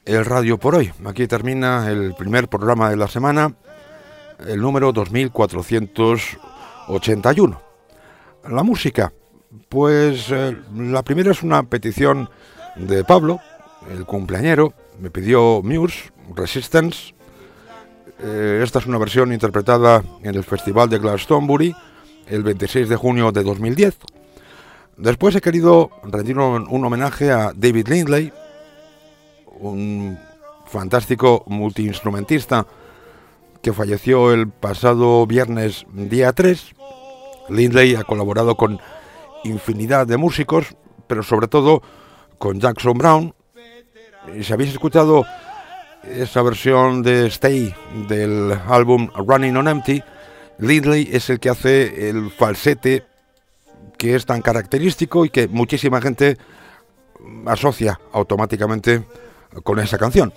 el 0.05 0.24
radio 0.24 0.57
por 0.57 0.76
hoy. 0.76 0.92
Aquí 1.05 1.26
termina 1.26 1.90
el 1.90 2.14
primer 2.14 2.47
programa 2.47 2.88
de 2.88 2.97
la 2.97 3.09
semana, 3.09 3.57
el 4.47 4.61
número 4.61 4.92
2481. 4.92 7.61
La 8.49 8.62
música, 8.62 9.12
pues 9.68 10.30
eh, 10.30 10.57
la 10.76 11.03
primera 11.03 11.32
es 11.32 11.42
una 11.42 11.64
petición 11.64 12.30
de 12.76 13.03
Pablo, 13.03 13.40
el 13.90 14.07
cumpleañero, 14.07 14.74
me 15.01 15.11
pidió 15.11 15.61
Muse, 15.64 16.12
Resistance. 16.32 17.16
Eh, 18.20 18.61
esta 18.62 18.78
es 18.78 18.86
una 18.86 18.99
versión 18.99 19.32
interpretada 19.32 20.05
en 20.22 20.36
el 20.36 20.44
Festival 20.44 20.88
de 20.88 21.01
Glastonbury 21.01 21.74
el 22.28 22.44
26 22.44 22.90
de 22.90 22.94
junio 22.94 23.32
de 23.32 23.42
2010. 23.42 23.99
Después 24.97 25.36
he 25.36 25.42
querido 25.42 25.90
rendir 26.05 26.38
un, 26.38 26.84
homenaje 26.84 27.30
a 27.30 27.53
David 27.55 27.88
Lindley, 27.88 28.32
un 29.61 30.18
fantástico 30.66 31.44
multiinstrumentista 31.47 32.66
que 33.61 33.74
falleció 33.74 34.32
el 34.32 34.49
pasado 34.49 35.26
viernes 35.26 35.84
día 35.92 36.32
3. 36.32 36.74
Lindley 37.51 37.94
ha 37.94 38.05
colaborado 38.05 38.57
con 38.57 38.80
infinidad 39.44 40.07
de 40.07 40.16
músicos, 40.16 40.74
pero 41.07 41.22
sobre 41.22 41.49
todo 41.49 41.82
con 42.38 42.59
Jackson 42.59 42.97
Brown. 42.97 43.34
Si 44.40 44.51
habéis 44.51 44.70
escuchado 44.70 45.26
esa 46.05 46.40
versión 46.40 47.03
de 47.03 47.26
Stay 47.26 47.74
del 48.09 48.59
álbum 48.66 49.11
Running 49.14 49.59
on 49.59 49.68
Empty, 49.68 50.03
Lindley 50.59 51.11
es 51.12 51.28
el 51.28 51.38
que 51.38 51.51
hace 51.51 52.09
el 52.09 52.30
falsete 52.30 53.05
que 53.99 54.14
es 54.14 54.26
tan 54.26 54.42
característico 54.42 55.24
y 55.24 55.30
que 55.30 55.49
muchísima 55.49 56.01
gente 56.01 56.36
asocia 57.47 57.99
automáticamente 58.12 59.05
con 59.62 59.78
esa 59.78 59.99
canción. 59.99 60.32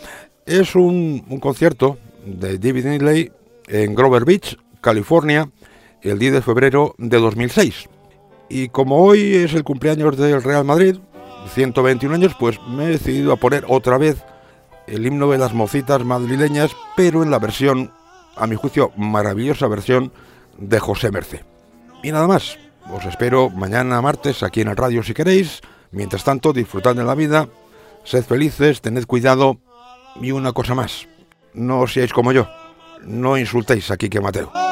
Es 0.46 0.76
un, 0.76 1.40
concierto 1.40 1.98
de 2.26 2.58
David 2.58 2.86
Lindley 2.86 3.32
en 3.68 3.96
Grover 3.96 4.26
Beach, 4.26 4.58
California, 4.82 5.50
el 6.02 6.18
10 6.18 6.34
de 6.34 6.42
febrero 6.42 6.96
de 6.98 7.18
2006. 7.18 7.90
Y 8.50 8.70
como 8.70 9.04
hoy 9.04 9.36
es 9.36 9.54
el 9.54 9.64
cumpleaños 9.64 10.18
del 10.18 10.42
Real 10.42 10.66
Madrid, 10.66 10.98
121 11.54 12.16
años, 12.16 12.36
pues 12.40 12.60
me 12.68 12.86
he 12.86 12.88
decidido 12.88 13.34
a 13.34 13.38
poner 13.38 13.66
otra 13.68 13.98
vez 13.98 14.24
el 14.88 15.06
himno 15.06 15.30
de 15.30 15.38
las 15.38 15.54
mocitas 15.54 16.04
madrileñas, 16.04 16.72
pero 16.96 17.22
en 17.22 17.30
la 17.30 17.40
versión, 17.40 17.92
a 18.36 18.48
mi 18.48 18.56
juicio, 18.56 18.92
maravillosa 18.98 19.68
versión 19.68 20.12
de 20.58 20.80
José 20.80 21.12
Mercé. 21.12 21.44
Y 22.02 22.12
nada 22.12 22.28
más, 22.28 22.58
os 22.92 23.06
espero 23.06 23.50
mañana 23.50 24.02
martes 24.02 24.44
aquí 24.44 24.62
en 24.62 24.70
el 24.70 24.78
radio 24.78 25.04
si 25.04 25.14
queréis. 25.14 25.62
Mientras 25.92 26.24
tanto, 26.24 26.54
disfrutad 26.54 26.96
de 26.96 27.04
la 27.04 27.16
vida, 27.16 27.48
sed 28.04 28.24
felices, 28.24 28.82
tened 28.82 29.06
cuidado 29.06 29.60
y 30.22 30.32
una 30.32 30.54
cosa 30.54 30.76
más, 30.76 31.08
no 31.54 31.88
seáis 31.88 32.14
como 32.14 32.32
yo, 32.32 32.48
no 33.04 33.38
insultéis 33.38 33.90
a 33.90 33.98
Quique 33.98 34.22
Mateo. 34.22 34.69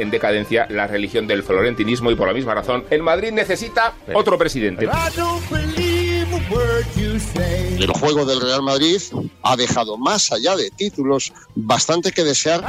En 0.00 0.10
decadencia 0.10 0.66
la 0.70 0.86
religión 0.86 1.26
del 1.26 1.42
florentinismo 1.42 2.10
y 2.10 2.14
por 2.14 2.28
la 2.28 2.34
misma 2.34 2.54
razón 2.54 2.84
el 2.90 3.02
Madrid 3.02 3.32
necesita 3.32 3.94
otro 4.14 4.38
presidente. 4.38 4.88
El 7.78 7.90
juego 7.92 8.24
del 8.24 8.40
Real 8.40 8.62
Madrid 8.62 9.00
ha 9.42 9.56
dejado 9.56 9.96
más 9.96 10.32
allá 10.32 10.56
de 10.56 10.70
títulos 10.70 11.32
bastante 11.54 12.12
que 12.12 12.24
desear. 12.24 12.64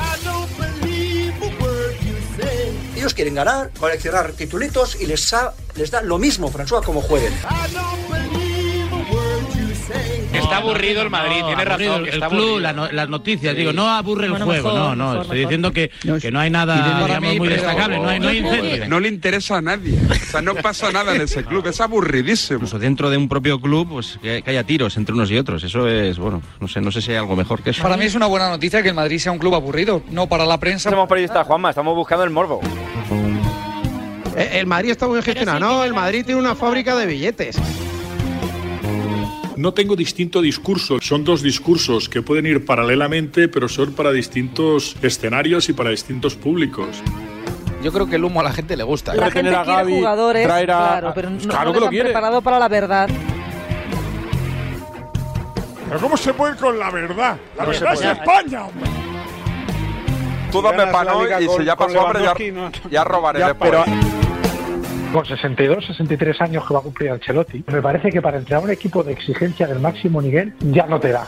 Ellos 2.96 3.14
quieren 3.14 3.36
ganar, 3.36 3.72
coleccionar 3.80 4.34
titulitos 4.34 5.00
y 5.02 5.08
les, 5.08 5.34
les 5.76 5.92
da 5.92 6.02
lo 6.02 6.20
mismo, 6.20 6.52
François, 6.52 6.84
como 6.84 7.02
jueguen. 7.02 7.34
Está 10.54 10.58
aburrido 10.68 11.02
el 11.02 11.10
Madrid, 11.10 11.36
tiene 11.46 11.62
aburrido 11.64 11.92
razón. 11.94 12.08
El 12.08 12.14
está 12.14 12.28
club, 12.30 12.40
aburrido. 12.42 12.60
la 12.60 12.74
no- 12.74 12.92
las 12.92 13.10
noticias, 13.10 13.56
digo, 13.56 13.74
no 13.74 13.90
aburre 13.90 14.26
el 14.26 14.32
Bueno, 14.32 14.46
juego, 14.46 14.68
mejor, 14.74 14.80
no, 14.80 14.96
no, 14.96 15.06
mejor, 15.12 15.22
estoy 15.24 15.38
mejor. 15.38 15.50
diciendo 15.50 15.72
que, 15.74 15.92
que 16.22 16.32
no 16.32 16.40
hay 16.40 16.50
nada, 16.50 16.76
Para 16.76 17.06
digamos, 17.06 17.30
mí, 17.32 17.40
muy 17.40 17.48
destacable, 17.50 17.98
no 18.00 18.08
hay, 18.10 18.20
no 18.20 18.28
hay 18.30 18.38
incendio. 18.40 18.88
No 18.90 19.00
le 19.00 19.08
interesa 19.08 19.58
a 19.58 19.62
nadie. 19.62 20.00
O 20.10 20.14
sea, 20.32 20.42
no 20.42 20.56
pasa 20.56 20.92
nada 20.92 21.16
en 21.16 21.22
ese 21.22 21.44
club. 21.46 21.66
Es 21.68 21.80
aburridísimo. 21.82 22.58
Incluso 22.58 22.80
dentro 22.80 23.10
de 23.10 23.18
un 23.18 23.28
propio 23.30 23.60
club, 23.60 23.88
pues 23.90 24.20
que, 24.22 24.42
que 24.42 24.50
haya 24.52 24.64
tiros 24.64 24.98
entre 24.98 25.14
unos 25.16 25.30
y 25.32 25.38
otros. 25.38 25.64
Eso 25.64 25.88
es, 25.88 26.18
bueno, 26.18 26.42
no 26.60 26.68
sé, 26.68 26.82
no 26.82 26.92
sé 26.92 27.02
si 27.02 27.12
hay 27.12 27.18
algo 27.18 27.36
mejor 27.36 27.62
que 27.64 27.72
eso. 27.72 27.82
Para 27.84 27.98
mí 27.98 28.06
es 28.06 28.16
una 28.16 28.28
buena 28.28 28.50
noticia 28.50 28.82
que 28.84 28.90
el 28.90 28.96
Madrid 28.96 29.20
sea 29.20 29.32
un 29.32 29.40
club 29.40 29.56
aburrido, 29.56 30.04
no 30.12 30.28
para 30.28 30.46
la 30.46 30.60
prensa. 30.60 30.90
Somos 30.90 31.08
periodistas, 31.08 31.46
Juanma, 31.48 31.70
estamos 31.70 31.96
buscando 31.96 32.24
el 32.24 32.30
morbo. 32.30 32.62
Eh, 34.36 34.50
El 34.60 34.66
Madrid 34.68 34.92
está 34.92 35.08
muy 35.08 35.22
gestionado. 35.22 35.60
No, 35.60 35.84
el 35.84 35.94
Madrid 35.94 36.24
tiene 36.26 36.40
una 36.40 36.56
fábrica 36.56 36.96
de 36.96 37.06
billetes. 37.06 37.58
No 39.62 39.76
tengo 39.76 39.96
distinto 39.96 40.42
discurso, 40.42 40.98
son 41.02 41.24
dos 41.24 41.44
discursos 41.44 42.10
que 42.10 42.24
pueden 42.24 42.48
ir 42.48 42.66
paralelamente, 42.66 43.48
pero 43.48 43.70
son 43.70 43.94
para 43.94 44.12
distintos 44.12 44.96
escenarios 45.04 45.70
y 45.70 45.74
para 45.74 45.92
distintos 45.92 46.34
públicos. 46.34 46.88
Yo 47.84 47.92
creo 47.92 48.08
que 48.10 48.16
el 48.16 48.24
humo 48.24 48.40
a 48.40 48.44
la 48.44 48.54
gente 48.54 48.76
le 48.76 48.82
gusta. 48.84 49.14
La 49.14 49.30
gente 49.30 49.52
quiere 49.64 49.84
jugadores, 50.00 50.48
traer 50.48 50.72
a- 50.72 50.78
claro, 50.78 51.12
pero 51.14 51.30
no, 51.30 51.38
Claro 51.38 51.66
no 51.66 51.74
que 51.74 51.74
les 51.74 51.80
lo 51.82 51.86
han 51.86 51.92
quiere. 51.92 52.10
preparado 52.10 52.42
para 52.42 52.58
la 52.58 52.68
verdad. 52.70 53.08
¿Pero 55.90 56.00
cómo 56.02 56.18
se 56.18 56.34
puede 56.34 56.56
con 56.56 56.80
la 56.80 56.90
verdad? 56.90 57.38
La 57.56 57.66
No 57.68 57.74
se 57.74 57.84
verdad 57.84 58.04
es. 58.14 58.18
España, 58.18 58.66
hombre. 58.66 58.90
Tú 60.52 60.60
dame 60.64 60.88
pan 60.88 61.08
hoy 61.10 61.30
y 61.40 61.48
si 61.60 61.66
ya 61.66 61.76
pasó 61.76 62.08
hambre, 62.08 62.24
ya, 62.24 62.72
ya 62.90 63.04
robaré 63.04 63.46
después. 63.46 63.72
Con 65.12 65.26
62, 65.26 65.86
63 65.88 66.42
años 66.42 66.66
que 66.66 66.74
va 66.74 66.80
a 66.80 66.84
cumplir 66.84 67.12
Ancelotti, 67.12 67.66
me 67.68 67.82
parece 67.82 68.10
que 68.10 68.22
para 68.22 68.38
entrar 68.38 68.64
un 68.64 68.70
equipo 68.70 69.04
de 69.04 69.12
exigencia 69.12 69.68
del 69.68 69.80
máximo 69.80 70.22
nivel 70.22 70.54
ya 70.62 70.86
no 70.86 71.00
te 71.00 71.10
da. 71.12 71.28